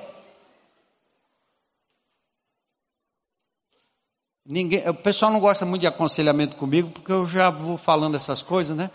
Ninguém, 4.45 4.85
o 4.89 4.93
pessoal 4.93 5.31
não 5.31 5.39
gosta 5.39 5.65
muito 5.65 5.79
de 5.79 5.87
aconselhamento 5.87 6.57
comigo, 6.57 6.89
porque 6.89 7.09
eu 7.09 7.25
já 7.25 7.49
vou 7.49 7.77
falando 7.77 8.17
essas 8.17 8.41
coisas, 8.41 8.75
né? 8.75 8.91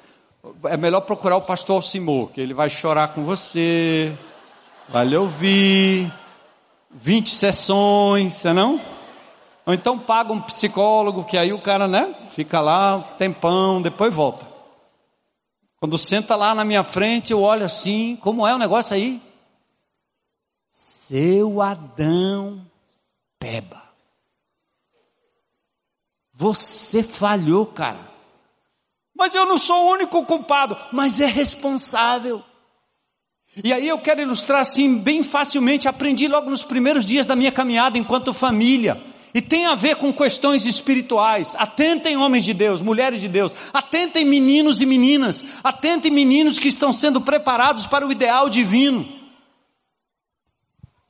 É 0.64 0.76
melhor 0.76 1.00
procurar 1.00 1.38
o 1.38 1.40
pastor 1.40 1.76
Alcimor, 1.76 2.28
que 2.28 2.42
ele 2.42 2.52
vai 2.52 2.68
chorar 2.68 3.14
com 3.14 3.24
você, 3.24 4.14
vai 4.86 5.06
lhe 5.06 5.16
ouvir, 5.16 6.12
20 6.90 7.34
sessões, 7.34 8.44
não? 8.44 8.78
Ou 9.64 9.72
então 9.72 9.98
paga 9.98 10.30
um 10.30 10.42
psicólogo, 10.42 11.24
que 11.24 11.38
aí 11.38 11.54
o 11.54 11.62
cara, 11.62 11.88
né, 11.88 12.14
fica 12.34 12.60
lá 12.60 12.96
um 12.96 13.02
tempão, 13.16 13.80
depois 13.80 14.12
volta. 14.12 14.46
Quando 15.80 15.96
senta 15.96 16.36
lá 16.36 16.54
na 16.54 16.66
minha 16.66 16.84
frente, 16.84 17.32
eu 17.32 17.40
olho 17.40 17.64
assim, 17.64 18.14
como 18.16 18.46
é 18.46 18.54
o 18.54 18.58
negócio 18.58 18.94
aí? 18.94 19.26
Seu 21.08 21.62
Adão 21.62 22.60
Peba. 23.40 23.82
Você 26.34 27.02
falhou, 27.02 27.64
cara. 27.64 28.12
Mas 29.16 29.34
eu 29.34 29.46
não 29.46 29.56
sou 29.56 29.86
o 29.86 29.92
único 29.92 30.22
culpado, 30.26 30.76
mas 30.92 31.18
é 31.18 31.24
responsável. 31.24 32.44
E 33.64 33.72
aí 33.72 33.88
eu 33.88 33.98
quero 33.98 34.20
ilustrar 34.20 34.60
assim, 34.60 34.98
bem 34.98 35.22
facilmente, 35.22 35.88
aprendi 35.88 36.28
logo 36.28 36.50
nos 36.50 36.62
primeiros 36.62 37.06
dias 37.06 37.24
da 37.24 37.34
minha 37.34 37.50
caminhada 37.50 37.96
enquanto 37.96 38.34
família. 38.34 39.02
E 39.32 39.40
tem 39.40 39.64
a 39.64 39.74
ver 39.74 39.96
com 39.96 40.12
questões 40.12 40.66
espirituais. 40.66 41.54
Atentem, 41.58 42.18
homens 42.18 42.44
de 42.44 42.52
Deus, 42.52 42.82
mulheres 42.82 43.22
de 43.22 43.28
Deus. 43.28 43.54
Atentem, 43.72 44.26
meninos 44.26 44.82
e 44.82 44.84
meninas. 44.84 45.42
Atentem, 45.64 46.10
meninos 46.10 46.58
que 46.58 46.68
estão 46.68 46.92
sendo 46.92 47.18
preparados 47.18 47.86
para 47.86 48.06
o 48.06 48.12
ideal 48.12 48.50
divino. 48.50 49.17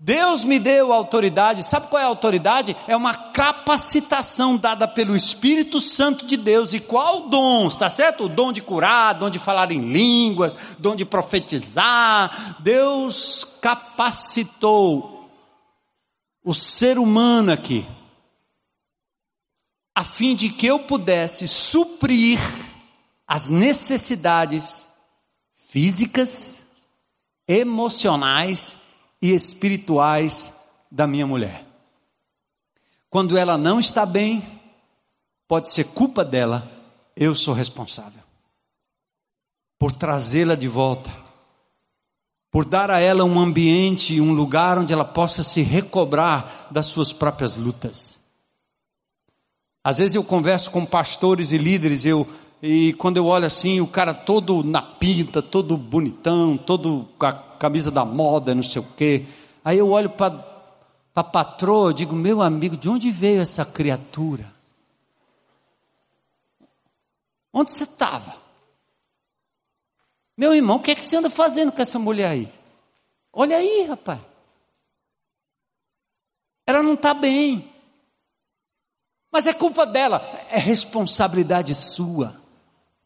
Deus 0.01 0.45
me 0.45 0.61
deu 0.61 0.93
autoridade, 0.93 1.65
sabe 1.65 1.89
qual 1.89 2.01
é 2.01 2.05
a 2.05 2.09
autoridade? 2.09 2.77
É 2.87 2.97
uma 2.97 3.15
capacitação 3.15 4.57
dada 4.57 4.87
pelo 4.87 5.17
Espírito 5.17 5.81
Santo 5.81 6.25
de 6.25 6.37
Deus. 6.37 6.73
E 6.73 6.79
qual 6.79 7.29
dom? 7.29 7.67
Está 7.67 7.89
certo? 7.89 8.25
O 8.25 8.29
dom 8.29 8.53
de 8.53 8.63
curar, 8.63 9.15
dom 9.15 9.29
de 9.29 9.41
falar 9.41 9.73
em 9.73 9.81
línguas, 9.81 10.55
dom 10.79 10.95
de 10.95 11.05
profetizar. 11.05 12.61
Deus 12.61 13.43
capacitou 13.61 15.29
o 16.45 16.55
ser 16.55 16.97
humano 16.97 17.51
aqui, 17.51 17.85
a 19.97 20.05
fim 20.05 20.37
de 20.37 20.49
que 20.49 20.67
eu 20.67 20.79
pudesse 20.79 21.49
suprir 21.49 22.39
as 23.27 23.49
necessidades 23.49 24.87
físicas, 25.57 26.65
emocionais 27.49 28.79
e 29.21 29.33
espirituais 29.33 30.53
da 30.91 31.07
minha 31.07 31.27
mulher. 31.27 31.67
Quando 33.11 33.37
ela 33.37 33.57
não 33.57 33.81
está 33.81 34.05
bem, 34.05 34.43
pode 35.47 35.71
ser 35.71 35.85
culpa 35.85 36.25
dela, 36.25 36.71
eu 37.17 37.35
sou 37.35 37.55
responsável. 37.55 38.23
Por 39.79 39.93
trazê-la 39.93 40.55
de 40.55 40.69
volta, 40.69 41.11
por 42.51 42.65
dar 42.65 42.91
a 42.91 43.01
ela 43.01 43.25
um 43.25 43.39
ambiente, 43.39 44.21
um 44.21 44.33
lugar 44.33 44.79
onde 44.79 44.93
ela 44.93 45.05
possa 45.05 45.43
se 45.43 45.63
recobrar 45.63 46.69
das 46.71 46.87
suas 46.87 47.13
próprias 47.13 47.57
lutas. 47.57 48.19
Às 49.83 49.99
vezes 49.99 50.15
eu 50.15 50.25
converso 50.25 50.71
com 50.71 50.85
pastores 50.85 51.53
e 51.53 51.59
líderes, 51.59 52.05
eu 52.05 52.27
e 52.63 52.93
quando 52.95 53.19
eu 53.19 53.27
olho 53.27 53.47
assim, 53.47 53.81
o 53.81 53.87
cara 53.87 54.13
todo 54.13 54.65
na 54.65 54.83
pinta, 54.83 55.41
todo 55.41 55.77
bonitão, 55.77 56.57
todo 56.57 57.09
com 57.17 57.27
a 57.27 57.33
camisa 57.33 57.91
da 57.91 58.05
moda, 58.05 58.55
não 58.55 58.63
sei 58.63 58.83
o 58.83 58.87
quê. 58.97 59.27
Aí 59.65 59.79
eu 59.79 59.91
olho 59.91 60.11
para 60.11 60.45
a 61.15 61.23
patroa, 61.23 61.95
digo, 61.95 62.17
meu 62.17 62.43
amigo, 62.43 62.77
de 62.77 62.89
onde 62.89 63.11
veio 63.11 63.41
essa 63.41 63.65
criatura? 63.65 64.53
Onde 67.53 67.71
você 67.71 67.85
estava? 67.85 68.37
Meu 70.37 70.53
irmão, 70.53 70.77
o 70.77 70.81
que, 70.81 70.91
é 70.91 70.95
que 70.95 71.05
você 71.05 71.17
anda 71.17 71.31
fazendo 71.31 71.73
com 71.73 71.83
essa 71.83 71.99
mulher 71.99 72.29
aí? 72.29 72.53
Olha 73.33 73.57
aí, 73.57 73.85
rapaz. 73.85 74.21
Ela 76.67 76.83
não 76.83 76.95
está 76.95 77.15
bem. 77.15 77.73
Mas 79.31 79.47
é 79.47 79.53
culpa 79.53 79.87
dela, 79.87 80.19
é 80.51 80.59
responsabilidade 80.59 81.75
sua. 81.75 82.48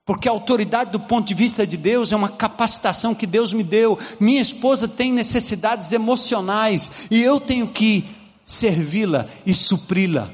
Porque 0.05 0.29
a 0.29 0.33
autoridade 0.33 0.91
do 0.91 1.01
ponto 1.01 1.27
de 1.27 1.35
vista 1.35 1.67
de 1.67 1.77
Deus 1.77 2.13
é 2.13 2.17
uma 2.17 2.29
capacitação 2.29 3.15
que 3.15 3.27
Deus 3.27 3.53
me 3.53 3.63
deu. 3.63 3.99
Minha 4.19 4.41
esposa 4.41 4.89
tem 4.89 5.13
necessidades 5.13 5.93
emocionais 5.93 6.91
e 7.11 7.23
eu 7.23 7.39
tenho 7.39 7.69
que 7.69 8.05
servi-la 8.45 9.29
e 9.47 9.55
supri-la. 9.55 10.29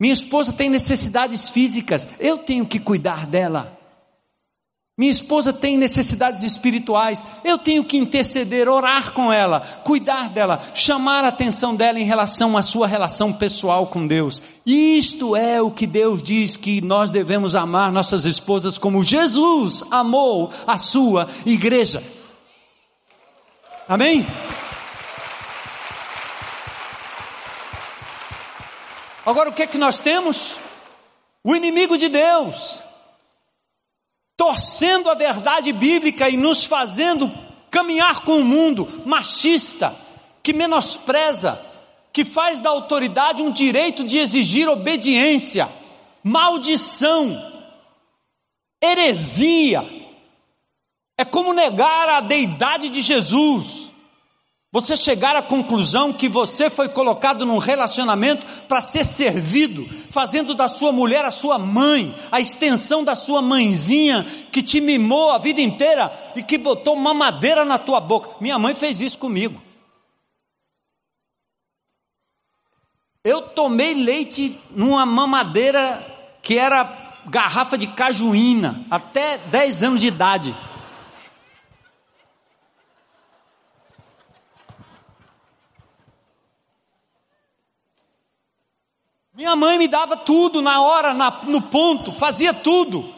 Minha 0.00 0.14
esposa 0.14 0.52
tem 0.52 0.68
necessidades 0.68 1.50
físicas, 1.50 2.08
eu 2.18 2.38
tenho 2.38 2.66
que 2.66 2.80
cuidar 2.80 3.26
dela. 3.26 3.79
Minha 5.00 5.12
esposa 5.12 5.50
tem 5.50 5.78
necessidades 5.78 6.42
espirituais, 6.42 7.24
eu 7.42 7.56
tenho 7.56 7.82
que 7.82 7.96
interceder, 7.96 8.68
orar 8.68 9.14
com 9.14 9.32
ela, 9.32 9.60
cuidar 9.82 10.28
dela, 10.28 10.62
chamar 10.74 11.24
a 11.24 11.28
atenção 11.28 11.74
dela 11.74 11.98
em 11.98 12.04
relação 12.04 12.54
à 12.54 12.62
sua 12.62 12.86
relação 12.86 13.32
pessoal 13.32 13.86
com 13.86 14.06
Deus. 14.06 14.42
Isto 14.66 15.34
é 15.34 15.58
o 15.62 15.70
que 15.70 15.86
Deus 15.86 16.22
diz 16.22 16.54
que 16.54 16.82
nós 16.82 17.10
devemos 17.10 17.54
amar 17.54 17.90
nossas 17.90 18.26
esposas 18.26 18.76
como 18.76 19.02
Jesus 19.02 19.82
amou 19.90 20.52
a 20.66 20.76
sua 20.76 21.26
igreja. 21.46 22.04
Amém? 23.88 24.26
Agora 29.24 29.48
o 29.48 29.52
que 29.54 29.62
é 29.62 29.66
que 29.66 29.78
nós 29.78 29.98
temos? 29.98 30.56
O 31.42 31.56
inimigo 31.56 31.96
de 31.96 32.10
Deus 32.10 32.89
torcendo 34.40 35.10
a 35.10 35.14
verdade 35.14 35.70
bíblica 35.70 36.26
e 36.30 36.34
nos 36.34 36.64
fazendo 36.64 37.30
caminhar 37.70 38.24
com 38.24 38.32
o 38.32 38.40
um 38.40 38.44
mundo 38.44 38.88
machista, 39.04 39.94
que 40.42 40.54
menospreza, 40.54 41.60
que 42.10 42.24
faz 42.24 42.58
da 42.58 42.70
autoridade 42.70 43.42
um 43.42 43.52
direito 43.52 44.02
de 44.02 44.16
exigir 44.16 44.66
obediência, 44.66 45.68
maldição, 46.24 47.36
heresia. 48.82 49.86
É 51.18 51.24
como 51.26 51.52
negar 51.52 52.08
a 52.08 52.22
deidade 52.22 52.88
de 52.88 53.02
Jesus. 53.02 53.89
Você 54.72 54.96
chegar 54.96 55.34
à 55.34 55.42
conclusão 55.42 56.12
que 56.12 56.28
você 56.28 56.70
foi 56.70 56.88
colocado 56.88 57.44
num 57.44 57.58
relacionamento 57.58 58.46
para 58.68 58.80
ser 58.80 59.04
servido, 59.04 59.84
fazendo 60.10 60.54
da 60.54 60.68
sua 60.68 60.92
mulher 60.92 61.24
a 61.24 61.30
sua 61.32 61.58
mãe, 61.58 62.14
a 62.30 62.40
extensão 62.40 63.02
da 63.02 63.16
sua 63.16 63.42
mãezinha 63.42 64.24
que 64.52 64.62
te 64.62 64.80
mimou 64.80 65.32
a 65.32 65.38
vida 65.38 65.60
inteira 65.60 66.12
e 66.36 66.42
que 66.42 66.56
botou 66.56 66.94
uma 66.94 67.12
madeira 67.12 67.64
na 67.64 67.78
tua 67.78 67.98
boca. 67.98 68.30
Minha 68.40 68.60
mãe 68.60 68.72
fez 68.72 69.00
isso 69.00 69.18
comigo. 69.18 69.60
Eu 73.24 73.42
tomei 73.42 73.92
leite 73.92 74.56
numa 74.70 75.04
mamadeira 75.04 76.06
que 76.40 76.56
era 76.56 77.18
garrafa 77.26 77.76
de 77.76 77.88
cajuína, 77.88 78.86
até 78.88 79.36
10 79.36 79.82
anos 79.82 80.00
de 80.00 80.06
idade. 80.06 80.56
Minha 89.40 89.56
mãe 89.56 89.78
me 89.78 89.88
dava 89.88 90.18
tudo 90.18 90.60
na 90.60 90.82
hora, 90.82 91.14
na, 91.14 91.30
no 91.44 91.62
ponto, 91.62 92.12
fazia 92.12 92.52
tudo. 92.52 93.10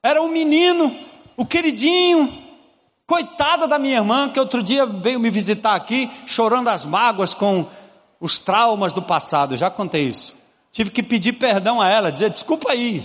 Era 0.00 0.22
um 0.22 0.28
menino, 0.28 0.96
o 1.36 1.44
queridinho, 1.44 2.32
coitada 3.04 3.66
da 3.66 3.76
minha 3.76 3.96
irmã, 3.96 4.28
que 4.28 4.38
outro 4.38 4.62
dia 4.62 4.86
veio 4.86 5.18
me 5.18 5.30
visitar 5.30 5.74
aqui, 5.74 6.08
chorando 6.28 6.68
as 6.68 6.84
mágoas 6.84 7.34
com 7.34 7.66
os 8.20 8.38
traumas 8.38 8.92
do 8.92 9.02
passado. 9.02 9.56
Já 9.56 9.68
contei 9.68 10.04
isso. 10.04 10.32
Tive 10.70 10.92
que 10.92 11.02
pedir 11.02 11.32
perdão 11.32 11.80
a 11.80 11.88
ela, 11.88 12.12
dizer: 12.12 12.30
desculpa 12.30 12.70
aí. 12.70 13.04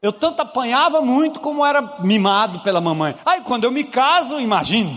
Eu 0.00 0.12
tanto 0.12 0.42
apanhava 0.42 1.00
muito 1.00 1.40
como 1.40 1.66
era 1.66 1.96
mimado 2.04 2.60
pela 2.60 2.80
mamãe. 2.80 3.16
Aí 3.26 3.40
quando 3.40 3.64
eu 3.64 3.72
me 3.72 3.82
caso, 3.82 4.38
imagine. 4.38 4.96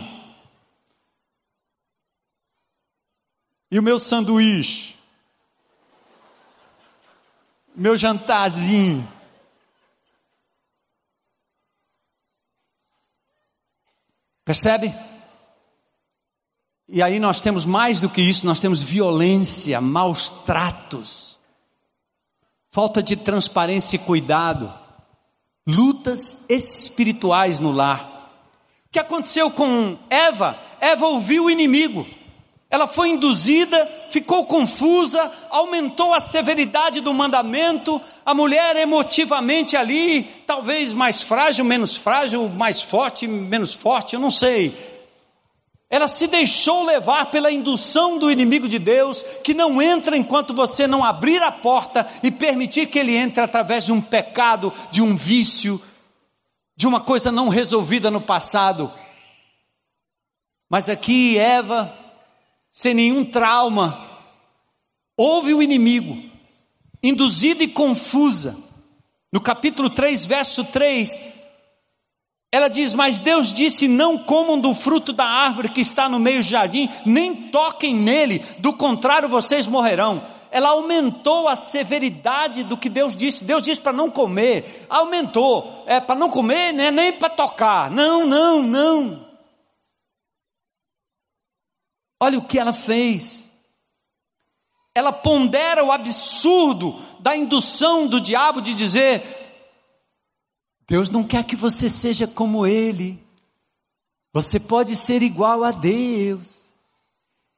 E 3.72 3.80
o 3.80 3.84
meu 3.84 3.98
sanduíche? 3.98 4.97
Meu 7.78 7.96
jantarzinho. 7.96 9.08
Percebe? 14.44 14.92
E 16.90 17.04
aí 17.04 17.20
nós 17.20 17.40
temos 17.40 17.66
mais 17.66 18.02
do 18.02 18.10
que 18.10 18.22
isso, 18.22 18.46
nós 18.46 18.60
temos 18.60 18.82
violência, 18.82 19.80
maus 19.80 20.30
tratos, 20.30 21.38
falta 22.72 23.04
de 23.04 23.16
transparência 23.16 23.98
e 23.98 24.00
cuidado, 24.00 24.74
lutas 25.68 26.36
espirituais 26.50 27.60
no 27.60 27.72
lar. 27.72 28.32
O 28.88 28.90
que 28.90 29.00
aconteceu 29.00 29.52
com 29.52 30.00
Eva? 30.10 30.58
Eva 30.80 31.06
ouviu 31.08 31.46
o 31.46 31.52
inimigo. 31.52 32.08
Ela 32.70 32.86
foi 32.86 33.10
induzida, 33.10 33.90
ficou 34.10 34.46
confusa, 34.46 35.32
aumentou 35.50 36.14
a 36.14 36.20
severidade 36.20 37.00
do 37.00 37.14
mandamento. 37.14 38.02
A 38.26 38.34
mulher 38.34 38.76
emotivamente 38.76 39.78
ali, 39.78 40.24
talvez 40.46 40.94
mais 40.94 41.22
frágil, 41.22 41.64
menos 41.64 41.96
frágil, 41.96 42.50
mais 42.50 42.82
forte, 42.82 43.26
menos 43.26 43.74
forte, 43.74 44.16
eu 44.16 44.20
não 44.20 44.30
sei. 44.30 44.76
Ela 45.90 46.10
se 46.10 46.28
deixou 46.28 46.84
levar 46.84 47.32
pela 47.32 47.50
indução 47.50 48.18
do 48.18 48.30
inimigo 48.30 48.68
de 48.68 48.78
Deus, 48.78 49.24
que 49.42 49.54
não 49.54 49.82
entra 49.82 50.18
enquanto 50.18 50.54
você 50.54 50.86
não 50.86 51.02
abrir 51.02 51.42
a 51.42 51.52
porta 51.52 52.06
e 52.22 52.30
permitir 52.30 52.88
que 52.88 53.00
ele 53.00 53.16
entre 53.16 53.42
através 53.42 53.86
de 53.86 53.94
um 53.94 54.02
pecado, 54.02 54.74
de 54.92 55.02
um 55.02 55.16
vício, 55.16 55.82
de 56.76 56.86
uma 56.86 57.00
coisa 57.00 57.32
não 57.32 57.48
resolvida 57.48 58.12
no 58.12 58.20
passado. 58.20 58.92
Mas 60.70 60.90
aqui 60.90 61.38
Eva, 61.38 62.07
sem 62.78 62.94
nenhum 62.94 63.26
trauma, 63.26 64.08
ouve 65.18 65.52
o 65.52 65.64
inimigo, 65.64 66.16
induzida 67.02 67.64
e 67.64 67.68
confusa. 67.68 68.56
No 69.34 69.42
capítulo 69.42 69.90
3, 69.90 70.28
verso 70.28 70.64
3, 70.64 71.20
ela 72.52 72.68
diz: 72.68 72.94
Mas 72.94 73.20
Deus 73.20 73.52
disse: 73.52 73.88
Não 73.88 74.20
comam 74.20 74.60
do 74.60 74.76
fruto 74.76 75.12
da 75.12 75.26
árvore 75.26 75.70
que 75.70 75.82
está 75.82 76.08
no 76.08 76.20
meio 76.20 76.38
do 76.38 76.44
jardim, 76.44 76.88
nem 77.04 77.34
toquem 77.34 77.96
nele, 77.96 78.46
do 78.60 78.72
contrário 78.72 79.28
vocês 79.28 79.66
morrerão. 79.66 80.22
Ela 80.52 80.70
aumentou 80.70 81.48
a 81.48 81.56
severidade 81.56 82.64
do 82.64 82.78
que 82.78 82.90
Deus 82.90 83.16
disse. 83.16 83.44
Deus 83.44 83.64
disse 83.64 83.82
para 83.82 83.92
não 83.92 84.12
comer, 84.12 84.86
aumentou. 84.88 85.84
É 85.88 86.00
para 86.00 86.16
não 86.16 86.30
comer, 86.30 86.74
né? 86.74 86.92
nem 86.92 87.12
para 87.12 87.28
tocar. 87.28 87.90
Não, 87.90 88.24
não, 88.28 88.62
não. 88.62 89.27
Olha 92.20 92.38
o 92.38 92.46
que 92.46 92.58
ela 92.58 92.74
fez. 92.74 93.50
Ela 94.94 95.12
pondera 95.12 95.84
o 95.84 95.92
absurdo 95.92 97.00
da 97.20 97.36
indução 97.36 98.08
do 98.08 98.20
diabo 98.20 98.62
de 98.62 98.74
dizer: 98.74 99.22
Deus 100.88 101.10
não 101.10 101.24
quer 101.24 101.44
que 101.44 101.56
você 101.56 101.90
seja 101.90 102.26
como 102.26 102.66
Ele. 102.66 103.22
Você 104.34 104.60
pode 104.60 104.96
ser 104.96 105.22
igual 105.22 105.64
a 105.64 105.72
Deus. 105.72 106.66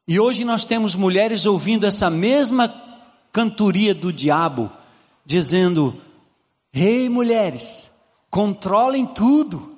E 0.07 0.19
hoje 0.19 0.43
nós 0.43 0.65
temos 0.65 0.95
mulheres 0.95 1.45
ouvindo 1.45 1.85
essa 1.85 2.09
mesma 2.09 2.67
cantoria 3.31 3.93
do 3.93 4.11
diabo, 4.11 4.71
dizendo: 5.23 6.01
Ei, 6.73 7.03
hey, 7.03 7.09
mulheres, 7.09 7.91
controlem 8.29 9.05
tudo, 9.05 9.77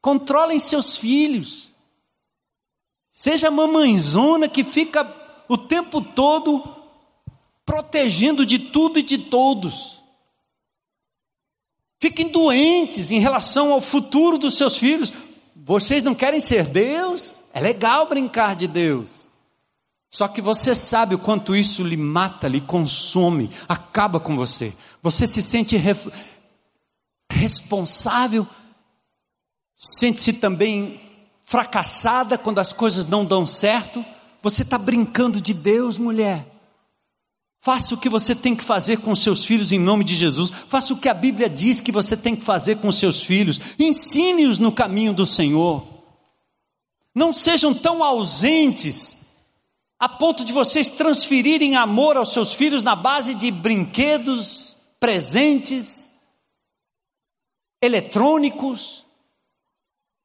controlem 0.00 0.58
seus 0.58 0.96
filhos, 0.96 1.74
seja 3.16 3.50
mamãezona 3.50 4.46
que 4.46 4.62
fica 4.62 5.10
o 5.48 5.56
tempo 5.56 6.02
todo 6.02 6.62
protegendo 7.64 8.44
de 8.44 8.58
tudo 8.58 8.98
e 8.98 9.02
de 9.02 9.16
todos. 9.16 10.02
Fiquem 11.98 12.28
doentes 12.28 13.10
em 13.10 13.18
relação 13.18 13.72
ao 13.72 13.80
futuro 13.80 14.36
dos 14.36 14.54
seus 14.58 14.76
filhos. 14.76 15.14
Vocês 15.54 16.02
não 16.02 16.14
querem 16.14 16.40
ser 16.40 16.66
Deus? 16.66 17.38
É 17.54 17.60
legal 17.60 18.06
brincar 18.06 18.54
de 18.54 18.68
Deus. 18.68 19.30
Só 20.10 20.28
que 20.28 20.42
você 20.42 20.74
sabe 20.74 21.14
o 21.14 21.18
quanto 21.18 21.56
isso 21.56 21.82
lhe 21.82 21.96
mata, 21.96 22.46
lhe 22.46 22.60
consome, 22.60 23.50
acaba 23.66 24.20
com 24.20 24.36
você. 24.36 24.74
Você 25.02 25.26
se 25.26 25.42
sente 25.42 25.74
ref... 25.78 26.06
responsável, 27.32 28.46
sente-se 29.74 30.34
também 30.34 31.05
fracassada 31.46 32.36
quando 32.36 32.58
as 32.58 32.72
coisas 32.72 33.06
não 33.06 33.24
dão 33.24 33.46
certo. 33.46 34.04
Você 34.42 34.62
está 34.62 34.76
brincando 34.76 35.40
de 35.40 35.54
Deus, 35.54 35.96
mulher. 35.96 36.44
Faça 37.60 37.94
o 37.94 37.98
que 37.98 38.08
você 38.08 38.34
tem 38.34 38.54
que 38.54 38.62
fazer 38.62 38.98
com 38.98 39.14
seus 39.14 39.44
filhos 39.44 39.72
em 39.72 39.78
nome 39.78 40.04
de 40.04 40.14
Jesus. 40.14 40.50
Faça 40.50 40.92
o 40.92 40.98
que 40.98 41.08
a 41.08 41.14
Bíblia 41.14 41.48
diz 41.48 41.80
que 41.80 41.90
você 41.92 42.16
tem 42.16 42.36
que 42.36 42.42
fazer 42.42 42.78
com 42.78 42.92
seus 42.92 43.22
filhos. 43.22 43.60
Ensine-os 43.78 44.58
no 44.58 44.70
caminho 44.70 45.14
do 45.14 45.24
Senhor. 45.24 45.86
Não 47.14 47.32
sejam 47.32 47.72
tão 47.72 48.04
ausentes 48.04 49.16
a 49.98 50.08
ponto 50.08 50.44
de 50.44 50.52
vocês 50.52 50.88
transferirem 50.88 51.76
amor 51.76 52.16
aos 52.16 52.32
seus 52.32 52.52
filhos 52.52 52.82
na 52.82 52.94
base 52.94 53.34
de 53.34 53.50
brinquedos, 53.50 54.76
presentes, 55.00 56.10
eletrônicos. 57.80 59.05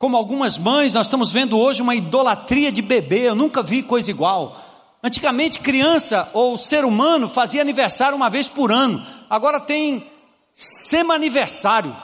Como 0.02 0.18
algumas 0.18 0.58
mães, 0.58 0.94
nós 0.94 1.08
estamos 1.08 1.32
vendo 1.32 1.58
hoje 1.58 1.82
uma 1.82 1.96
idolatria 1.96 2.74
de 2.74 2.82
bebê. 2.82 3.30
Eu 3.30 3.36
nunca 3.36 3.64
vi 3.64 3.82
coisa 3.82 4.12
igual 4.12 4.58
Antigamente, 5.04 5.60
criança 5.60 6.30
ou 6.32 6.58
ser 6.58 6.86
humano 6.86 7.28
fazia 7.28 7.62
aniversário 7.62 8.16
uma 8.16 8.30
vez 8.30 8.48
por 8.48 8.72
ano. 8.72 9.04
Agora 9.30 9.60
tem 9.60 10.08
sema-aniversário. 10.54 11.96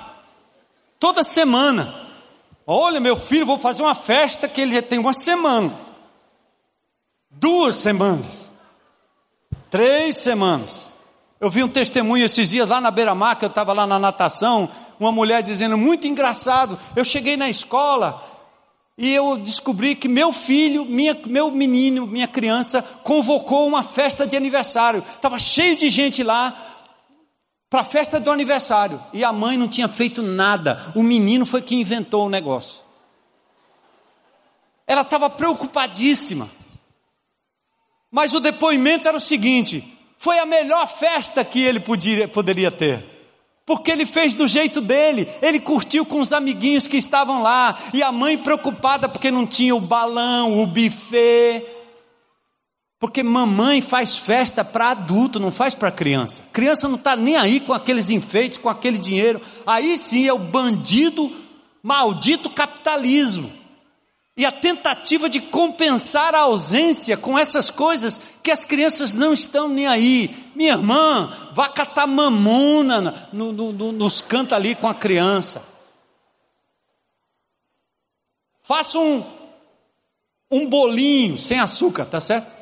Toda 1.00 1.22
semana. 1.22 1.94
Olha, 2.66 3.00
meu 3.00 3.16
filho, 3.16 3.46
vou 3.46 3.60
fazer 3.60 3.84
uma 3.84 3.94
festa 3.94 4.48
que 4.48 4.62
ele 4.62 4.74
já 4.74 4.82
tem 4.82 4.98
uma 4.98 5.14
semana. 5.14 5.72
Duas 7.30 7.76
semanas. 7.76 8.52
Três 9.70 10.18
semanas. 10.18 10.92
Eu 11.40 11.52
vi 11.52 11.64
um 11.64 11.70
testemunho 11.70 12.26
esses 12.26 12.50
dias 12.50 12.68
lá 12.68 12.82
na 12.82 12.90
beira-mar, 12.90 13.36
que 13.36 13.46
eu 13.46 13.50
estava 13.50 13.74
lá 13.74 13.86
na 13.86 14.00
natação, 14.00 14.68
uma 15.00 15.12
mulher 15.12 15.44
dizendo, 15.44 15.78
muito 15.78 16.08
engraçado, 16.08 16.78
eu 16.96 17.04
cheguei 17.04 17.38
na 17.38 17.50
escola, 17.50 18.24
e 18.98 19.14
eu 19.14 19.38
descobri 19.38 19.96
que 19.96 20.08
meu 20.08 20.32
filho, 20.34 20.84
minha, 20.84 21.16
meu 21.28 21.52
menino, 21.52 22.08
minha 22.08 22.28
criança, 22.28 22.82
convocou 23.04 23.68
uma 23.68 23.84
festa 23.84 24.26
de 24.26 24.36
aniversário. 24.36 25.04
Estava 25.08 25.38
cheio 25.38 25.78
de 25.78 25.88
gente 25.88 26.24
lá 26.24 26.56
para 27.70 27.82
a 27.82 27.84
festa 27.84 28.20
do 28.20 28.32
aniversário. 28.32 29.00
E 29.14 29.24
a 29.24 29.32
mãe 29.32 29.56
não 29.56 29.68
tinha 29.68 29.88
feito 29.88 30.24
nada. 30.24 30.82
O 30.96 31.04
menino 31.04 31.46
foi 31.46 31.62
que 31.62 31.76
inventou 31.76 32.26
o 32.26 32.30
negócio. 32.30 32.82
Ela 34.88 35.02
estava 35.02 35.30
preocupadíssima. 35.30 36.50
Mas 38.10 38.34
o 38.34 38.40
depoimento 38.40 39.08
era 39.08 39.18
o 39.18 39.20
seguinte: 39.20 39.96
foi 40.18 40.40
a 40.40 40.46
melhor 40.46 40.88
festa 40.88 41.46
que 41.46 41.62
ele 41.62 41.80
podia, 41.80 42.28
poderia 42.28 42.72
ter 42.72 43.17
porque 43.68 43.92
ele 43.92 44.06
fez 44.06 44.34
do 44.34 44.48
jeito 44.48 44.80
dele, 44.80 45.28
ele 45.42 45.60
curtiu 45.60 46.06
com 46.06 46.22
os 46.22 46.32
amiguinhos 46.32 46.88
que 46.88 46.96
estavam 46.96 47.42
lá, 47.42 47.78
e 47.94 48.02
a 48.02 48.14
mãe 48.14 48.38
preocupada 48.38 49.10
porque 49.10 49.30
não 49.30 49.46
tinha 49.46 49.76
o 49.76 49.82
balão, 49.82 50.58
o 50.58 50.66
buffet. 50.66 51.66
Porque 52.98 53.22
mamãe 53.22 53.82
faz 53.82 54.18
festa 54.18 54.64
para 54.64 54.92
adulto, 54.92 55.38
não 55.38 55.52
faz 55.52 55.76
para 55.76 55.92
criança. 55.92 56.44
Criança 56.54 56.88
não 56.88 56.96
está 56.96 57.16
nem 57.18 57.36
aí 57.36 57.60
com 57.60 57.74
aqueles 57.74 58.10
enfeites, 58.10 58.58
com 58.58 58.70
aquele 58.70 58.98
dinheiro. 58.98 59.42
Aí 59.66 59.98
sim 59.98 60.26
é 60.26 60.34
o 60.34 60.40
bandido, 60.40 61.30
maldito 61.84 62.50
capitalismo 62.50 63.57
e 64.38 64.46
a 64.46 64.52
tentativa 64.52 65.28
de 65.28 65.42
compensar 65.42 66.36
a 66.36 66.42
ausência 66.42 67.18
com 67.18 67.38
essas 67.38 67.72
coisas 67.72 68.22
que 68.44 68.52
as 68.52 68.64
crianças 68.64 69.16
não 69.16 69.34
estão 69.34 69.68
nem 69.68 69.88
aí. 69.88 70.30
Minha 70.56 70.74
irmã, 70.74 71.34
vá 71.54 71.68
catar 71.70 72.06
mamona 72.06 73.28
no, 73.34 73.52
no, 73.52 73.74
no, 73.74 73.92
nos 73.92 74.22
cantos 74.22 74.54
ali 74.54 74.76
com 74.76 74.88
a 74.88 74.94
criança. 74.94 75.64
Faça 78.62 79.00
um, 79.00 79.24
um 80.52 80.70
bolinho 80.70 81.40
sem 81.40 81.60
açúcar, 81.60 82.06
tá 82.06 82.20
certo? 82.20 82.56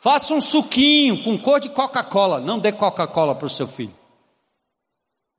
Faça 0.00 0.32
um 0.32 0.40
suquinho 0.40 1.22
com 1.22 1.36
cor 1.36 1.60
de 1.60 1.68
Coca-Cola. 1.68 2.40
Não 2.40 2.58
dê 2.58 2.72
Coca-Cola 2.72 3.34
para 3.34 3.46
o 3.46 3.50
seu 3.50 3.68
filho. 3.68 3.97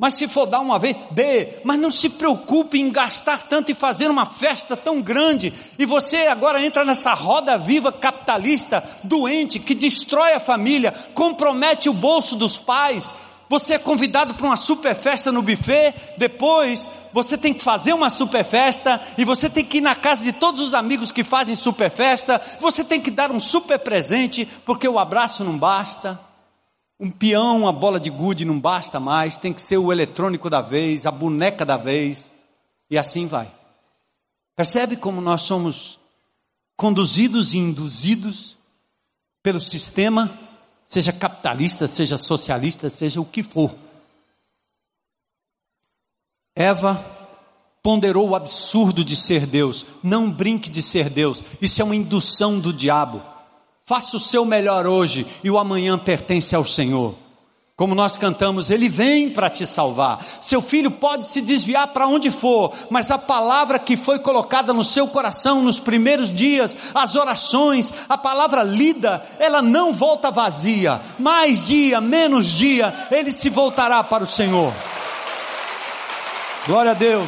Mas 0.02 0.14
se 0.14 0.30
for 0.30 0.46
dar 0.46 0.62
uma 0.62 0.80
vez, 0.80 0.96
dê. 1.12 1.60
Mas 1.66 1.78
não 1.78 1.92
se 1.92 2.10
preocupe 2.12 2.80
em 2.80 2.90
gastar 2.90 3.42
tanto 3.50 3.70
e 3.70 3.76
fazer 3.76 4.10
uma 4.10 4.26
festa 4.26 4.78
tão 4.78 5.02
grande. 5.02 5.54
E 5.78 5.86
você 5.86 6.28
agora 6.28 6.66
entra 6.66 6.86
nessa 6.86 7.14
roda 7.14 7.58
viva 7.58 7.92
capitalista, 7.92 8.82
doente, 9.04 9.60
que 9.60 9.76
destrói 9.76 10.32
a 10.32 10.40
família, 10.40 10.94
compromete 11.14 11.90
o 11.90 11.94
bolso 11.94 12.38
dos 12.38 12.58
pais. 12.58 13.14
Você 13.50 13.74
é 13.74 13.80
convidado 13.80 14.36
para 14.36 14.46
uma 14.46 14.56
super 14.56 14.96
festa 14.96 15.34
no 15.34 15.42
buffet, 15.42 15.94
depois 16.18 16.90
você 17.12 17.38
tem 17.38 17.54
que 17.54 17.64
fazer 17.64 17.92
uma 17.92 18.10
super 18.10 18.46
festa, 18.46 19.02
e 19.18 19.26
você 19.26 19.50
tem 19.50 19.66
que 19.66 19.80
ir 19.80 19.82
na 19.82 19.96
casa 19.96 20.24
de 20.24 20.32
todos 20.32 20.62
os 20.62 20.76
amigos 20.76 21.12
que 21.12 21.24
fazem 21.24 21.56
super 21.56 21.90
festa, 21.90 22.40
você 22.62 22.84
tem 22.84 23.02
que 23.02 23.10
dar 23.10 23.32
um 23.32 23.40
super 23.40 23.80
presente, 23.80 24.48
porque 24.66 24.88
o 24.88 25.00
abraço 25.00 25.44
não 25.44 25.58
basta. 25.58 26.29
Um 27.00 27.10
peão, 27.10 27.62
uma 27.62 27.72
bola 27.72 28.00
de 28.00 28.10
gude 28.10 28.44
não 28.44 28.60
basta 28.60 29.00
mais, 29.00 29.38
tem 29.38 29.54
que 29.54 29.62
ser 29.62 29.78
o 29.78 29.92
eletrônico 29.92 30.50
da 30.50 30.62
vez, 30.62 31.06
a 31.06 31.12
boneca 31.12 31.66
da 31.66 31.78
vez, 31.78 32.30
e 32.90 32.98
assim 32.98 33.26
vai. 33.26 33.50
Percebe 34.56 34.98
como 34.98 35.22
nós 35.22 35.44
somos 35.44 35.98
conduzidos 36.76 37.54
e 37.54 37.58
induzidos 37.58 38.58
pelo 39.42 39.62
sistema, 39.62 40.30
seja 40.84 41.14
capitalista, 41.14 41.88
seja 41.88 42.18
socialista, 42.18 42.90
seja 42.90 43.22
o 43.22 43.26
que 43.26 43.44
for. 43.44 43.74
Eva 46.54 46.98
ponderou 47.82 48.30
o 48.30 48.36
absurdo 48.36 49.06
de 49.06 49.16
ser 49.16 49.46
Deus, 49.46 49.86
não 50.04 50.30
brinque 50.30 50.70
de 50.70 50.82
ser 50.82 51.10
Deus, 51.10 51.44
isso 51.62 51.82
é 51.82 51.86
uma 51.86 51.96
indução 51.96 52.60
do 52.60 52.74
diabo. 52.74 53.24
Faça 53.90 54.18
o 54.18 54.20
seu 54.20 54.46
melhor 54.46 54.86
hoje 54.86 55.26
e 55.44 55.50
o 55.50 55.58
amanhã 55.58 55.98
pertence 55.98 56.56
ao 56.56 56.64
Senhor. 56.64 57.16
Como 57.76 57.96
nós 57.96 58.18
cantamos, 58.18 58.70
Ele 58.70 58.88
vem 58.88 59.32
para 59.32 59.50
te 59.50 59.66
salvar. 59.66 60.24
Seu 60.42 60.62
filho 60.62 60.92
pode 60.92 61.26
se 61.26 61.42
desviar 61.42 61.88
para 61.88 62.06
onde 62.06 62.30
for, 62.30 62.72
mas 62.92 63.10
a 63.10 63.18
palavra 63.18 63.80
que 63.80 63.98
foi 63.98 64.20
colocada 64.20 64.72
no 64.74 64.84
seu 64.84 65.08
coração 65.08 65.64
nos 65.64 65.80
primeiros 65.80 66.32
dias, 66.32 66.78
as 66.94 67.16
orações, 67.16 67.92
a 68.08 68.16
palavra 68.16 68.62
lida, 68.62 69.26
ela 69.40 69.60
não 69.60 69.92
volta 69.92 70.30
vazia. 70.30 71.02
Mais 71.18 71.64
dia, 71.64 72.00
menos 72.00 72.46
dia, 72.46 73.08
ele 73.10 73.32
se 73.32 73.50
voltará 73.50 74.04
para 74.04 74.24
o 74.24 74.28
Senhor. 74.28 74.72
Glória 76.68 76.92
a 76.92 76.94
Deus. 76.94 77.28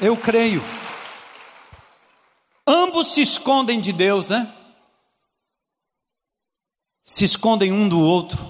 Eu 0.00 0.16
creio. 0.16 0.64
Ambos 2.66 3.12
se 3.12 3.20
escondem 3.20 3.78
de 3.78 3.92
Deus, 3.92 4.28
né? 4.28 4.48
Se 7.22 7.26
escondem 7.26 7.70
um 7.70 7.88
do 7.88 8.00
outro. 8.00 8.44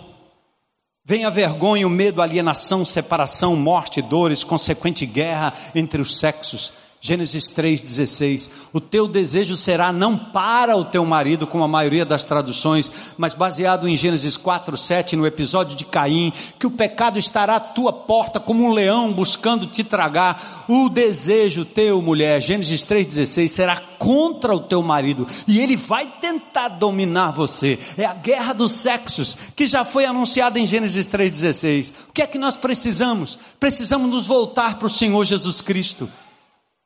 Vem 1.04 1.26
a 1.26 1.28
vergonha, 1.28 1.86
o 1.86 1.90
medo, 1.90 2.22
alienação, 2.22 2.86
separação, 2.86 3.54
morte, 3.54 4.00
dores, 4.00 4.42
consequente 4.42 5.04
guerra 5.04 5.52
entre 5.74 6.00
os 6.00 6.18
sexos. 6.18 6.72
Gênesis 7.04 7.50
3,16. 7.50 8.48
O 8.72 8.80
teu 8.80 9.08
desejo 9.08 9.56
será 9.56 9.92
não 9.92 10.16
para 10.16 10.76
o 10.76 10.84
teu 10.84 11.04
marido, 11.04 11.48
como 11.48 11.64
a 11.64 11.68
maioria 11.68 12.04
das 12.04 12.24
traduções, 12.24 12.92
mas 13.18 13.34
baseado 13.34 13.88
em 13.88 13.96
Gênesis 13.96 14.38
4,7, 14.38 15.14
no 15.14 15.26
episódio 15.26 15.76
de 15.76 15.84
Caim, 15.84 16.32
que 16.60 16.66
o 16.66 16.70
pecado 16.70 17.18
estará 17.18 17.56
à 17.56 17.60
tua 17.60 17.92
porta 17.92 18.38
como 18.38 18.64
um 18.64 18.72
leão 18.72 19.12
buscando 19.12 19.66
te 19.66 19.82
tragar. 19.82 20.64
O 20.68 20.88
desejo 20.88 21.64
teu, 21.64 22.00
mulher, 22.00 22.40
Gênesis 22.40 22.84
3,16, 22.84 23.48
será 23.48 23.76
contra 23.98 24.54
o 24.54 24.60
teu 24.60 24.80
marido 24.80 25.26
e 25.48 25.58
ele 25.58 25.74
vai 25.74 26.06
tentar 26.20 26.68
dominar 26.68 27.32
você. 27.32 27.80
É 27.98 28.04
a 28.04 28.14
guerra 28.14 28.52
dos 28.52 28.70
sexos 28.70 29.36
que 29.56 29.66
já 29.66 29.84
foi 29.84 30.04
anunciada 30.04 30.56
em 30.60 30.68
Gênesis 30.68 31.08
3,16. 31.08 31.94
O 32.10 32.12
que 32.12 32.22
é 32.22 32.28
que 32.28 32.38
nós 32.38 32.56
precisamos? 32.56 33.36
Precisamos 33.58 34.08
nos 34.08 34.24
voltar 34.24 34.78
para 34.78 34.86
o 34.86 34.90
Senhor 34.90 35.24
Jesus 35.24 35.60
Cristo 35.60 36.08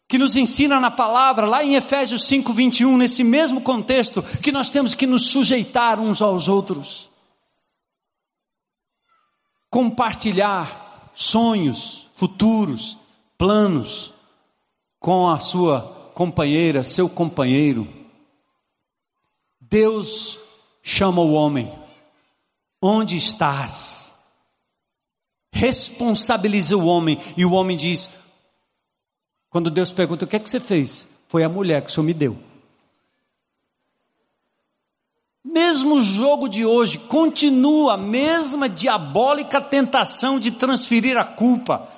que 0.08 0.18
nos 0.18 0.36
ensina 0.36 0.78
na 0.78 0.90
palavra, 0.90 1.46
lá 1.46 1.64
em 1.64 1.74
Efésios 1.74 2.24
5, 2.24 2.52
21, 2.52 2.96
nesse 2.96 3.24
mesmo 3.24 3.60
contexto, 3.60 4.22
que 4.22 4.52
nós 4.52 4.70
temos 4.70 4.94
que 4.94 5.06
nos 5.06 5.30
sujeitar 5.30 5.98
uns 5.98 6.22
aos 6.22 6.48
outros, 6.48 7.10
compartilhar 9.68 11.10
sonhos, 11.12 12.08
futuros, 12.14 12.96
planos 13.36 14.14
com 15.00 15.28
a 15.28 15.40
sua 15.40 16.12
companheira, 16.14 16.84
seu 16.84 17.08
companheiro. 17.08 17.86
Deus 19.60 20.38
chama 20.82 21.20
o 21.20 21.32
homem, 21.32 21.70
onde 22.80 23.16
estás? 23.16 24.14
Responsabiliza 25.52 26.76
o 26.76 26.86
homem, 26.86 27.18
e 27.36 27.44
o 27.44 27.52
homem 27.52 27.76
diz: 27.76 28.08
quando 29.56 29.70
Deus 29.70 29.90
pergunta: 29.90 30.26
O 30.26 30.28
que 30.28 30.36
é 30.36 30.38
que 30.38 30.50
você 30.50 30.60
fez? 30.60 31.08
Foi 31.28 31.42
a 31.42 31.48
mulher 31.48 31.80
que 31.80 31.90
o 31.90 31.90
Senhor 31.90 32.04
me 32.04 32.12
deu. 32.12 32.36
Mesmo 35.42 35.98
jogo 36.02 36.46
de 36.46 36.66
hoje 36.66 36.98
continua 36.98 37.94
a 37.94 37.96
mesma 37.96 38.68
diabólica 38.68 39.58
tentação 39.58 40.38
de 40.38 40.50
transferir 40.50 41.16
a 41.16 41.24
culpa. 41.24 41.88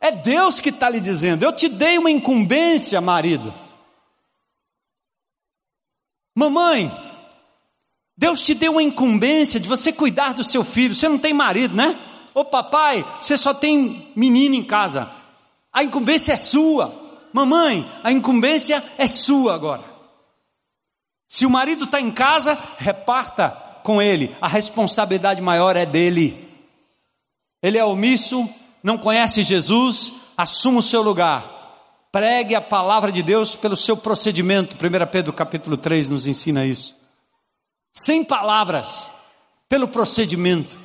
É 0.00 0.10
Deus 0.10 0.58
que 0.58 0.70
está 0.70 0.90
lhe 0.90 0.98
dizendo: 0.98 1.44
Eu 1.44 1.52
te 1.52 1.68
dei 1.68 1.98
uma 1.98 2.10
incumbência, 2.10 3.00
marido. 3.00 3.54
Mamãe, 6.34 6.90
Deus 8.16 8.42
te 8.42 8.54
deu 8.54 8.72
uma 8.72 8.82
incumbência 8.82 9.60
de 9.60 9.68
você 9.68 9.92
cuidar 9.92 10.34
do 10.34 10.42
seu 10.42 10.64
filho. 10.64 10.96
Você 10.96 11.08
não 11.08 11.18
tem 11.18 11.32
marido, 11.32 11.76
né? 11.76 11.96
Ô 12.34 12.44
papai, 12.44 13.04
você 13.22 13.36
só 13.36 13.54
tem 13.54 14.10
menino 14.16 14.56
em 14.56 14.64
casa. 14.64 15.17
A 15.78 15.84
incumbência 15.84 16.32
é 16.32 16.36
sua. 16.36 16.92
Mamãe, 17.32 17.88
a 18.02 18.10
incumbência 18.10 18.82
é 18.98 19.06
sua 19.06 19.54
agora. 19.54 19.84
Se 21.28 21.46
o 21.46 21.50
marido 21.50 21.84
está 21.84 22.00
em 22.00 22.10
casa, 22.10 22.58
reparta 22.78 23.50
com 23.84 24.02
ele. 24.02 24.34
A 24.40 24.48
responsabilidade 24.48 25.40
maior 25.40 25.76
é 25.76 25.86
dele. 25.86 26.48
Ele 27.62 27.78
é 27.78 27.84
omisso, 27.84 28.50
não 28.82 28.98
conhece 28.98 29.44
Jesus, 29.44 30.12
assuma 30.36 30.80
o 30.80 30.82
seu 30.82 31.00
lugar. 31.00 31.46
Pregue 32.10 32.56
a 32.56 32.60
palavra 32.60 33.12
de 33.12 33.22
Deus 33.22 33.54
pelo 33.54 33.76
seu 33.76 33.96
procedimento. 33.96 34.76
1 34.84 35.06
Pedro 35.12 35.32
capítulo 35.32 35.76
3 35.76 36.08
nos 36.08 36.26
ensina 36.26 36.66
isso. 36.66 36.96
Sem 37.92 38.24
palavras, 38.24 39.12
pelo 39.68 39.86
procedimento. 39.86 40.76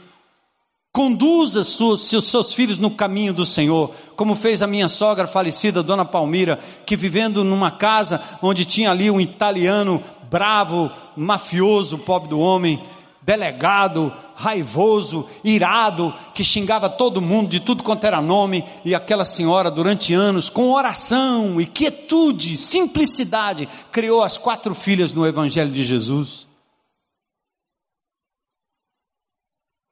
Conduza 0.96 1.64
seus, 1.64 2.54
filhos 2.54 2.78
no 2.78 2.92
caminho 2.92 3.34
do 3.34 3.48
Senhor, 3.48 3.90
como 4.16 4.36
fez 4.36 4.62
a 4.62 4.68
minha 4.68 4.88
sogra 4.88 5.26
falecida, 5.26 5.82
Dona 5.82 6.06
Palmira, 6.06 6.60
que 6.86 6.96
vivendo 6.96 7.44
numa 7.44 7.72
casa 7.72 8.22
onde 8.44 8.64
tinha 8.64 8.92
ali 8.92 9.10
um 9.10 9.20
italiano 9.20 10.04
bravo, 10.30 10.92
mafioso, 11.18 11.98
pobre 11.98 12.30
do 12.30 12.40
homem, 12.40 12.80
delegado, 13.24 14.14
raivoso, 14.36 15.26
irado, 15.44 16.14
que 16.36 16.44
xingava 16.44 16.88
todo 16.88 17.20
mundo 17.20 17.50
de 17.50 17.60
tudo 17.60 17.82
quanto 17.82 18.06
era 18.06 18.22
nome, 18.22 18.64
e 18.86 18.94
aquela 18.94 19.26
senhora, 19.26 19.72
durante 19.72 20.14
anos, 20.14 20.48
com 20.48 20.72
oração 20.74 21.60
e 21.60 21.66
quietude, 21.66 22.56
simplicidade, 22.56 23.68
criou 23.92 24.22
as 24.22 24.38
quatro 24.38 24.76
filhas 24.76 25.12
no 25.12 25.26
Evangelho 25.26 25.72
de 25.72 25.84
Jesus. 25.84 26.53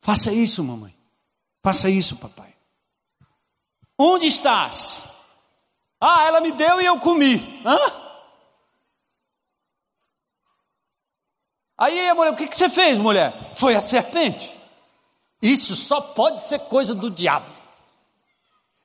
Faça 0.01 0.33
isso, 0.33 0.63
mamãe. 0.63 0.95
Faça 1.63 1.89
isso, 1.89 2.17
papai. 2.17 2.53
Onde 3.97 4.25
estás? 4.25 5.03
Ah, 5.99 6.23
ela 6.25 6.41
me 6.41 6.51
deu 6.51 6.81
e 6.81 6.85
eu 6.85 6.99
comi. 6.99 7.61
Hã? 7.63 7.77
Aí 11.77 12.13
mulher, 12.13 12.31
o 12.31 12.35
que, 12.35 12.47
que 12.47 12.57
você 12.57 12.69
fez, 12.69 12.97
mulher? 12.97 13.53
Foi 13.55 13.75
a 13.75 13.79
serpente. 13.79 14.55
Isso 15.41 15.75
só 15.75 16.01
pode 16.01 16.41
ser 16.43 16.59
coisa 16.59 16.93
do 16.93 17.09
diabo. 17.09 17.60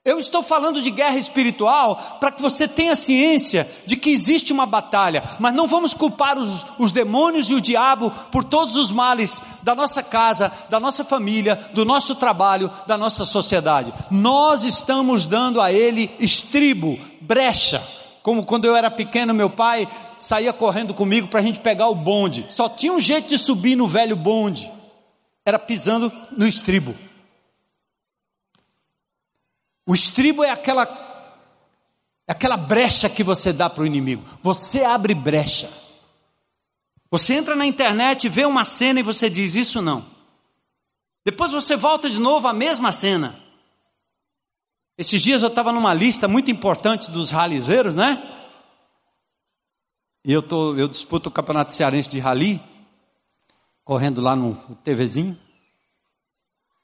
Eu 0.07 0.21
estou 0.21 0.41
falando 0.41 0.81
de 0.81 0.89
guerra 0.89 1.19
espiritual 1.19 2.19
para 2.21 2.31
que 2.31 2.41
você 2.41 2.69
tenha 2.69 2.95
ciência 2.95 3.69
de 3.85 3.97
que 3.97 4.09
existe 4.09 4.53
uma 4.53 4.65
batalha, 4.65 5.21
mas 5.41 5.53
não 5.53 5.67
vamos 5.67 5.93
culpar 5.93 6.39
os, 6.39 6.65
os, 6.79 6.93
demônios 6.93 7.51
e 7.51 7.55
o 7.55 7.61
diabo 7.61 8.13
por 8.31 8.45
todos 8.45 8.77
os 8.77 8.93
males 8.93 9.43
da 9.65 9.75
nossa 9.75 10.05
casa, 10.05 10.53
da 10.71 10.79
nossa 10.79 11.03
família, 11.03 11.57
do 11.75 11.85
nosso 11.85 12.15
trabalho, 12.15 12.71
da 12.87 12.97
nossa 12.97 13.25
sociedade. 13.25 13.93
Nós 14.09 14.63
estamos 14.63 15.27
dando 15.27 15.61
a 15.61 15.73
ele 15.73 16.09
estribo, 16.21 16.97
brecha. 17.21 17.83
Como 18.23 18.45
quando 18.45 18.65
eu 18.65 18.77
era 18.77 18.93
pequeno, 18.93 19.35
meu 19.35 19.51
pai 19.51 19.89
saía 20.21 20.53
correndo 20.53 20.95
comigo 20.95 21.27
para 21.27 21.41
a 21.41 21.43
gente 21.43 21.59
pegar 21.59 21.89
o 21.89 21.97
bonde. 21.97 22.47
Só 22.49 22.69
tinha 22.69 22.93
um 22.93 23.01
jeito 23.01 23.29
de 23.29 23.37
subir 23.37 23.75
no 23.75 23.89
velho 23.89 24.15
bonde, 24.15 24.71
era 25.45 25.59
pisando 25.59 26.13
no 26.31 26.47
estribo. 26.47 26.95
O 29.87 29.95
estribo 29.95 30.43
é 30.43 30.51
aquela, 30.51 30.84
é 32.26 32.32
aquela 32.32 32.57
brecha 32.57 33.09
que 33.09 33.22
você 33.22 33.53
dá 33.53 33.70
para 33.70 33.84
o 33.84 33.87
inimigo. 33.87 34.24
Você 34.43 34.82
abre 34.82 35.14
brecha. 35.14 35.72
Você 37.11 37.34
entra 37.34 37.55
na 37.55 37.64
internet, 37.64 38.28
vê 38.28 38.45
uma 38.45 38.64
cena 38.64 38.99
e 38.99 39.05
você 39.05 39.30
diz: 39.30 39.55
Isso 39.55 39.80
não. 39.80 40.05
Depois 41.24 41.53
você 41.53 41.76
volta 41.76 42.11
de 42.11 42.18
novo 42.18 42.49
à 42.49 42.53
mesma 42.53 42.91
cena. 42.91 43.41
Esses 44.99 45.22
dias 45.22 45.43
eu 45.43 45.49
estava 45.49 45.72
numa 45.72 45.95
lista 45.95 46.26
muito 46.26 46.51
importante 46.51 47.11
dos 47.11 47.30
ralizeiros, 47.30 47.95
né? 47.95 48.32
E 50.24 50.32
eu, 50.32 50.43
tô, 50.43 50.74
eu 50.74 50.89
disputo 50.89 51.28
o 51.28 51.32
campeonato 51.32 51.72
cearense 51.72 52.09
de 52.09 52.18
rally, 52.18 52.61
correndo 53.84 54.20
lá 54.20 54.34
no, 54.34 54.55
no 54.68 54.74
TVzinho. 54.74 55.39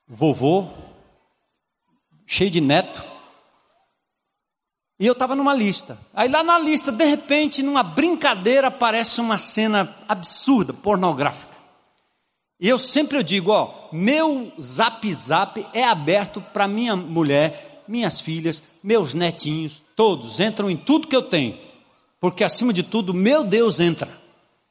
Vovô, 0.06 0.68
cheio 2.32 2.50
de 2.50 2.62
neto. 2.62 3.04
E 4.98 5.06
eu 5.06 5.12
estava 5.12 5.36
numa 5.36 5.52
lista. 5.52 5.98
Aí 6.14 6.28
lá 6.28 6.42
na 6.42 6.58
lista, 6.58 6.90
de 6.90 7.04
repente, 7.04 7.62
numa 7.62 7.82
brincadeira, 7.82 8.68
aparece 8.68 9.20
uma 9.20 9.38
cena 9.38 9.94
absurda, 10.08 10.72
pornográfica. 10.72 11.52
E 12.58 12.68
eu 12.68 12.78
sempre 12.78 13.18
eu 13.18 13.22
digo, 13.22 13.50
ó, 13.50 13.88
meu 13.92 14.50
zap 14.58 15.12
zap 15.12 15.66
é 15.74 15.84
aberto 15.84 16.40
para 16.40 16.68
minha 16.68 16.96
mulher, 16.96 17.82
minhas 17.86 18.20
filhas, 18.20 18.62
meus 18.82 19.12
netinhos, 19.12 19.82
todos 19.94 20.40
entram 20.40 20.70
em 20.70 20.76
tudo 20.76 21.08
que 21.08 21.16
eu 21.16 21.22
tenho. 21.22 21.58
Porque 22.20 22.44
acima 22.44 22.72
de 22.72 22.82
tudo, 22.82 23.12
meu 23.12 23.44
Deus 23.44 23.78
entra. 23.80 24.08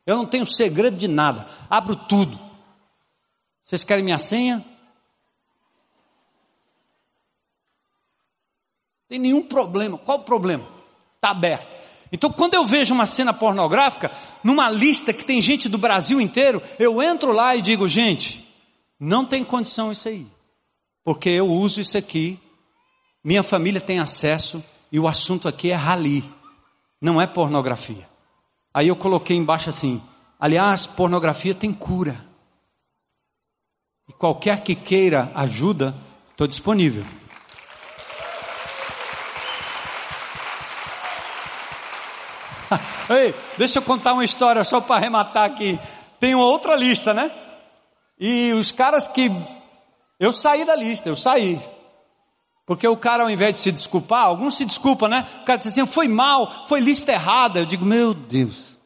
Eu 0.08 0.16
não 0.16 0.26
tenho 0.26 0.46
segredo 0.46 0.98
de 0.98 1.08
nada. 1.08 1.46
Abro 1.70 1.96
tudo. 1.96 2.40
Vocês 3.64 3.84
querem 3.84 4.04
minha 4.04 4.18
senha? 4.18 4.66
Tem 9.12 9.20
nenhum 9.20 9.42
problema. 9.42 9.98
Qual 9.98 10.20
o 10.20 10.24
problema? 10.24 10.66
Está 11.18 11.32
aberto. 11.32 11.68
Então, 12.14 12.32
quando 12.32 12.54
eu 12.54 12.66
vejo 12.66 12.94
uma 12.94 13.06
cena 13.06 13.34
pornográfica, 13.34 14.10
numa 14.42 14.70
lista 14.70 15.12
que 15.12 15.26
tem 15.26 15.42
gente 15.42 15.68
do 15.68 15.78
Brasil 15.78 16.22
inteiro, 16.22 16.64
eu 16.80 17.04
entro 17.04 17.34
lá 17.34 17.54
e 17.54 17.62
digo, 17.62 17.90
gente, 17.90 18.48
não 18.98 19.26
tem 19.26 19.44
condição 19.44 19.92
isso 19.92 20.08
aí. 20.08 20.26
Porque 21.04 21.28
eu 21.28 21.46
uso 21.46 21.82
isso 21.82 21.98
aqui, 21.98 22.40
minha 23.22 23.44
família 23.44 23.82
tem 23.82 24.00
acesso, 24.00 24.64
e 24.90 24.98
o 24.98 25.10
assunto 25.10 25.46
aqui 25.46 25.72
é 25.72 25.76
rali, 25.76 26.24
não 27.02 27.20
é 27.20 27.28
pornografia. 27.28 28.08
Aí 28.74 28.88
eu 28.88 28.96
coloquei 28.96 29.36
embaixo 29.36 29.68
assim: 29.70 30.02
aliás, 30.40 30.88
pornografia 30.88 31.54
tem 31.54 31.74
cura. 31.74 32.26
E 34.08 34.14
qualquer 34.14 34.64
que 34.64 34.74
queira 34.74 35.30
ajuda, 35.36 35.94
estou 36.30 36.48
disponível. 36.48 37.04
Ei, 43.10 43.36
deixa 43.58 43.80
eu 43.80 43.84
contar 43.84 44.14
uma 44.14 44.24
história 44.24 44.64
só 44.64 44.82
para 44.82 44.96
arrematar 44.96 45.46
aqui. 45.46 45.80
Tem 46.20 46.36
uma 46.36 46.46
outra 46.46 46.76
lista, 46.76 47.14
né? 47.14 47.32
E 48.20 48.54
os 48.54 48.72
caras 48.72 49.08
que. 49.08 49.32
Eu 50.20 50.32
saí 50.32 50.64
da 50.66 50.76
lista, 50.76 51.10
eu 51.10 51.16
saí. 51.16 51.60
Porque 52.66 52.88
o 52.88 52.96
cara, 52.96 53.24
ao 53.24 53.30
invés 53.30 53.54
de 53.56 53.60
se 53.60 53.72
desculpar, 53.72 54.26
alguns 54.26 54.56
se 54.56 54.64
desculpam, 54.66 55.10
né? 55.10 55.28
O 55.42 55.46
cara 55.46 55.58
diz 55.58 55.68
assim: 55.68 55.86
foi 55.86 56.08
mal, 56.08 56.68
foi 56.68 56.80
lista 56.80 57.12
errada. 57.12 57.60
Eu 57.60 57.66
digo, 57.66 57.86
meu 57.86 58.14
Deus. 58.14 58.78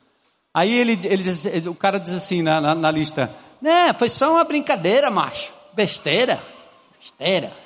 Aí 0.53 0.73
ele, 0.73 0.93
ele 1.03 1.21
diz, 1.21 1.45
o 1.65 1.75
cara 1.75 1.99
diz 1.99 2.15
assim 2.15 2.41
na, 2.41 2.61
na, 2.61 2.73
na 2.73 2.91
lista: 2.91 3.29
né, 3.61 3.93
foi 3.93 4.09
só 4.09 4.31
uma 4.31 4.43
brincadeira, 4.43 5.11
macho. 5.11 5.53
Besteira. 5.73 6.41
Besteira. 6.97 7.64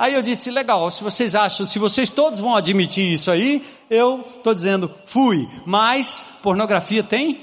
Aí 0.00 0.14
eu 0.14 0.22
disse, 0.22 0.50
legal, 0.50 0.90
se 0.90 1.04
vocês 1.04 1.34
acham, 1.34 1.66
se 1.66 1.78
vocês 1.78 2.08
todos 2.08 2.38
vão 2.40 2.56
admitir 2.56 3.12
isso 3.12 3.30
aí, 3.30 3.62
eu 3.90 4.26
estou 4.34 4.54
dizendo, 4.54 4.90
fui. 5.04 5.46
Mas 5.66 6.24
pornografia 6.42 7.02
tem 7.02 7.38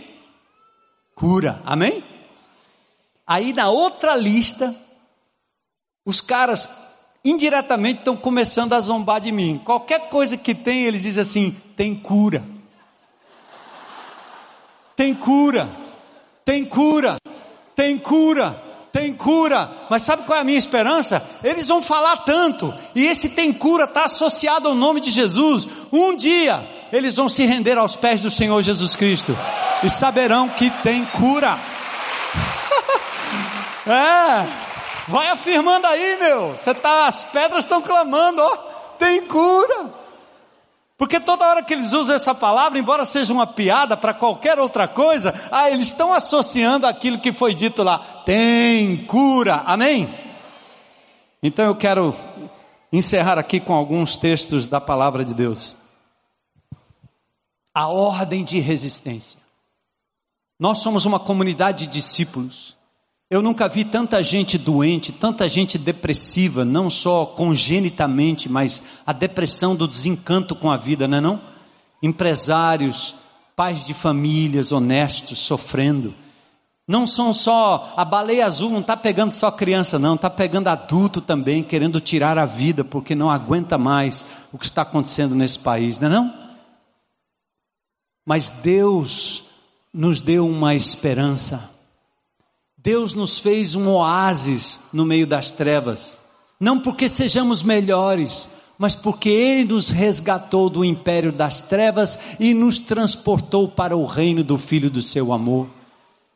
cura. 1.13 1.61
Amém? 1.63 2.03
Aí 3.27 3.53
na 3.53 3.69
outra 3.69 4.15
lista, 4.15 4.75
os 6.03 6.19
caras 6.19 6.67
indiretamente 7.23 7.99
estão 7.99 8.17
começando 8.17 8.73
a 8.73 8.81
zombar 8.81 9.21
de 9.21 9.31
mim. 9.31 9.61
Qualquer 9.63 10.09
coisa 10.09 10.35
que 10.35 10.55
tem, 10.55 10.85
eles 10.85 11.03
dizem 11.03 11.21
assim: 11.21 11.51
tem 11.75 11.93
cura. 11.93 12.43
Tem 14.95 15.13
cura. 15.13 15.69
Tem 16.43 16.65
cura. 16.65 17.17
Tem 17.75 17.99
cura 17.99 18.66
tem 18.97 19.13
cura. 19.13 19.69
Mas 19.89 20.01
sabe 20.01 20.23
qual 20.23 20.39
é 20.39 20.41
a 20.41 20.43
minha 20.43 20.57
esperança? 20.57 21.23
Eles 21.43 21.67
vão 21.67 21.81
falar 21.81 22.17
tanto, 22.17 22.73
e 22.95 23.05
esse 23.05 23.29
tem 23.29 23.53
cura 23.53 23.83
está 23.83 24.05
associado 24.05 24.67
ao 24.67 24.73
nome 24.73 24.99
de 24.99 25.11
Jesus. 25.11 25.67
Um 25.91 26.15
dia 26.15 26.59
eles 26.91 27.15
vão 27.15 27.29
se 27.29 27.45
render 27.45 27.77
aos 27.77 27.95
pés 27.95 28.21
do 28.23 28.31
Senhor 28.31 28.61
Jesus 28.63 28.95
Cristo 28.95 29.37
e 29.83 29.89
saberão 29.89 30.49
que 30.49 30.69
tem 30.81 31.05
cura. 31.05 31.59
é, 33.85 34.47
vai 35.07 35.27
afirmando 35.27 35.85
aí, 35.85 36.17
meu. 36.19 36.51
Você 36.57 36.73
tá, 36.73 37.07
as 37.07 37.23
pedras 37.25 37.65
estão 37.65 37.81
clamando, 37.81 38.41
ó, 38.41 38.55
tem 38.97 39.21
cura. 39.21 40.06
Porque 40.97 41.19
toda 41.19 41.47
hora 41.47 41.63
que 41.63 41.73
eles 41.73 41.93
usam 41.93 42.15
essa 42.15 42.33
palavra, 42.33 42.79
embora 42.79 43.05
seja 43.05 43.31
uma 43.31 43.45
piada 43.45 43.95
para 43.95 44.15
qualquer 44.15 44.57
outra 44.57 44.87
coisa, 44.87 45.33
ah, 45.51 45.69
eles 45.69 45.87
estão 45.87 46.11
associando 46.11 46.87
aquilo 46.87 47.19
que 47.19 47.31
foi 47.31 47.53
dito 47.53 47.83
lá. 47.83 47.99
Tem 48.25 48.97
cura. 49.05 49.61
Amém? 49.65 50.09
Então 51.41 51.65
eu 51.65 51.75
quero 51.75 52.15
encerrar 52.91 53.37
aqui 53.37 53.59
com 53.59 53.73
alguns 53.73 54.17
textos 54.17 54.65
da 54.65 54.81
palavra 54.81 55.23
de 55.23 55.33
Deus. 55.33 55.75
A 57.75 57.87
ordem 57.87 58.43
de 58.43 58.59
resistência. 58.59 59.39
Nós 60.59 60.79
somos 60.79 61.05
uma 61.05 61.19
comunidade 61.19 61.85
de 61.85 61.91
discípulos. 61.91 62.76
Eu 63.29 63.41
nunca 63.41 63.67
vi 63.67 63.83
tanta 63.83 64.23
gente 64.23 64.57
doente, 64.57 65.11
tanta 65.11 65.49
gente 65.49 65.77
depressiva, 65.77 66.63
não 66.63 66.89
só 66.89 67.25
congenitamente, 67.25 68.47
mas 68.47 68.81
a 69.05 69.11
depressão 69.11 69.75
do 69.75 69.85
desencanto 69.85 70.55
com 70.55 70.71
a 70.71 70.77
vida, 70.77 71.09
não 71.09 71.17
é 71.17 71.21
não? 71.21 71.41
Empresários, 72.01 73.15
pais 73.53 73.85
de 73.85 73.93
famílias 73.93 74.71
honestos 74.71 75.39
sofrendo. 75.39 76.13
Não 76.87 77.05
são 77.05 77.33
só 77.33 77.93
a 77.97 78.05
baleia 78.05 78.45
azul 78.45 78.69
não 78.69 78.79
está 78.79 78.95
pegando 78.95 79.33
só 79.33 79.51
criança, 79.51 79.99
não, 79.99 80.15
está 80.15 80.29
pegando 80.29 80.69
adulto 80.69 81.19
também, 81.19 81.61
querendo 81.61 81.99
tirar 81.99 82.37
a 82.37 82.45
vida 82.45 82.85
porque 82.85 83.13
não 83.13 83.29
aguenta 83.29 83.77
mais 83.77 84.23
o 84.53 84.57
que 84.57 84.63
está 84.63 84.83
acontecendo 84.83 85.35
nesse 85.35 85.59
país, 85.59 85.99
não 85.99 86.07
é 86.07 86.11
não? 86.11 86.33
Mas 88.25 88.47
Deus 88.47 89.43
nos 89.93 90.21
deu 90.21 90.47
uma 90.47 90.75
esperança. 90.75 91.76
Deus 92.77 93.13
nos 93.13 93.39
fez 93.39 93.73
um 93.73 93.89
oásis 93.89 94.81
no 94.93 95.03
meio 95.03 95.25
das 95.25 95.51
trevas, 95.51 96.19
não 96.59 96.79
porque 96.79 97.09
sejamos 97.09 97.63
melhores, 97.63 98.47
mas 98.77 98.95
porque 98.95 99.29
Ele 99.29 99.73
nos 99.73 99.89
resgatou 99.89 100.69
do 100.69 100.85
império 100.85 101.31
das 101.31 101.61
trevas 101.61 102.19
e 102.39 102.53
nos 102.53 102.79
transportou 102.79 103.67
para 103.67 103.97
o 103.97 104.05
reino 104.05 104.43
do 104.43 104.57
Filho 104.57 104.91
do 104.91 105.01
seu 105.01 105.33
amor. 105.33 105.67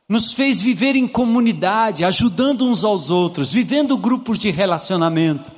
Nos 0.09 0.33
fez 0.33 0.61
viver 0.61 0.95
em 0.95 1.07
comunidade, 1.07 2.03
ajudando 2.03 2.65
uns 2.65 2.83
aos 2.83 3.09
outros, 3.09 3.53
vivendo 3.53 3.97
grupos 3.97 4.39
de 4.39 4.49
relacionamento. 4.49 5.51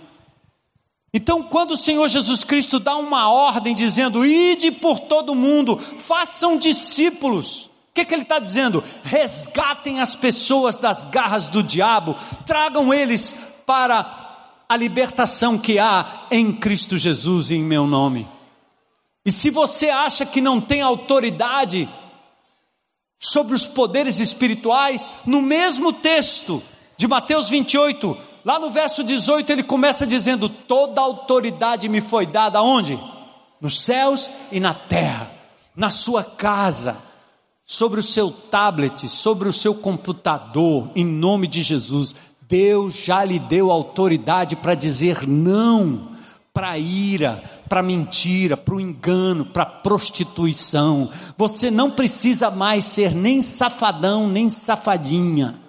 Então, 1.13 1.43
quando 1.43 1.71
o 1.71 1.77
Senhor 1.77 2.07
Jesus 2.09 2.43
Cristo 2.43 2.77
dá 2.79 2.95
uma 2.97 3.29
ordem 3.31 3.73
dizendo: 3.73 4.25
ide 4.25 4.69
por 4.69 4.99
todo 4.99 5.33
mundo, 5.33 5.77
façam 5.77 6.57
discípulos, 6.57 7.69
o 7.93 7.95
que, 7.95 8.05
que 8.05 8.15
ele 8.15 8.23
está 8.23 8.39
dizendo? 8.39 8.83
Resgatem 9.03 10.01
as 10.01 10.15
pessoas 10.15 10.75
das 10.75 11.05
garras 11.05 11.47
do 11.47 11.61
diabo, 11.61 12.17
tragam 12.43 12.91
eles 12.91 13.35
para 13.67 14.63
a 14.67 14.75
libertação 14.75 15.59
que 15.59 15.77
há 15.77 16.25
em 16.31 16.51
Cristo 16.51 16.97
Jesus 16.97 17.51
e 17.51 17.55
em 17.55 17.61
meu 17.61 17.85
nome. 17.85 18.27
E 19.23 19.31
se 19.31 19.51
você 19.51 19.91
acha 19.91 20.25
que 20.25 20.41
não 20.41 20.59
tem 20.59 20.81
autoridade 20.81 21.87
sobre 23.19 23.53
os 23.53 23.67
poderes 23.67 24.19
espirituais, 24.19 25.11
no 25.23 25.39
mesmo 25.39 25.93
texto 25.93 26.63
de 26.97 27.07
Mateus 27.07 27.47
28, 27.47 28.17
lá 28.43 28.57
no 28.57 28.71
verso 28.71 29.03
18, 29.03 29.51
ele 29.51 29.61
começa 29.61 30.07
dizendo: 30.07 30.49
Toda 30.49 30.99
autoridade 30.99 31.87
me 31.87 32.01
foi 32.01 32.25
dada 32.25 32.59
onde? 32.59 32.99
Nos 33.61 33.81
céus 33.81 34.31
e 34.51 34.59
na 34.59 34.73
terra, 34.73 35.31
na 35.75 35.91
sua 35.91 36.23
casa 36.23 37.12
sobre 37.65 37.99
o 37.99 38.03
seu 38.03 38.29
tablet, 38.29 39.07
sobre 39.07 39.47
o 39.47 39.53
seu 39.53 39.73
computador, 39.73 40.89
em 40.95 41.05
nome 41.05 41.47
de 41.47 41.61
Jesus. 41.61 42.15
Deus 42.41 42.95
já 42.95 43.23
lhe 43.23 43.39
deu 43.39 43.71
autoridade 43.71 44.55
para 44.55 44.75
dizer 44.75 45.27
não 45.27 46.13
para 46.53 46.77
ira, 46.77 47.43
para 47.67 47.81
mentira, 47.81 48.55
para 48.55 48.75
o 48.75 48.79
engano, 48.79 49.43
para 49.43 49.63
a 49.63 49.65
prostituição. 49.65 51.09
Você 51.35 51.71
não 51.71 51.89
precisa 51.89 52.51
mais 52.51 52.85
ser 52.85 53.15
nem 53.15 53.41
safadão, 53.41 54.27
nem 54.27 54.49
safadinha. 54.49 55.59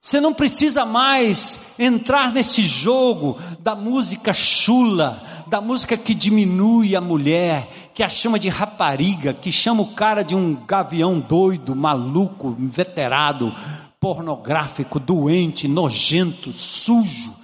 Você 0.00 0.20
não 0.20 0.32
precisa 0.32 0.86
mais 0.86 1.60
entrar 1.78 2.32
nesse 2.32 2.64
jogo 2.64 3.36
da 3.60 3.74
música 3.74 4.32
chula, 4.32 5.22
da 5.48 5.60
música 5.60 5.96
que 5.96 6.14
diminui 6.14 6.96
a 6.96 7.00
mulher, 7.00 7.85
que 7.96 8.02
a 8.02 8.10
chama 8.10 8.38
de 8.38 8.50
rapariga, 8.50 9.32
que 9.32 9.50
chama 9.50 9.80
o 9.80 9.94
cara 9.94 10.22
de 10.22 10.34
um 10.34 10.54
gavião 10.54 11.18
doido, 11.18 11.74
maluco, 11.74 12.54
inveterado, 12.58 13.50
pornográfico, 13.98 15.00
doente, 15.00 15.66
nojento, 15.66 16.52
sujo. 16.52 17.34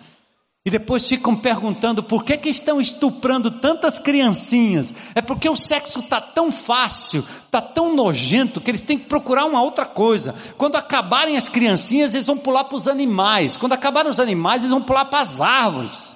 E 0.63 0.71
depois 0.71 1.09
ficam 1.09 1.35
perguntando 1.35 2.03
por 2.03 2.23
que, 2.23 2.37
que 2.37 2.51
estão 2.51 2.83
estuprando 2.83 3.51
tantas 3.51 3.99
criancinhas. 3.99 4.95
É 5.15 5.23
porque 5.23 5.49
o 5.49 5.57
sexo 5.57 6.01
está 6.01 6.21
tão 6.21 6.53
fácil, 6.53 7.25
está 7.47 7.63
tão 7.63 7.97
nojento, 7.97 8.61
que 8.61 8.71
eles 8.71 8.83
têm 8.83 8.99
que 8.99 9.09
procurar 9.09 9.47
uma 9.47 9.63
outra 9.63 9.87
coisa. 9.87 10.35
Quando 10.59 10.77
acabarem 10.77 11.39
as 11.39 11.49
criancinhas, 11.49 12.13
eles 12.13 12.27
vão 12.27 12.37
pular 12.37 12.65
para 12.65 12.77
os 12.77 12.87
animais. 12.87 13.57
Quando 13.57 13.73
acabarem 13.73 14.11
os 14.11 14.21
animais, 14.21 14.61
eles 14.61 14.71
vão 14.71 14.83
pular 14.83 15.07
para 15.07 15.21
as 15.21 15.41
árvores. 15.41 16.15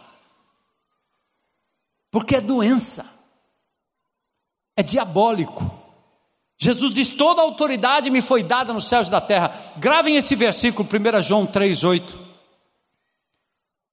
Porque 2.10 2.36
é 2.36 2.40
doença, 2.42 3.15
é 4.77 4.82
diabólico. 4.82 5.69
Jesus 6.59 6.93
diz: 6.93 7.11
toda 7.11 7.43
autoridade 7.43 8.11
me 8.11 8.23
foi 8.23 8.43
dada 8.43 8.73
nos 8.73 8.89
céus 8.89 9.09
e 9.09 9.11
da 9.11 9.20
terra. 9.20 9.73
Gravem 9.77 10.16
esse 10.16 10.36
versículo, 10.36 10.89
1 10.89 11.23
João 11.23 11.47
3,8 11.47 12.27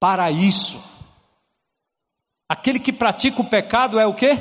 para 0.04 0.30
isso. 0.30 0.82
Aquele 2.46 2.78
que 2.78 2.92
pratica 2.92 3.40
o 3.40 3.48
pecado 3.48 3.98
é 3.98 4.06
o 4.06 4.12
quê? 4.12 4.38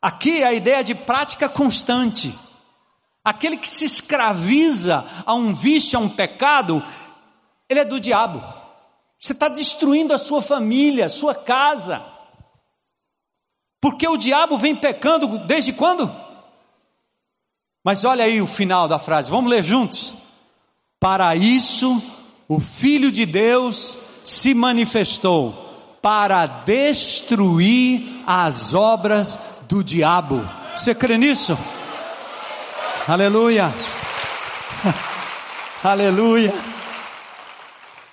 Aqui 0.00 0.42
é 0.42 0.46
a 0.46 0.52
ideia 0.52 0.84
de 0.84 0.94
prática 0.94 1.48
constante. 1.48 2.32
Aquele 3.24 3.56
que 3.56 3.68
se 3.68 3.84
escraviza 3.84 5.04
a 5.26 5.34
um 5.34 5.52
vício, 5.52 5.98
a 5.98 6.02
um 6.02 6.08
pecado, 6.08 6.80
ele 7.68 7.80
é 7.80 7.84
do 7.84 7.98
diabo. 8.00 8.40
Você 9.18 9.32
está 9.32 9.48
destruindo 9.48 10.14
a 10.14 10.18
sua 10.18 10.40
família, 10.40 11.06
a 11.06 11.10
sua 11.10 11.34
casa. 11.34 12.00
Porque 13.80 14.06
o 14.06 14.16
diabo 14.16 14.58
vem 14.58 14.76
pecando 14.76 15.38
desde 15.38 15.72
quando? 15.72 16.10
Mas 17.82 18.04
olha 18.04 18.24
aí 18.24 18.42
o 18.42 18.46
final 18.46 18.86
da 18.86 18.98
frase, 18.98 19.30
vamos 19.30 19.50
ler 19.50 19.62
juntos. 19.62 20.12
Para 20.98 21.34
isso 21.34 22.02
o 22.46 22.60
Filho 22.60 23.10
de 23.10 23.24
Deus 23.24 23.96
se 24.24 24.52
manifestou 24.52 25.54
para 26.02 26.46
destruir 26.46 28.22
as 28.26 28.74
obras 28.74 29.38
do 29.68 29.82
diabo. 29.82 30.46
Você 30.76 30.94
crê 30.94 31.16
nisso? 31.16 31.56
Aleluia. 33.08 33.72
Aleluia. 35.82 36.52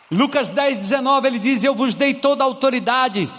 Lucas 0.09 0.49
10, 0.49 0.77
19, 0.79 1.27
ele 1.27 1.39
diz: 1.39 1.63
Eu 1.63 1.75
vos 1.75 1.93
dei 1.93 2.13
toda 2.13 2.43
a 2.43 2.47
autoridade, 2.47 3.29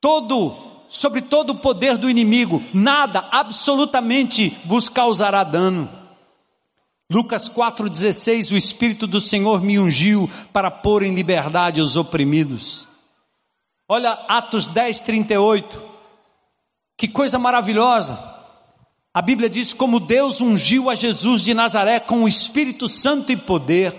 todo 0.00 0.73
sobre 0.94 1.20
todo 1.22 1.50
o 1.50 1.56
poder 1.56 1.98
do 1.98 2.08
inimigo, 2.08 2.62
nada, 2.72 3.26
absolutamente 3.32 4.56
vos 4.64 4.88
causará 4.88 5.42
dano. 5.42 5.90
Lucas 7.10 7.48
4,16: 7.48 8.52
O 8.52 8.56
Espírito 8.56 9.04
do 9.04 9.20
Senhor 9.20 9.60
me 9.60 9.76
ungiu 9.76 10.30
para 10.52 10.70
pôr 10.70 11.02
em 11.02 11.12
liberdade 11.12 11.80
os 11.80 11.96
oprimidos. 11.96 12.86
Olha 13.88 14.12
Atos 14.28 14.68
10, 14.68 15.00
38. 15.00 15.82
Que 16.96 17.08
coisa 17.08 17.40
maravilhosa. 17.40 18.16
A 19.12 19.20
Bíblia 19.20 19.50
diz 19.50 19.72
como 19.72 19.98
Deus 19.98 20.40
ungiu 20.40 20.88
a 20.88 20.94
Jesus 20.94 21.42
de 21.42 21.54
Nazaré 21.54 21.98
com 21.98 22.22
o 22.22 22.28
Espírito 22.28 22.88
Santo 22.88 23.32
e 23.32 23.36
poder. 23.36 23.92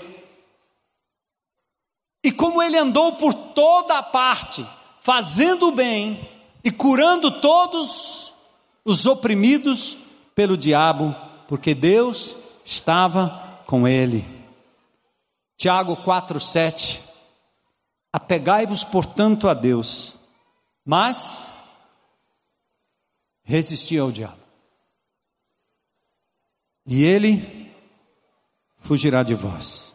E 2.24 2.32
como 2.32 2.64
ele 2.64 2.78
andou 2.78 3.18
por 3.18 3.34
toda 3.34 4.00
a 4.00 4.04
parte, 4.04 4.66
fazendo 5.02 5.68
o 5.68 5.72
bem 5.74 6.35
e 6.66 6.72
curando 6.72 7.40
todos 7.40 8.34
os 8.84 9.06
oprimidos 9.06 10.00
pelo 10.34 10.58
diabo, 10.58 11.16
porque 11.48 11.76
Deus 11.76 12.36
estava 12.66 13.62
com 13.68 13.88
ele. 13.88 14.26
Tiago 15.56 15.96
4:7 15.98 17.00
Apegai-vos, 18.12 18.84
portanto, 18.84 19.48
a 19.48 19.54
Deus, 19.54 20.18
mas 20.84 21.50
resisti 23.44 24.00
ao 24.00 24.10
diabo. 24.10 24.42
E 26.88 27.04
ele 27.04 27.74
fugirá 28.78 29.22
de 29.22 29.36
vós. 29.36 29.94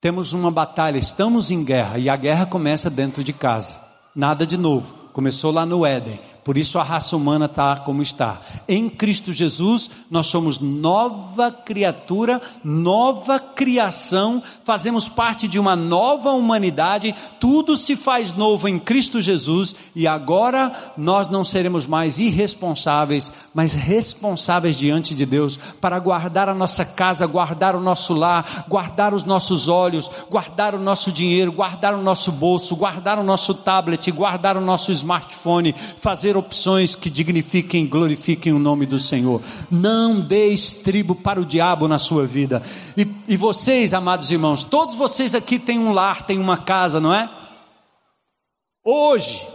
Temos 0.00 0.32
uma 0.32 0.50
batalha, 0.50 0.98
estamos 0.98 1.50
em 1.50 1.64
guerra 1.64 1.98
e 1.98 2.10
a 2.10 2.16
guerra 2.16 2.44
começa 2.44 2.90
dentro 2.90 3.24
de 3.24 3.32
casa. 3.32 3.91
Nada 4.14 4.46
de 4.46 4.58
novo. 4.58 4.94
Começou 5.12 5.50
lá 5.50 5.64
no 5.64 5.86
Éden. 5.86 6.20
Por 6.44 6.58
isso 6.58 6.76
a 6.78 6.82
raça 6.82 7.16
humana 7.16 7.44
está 7.44 7.76
como 7.76 8.02
está. 8.02 8.40
Em 8.68 8.88
Cristo 8.88 9.32
Jesus, 9.32 9.88
nós 10.10 10.26
somos 10.26 10.58
nova 10.58 11.52
criatura, 11.52 12.42
nova 12.64 13.38
criação, 13.38 14.42
fazemos 14.64 15.08
parte 15.08 15.46
de 15.46 15.58
uma 15.58 15.76
nova 15.76 16.32
humanidade, 16.32 17.14
tudo 17.38 17.76
se 17.76 17.94
faz 17.94 18.34
novo 18.34 18.66
em 18.66 18.76
Cristo 18.78 19.22
Jesus 19.22 19.74
e 19.94 20.06
agora 20.06 20.92
nós 20.96 21.28
não 21.28 21.44
seremos 21.44 21.86
mais 21.86 22.18
irresponsáveis, 22.18 23.32
mas 23.54 23.74
responsáveis 23.74 24.76
diante 24.76 25.14
de 25.14 25.24
Deus 25.24 25.56
para 25.80 25.98
guardar 26.00 26.48
a 26.48 26.54
nossa 26.54 26.84
casa, 26.84 27.24
guardar 27.24 27.76
o 27.76 27.80
nosso 27.80 28.14
lar, 28.14 28.64
guardar 28.68 29.14
os 29.14 29.22
nossos 29.22 29.68
olhos, 29.68 30.10
guardar 30.28 30.74
o 30.74 30.80
nosso 30.80 31.12
dinheiro, 31.12 31.52
guardar 31.52 31.94
o 31.94 32.02
nosso 32.02 32.32
bolso, 32.32 32.74
guardar 32.74 33.16
o 33.16 33.22
nosso 33.22 33.54
tablet, 33.54 34.10
guardar 34.10 34.56
o 34.56 34.60
nosso 34.60 34.90
smartphone, 34.90 35.72
fazer 35.96 36.31
fazer 36.32 36.36
opções 36.36 36.94
que 36.94 37.10
dignifiquem 37.10 37.84
e 37.84 37.86
glorifiquem 37.86 38.52
o 38.52 38.58
nome 38.58 38.86
do 38.86 38.98
Senhor. 38.98 39.42
Não 39.70 40.20
dê 40.20 40.48
estribo 40.48 41.14
para 41.14 41.40
o 41.40 41.44
diabo 41.44 41.86
na 41.86 41.98
sua 41.98 42.26
vida. 42.26 42.62
E, 42.96 43.06
e 43.28 43.36
vocês, 43.36 43.92
amados 43.92 44.30
irmãos, 44.30 44.62
todos 44.62 44.94
vocês 44.94 45.34
aqui 45.34 45.58
têm 45.58 45.78
um 45.78 45.92
lar, 45.92 46.26
têm 46.26 46.38
uma 46.38 46.56
casa, 46.56 47.00
não 47.00 47.12
é? 47.12 47.28
Hoje, 48.84 49.46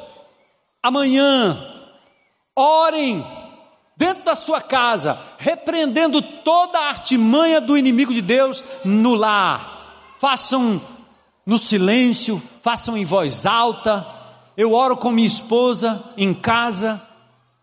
amanhã, 0.81 1.57
orem 2.55 3.25
dentro 3.95 4.23
da 4.23 4.35
sua 4.35 4.61
casa, 4.61 5.19
repreendendo 5.37 6.21
toda 6.21 6.77
a 6.77 6.89
artimanha 6.89 7.59
do 7.59 7.75
inimigo 7.75 8.13
de 8.13 8.21
Deus 8.21 8.63
no 8.85 9.15
lar. 9.15 10.15
Façam 10.19 10.81
no 11.45 11.57
silêncio, 11.57 12.41
façam 12.61 12.95
em 12.95 13.05
voz 13.05 13.45
alta, 13.45 14.16
eu 14.57 14.73
oro 14.73 14.97
com 14.97 15.11
minha 15.11 15.27
esposa 15.27 16.03
em 16.17 16.33
casa, 16.33 16.99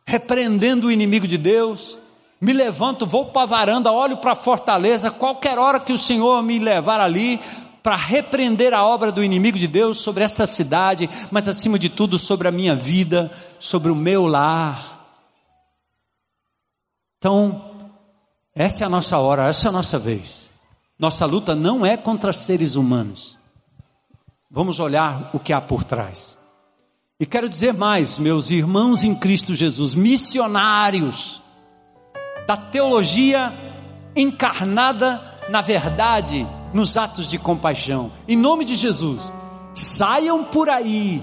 repreendendo 0.07 0.87
o 0.87 0.93
inimigo 0.93 1.27
de 1.27 1.37
Deus. 1.37 1.99
Me 2.41 2.53
levanto, 2.53 3.05
vou 3.05 3.27
para 3.27 3.43
a 3.43 3.47
varanda, 3.47 3.91
olho 3.91 4.19
para 4.19 4.33
a 4.33 4.37
fortaleza, 4.37 5.11
qualquer 5.11 5.59
hora 5.59 5.81
que 5.81 5.93
o 5.93 5.99
Senhor 5.99 6.41
me 6.45 6.61
levar 6.61 7.01
ali, 7.01 7.41
para 7.83 7.97
repreender 7.97 8.73
a 8.73 8.85
obra 8.85 9.11
do 9.11 9.25
inimigo 9.25 9.59
de 9.59 9.67
Deus 9.67 9.99
sobre 9.99 10.23
esta 10.23 10.47
cidade, 10.47 11.11
mas 11.31 11.49
acima 11.49 11.79
de 11.79 11.89
tudo 11.89 12.19
sobre 12.19 12.47
a 12.47 12.53
minha 12.53 12.77
vida, 12.77 13.31
sobre 13.59 13.91
o 13.91 13.97
meu 13.97 14.27
lar. 14.27 15.05
Então, 17.19 17.73
essa 18.55 18.85
é 18.85 18.87
a 18.87 18.91
nossa 18.91 19.19
hora, 19.19 19.49
essa 19.49 19.67
é 19.67 19.71
a 19.71 19.73
nossa 19.73 19.99
vez. 19.99 20.49
Nossa 20.97 21.27
luta 21.27 21.55
não 21.57 21.85
é 21.85 21.97
contra 21.97 22.33
seres 22.33 22.77
humanos. 22.77 23.37
Vamos 24.49 24.79
olhar 24.79 25.31
o 25.35 25.41
que 25.41 25.53
há 25.53 25.61
por 25.61 25.83
trás. 25.83 26.39
E 27.21 27.27
quero 27.27 27.49
dizer 27.49 27.73
mais, 27.73 28.19
meus 28.19 28.51
irmãos 28.51 29.05
em 29.05 29.15
Cristo 29.15 29.55
Jesus, 29.55 29.95
missionários 29.95 31.43
da 32.47 32.57
teologia 32.57 33.53
encarnada 34.17 35.35
na 35.49 35.61
verdade, 35.61 36.47
nos 36.73 36.97
atos 36.97 37.29
de 37.29 37.39
compaixão. 37.39 38.11
Em 38.27 38.37
nome 38.37 38.65
de 38.65 38.75
Jesus, 38.75 39.33
saiam 39.75 40.45
por 40.45 40.69
aí 40.69 41.23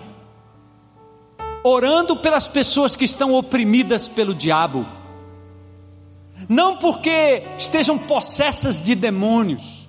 orando 1.63 2.17
pelas 2.17 2.47
pessoas 2.47 2.95
que 2.95 3.05
estão 3.05 3.33
oprimidas 3.33 4.07
pelo 4.07 4.33
diabo. 4.33 4.85
Não 6.49 6.77
porque 6.77 7.43
estejam 7.57 7.97
possessas 7.97 8.81
de 8.81 8.95
demônios, 8.95 9.87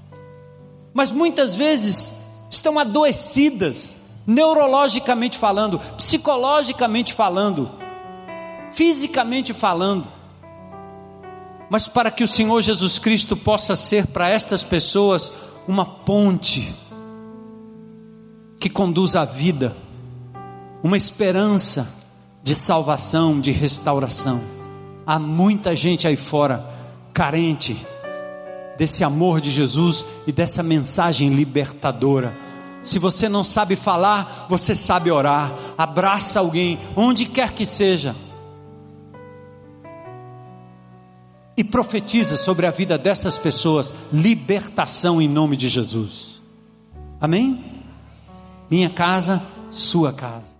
mas 0.93 1.11
muitas 1.11 1.55
vezes 1.55 2.13
estão 2.51 2.79
adoecidas 2.79 3.97
neurologicamente 4.27 5.37
falando, 5.37 5.79
psicologicamente 5.97 7.13
falando, 7.13 7.71
fisicamente 8.73 9.53
falando. 9.53 10.07
Mas 11.69 11.89
para 11.89 12.11
que 12.11 12.23
o 12.23 12.29
Senhor 12.29 12.61
Jesus 12.61 12.99
Cristo 12.99 13.37
possa 13.37 13.75
ser 13.75 14.07
para 14.07 14.29
estas 14.29 14.63
pessoas 14.63 15.33
uma 15.67 15.85
ponte 15.85 16.73
que 18.59 18.69
conduz 18.69 19.17
à 19.17 19.25
vida, 19.25 19.75
uma 20.83 20.97
esperança 20.97 21.89
de 22.43 22.55
salvação, 22.55 23.41
de 23.41 23.51
restauração. 23.51 24.41
Há 25.07 25.19
muita 25.19 25.75
gente 25.75 26.07
aí 26.07 26.17
fora 26.17 26.65
carente 27.13 27.77
desse 28.77 29.05
amor 29.05 29.41
de 29.41 29.51
Jesus 29.51 30.05
e 30.27 30.33
dessa 30.33 30.63
mensagem 30.63 31.29
libertadora 31.31 32.37
se 32.83 32.99
você 32.99 33.29
não 33.29 33.45
sabe 33.45 33.77
falar, 33.77 34.47
você 34.49 34.75
sabe 34.75 35.11
orar. 35.11 35.53
Abraça 35.79 36.41
alguém, 36.41 36.79
onde 36.97 37.27
quer 37.27 37.53
que 37.53 37.65
seja. 37.65 38.15
E 41.57 41.63
profetiza 41.63 42.37
sobre 42.37 42.67
a 42.67 42.71
vida 42.71 42.99
dessas 42.99 43.39
pessoas 43.39 43.95
libertação 44.13 45.21
em 45.21 45.29
nome 45.29 45.57
de 45.57 45.69
Jesus. 45.69 46.43
Amém? 47.21 47.83
Minha 48.71 48.91
casa, 48.91 49.43
sua 49.71 50.13
casa. 50.13 50.52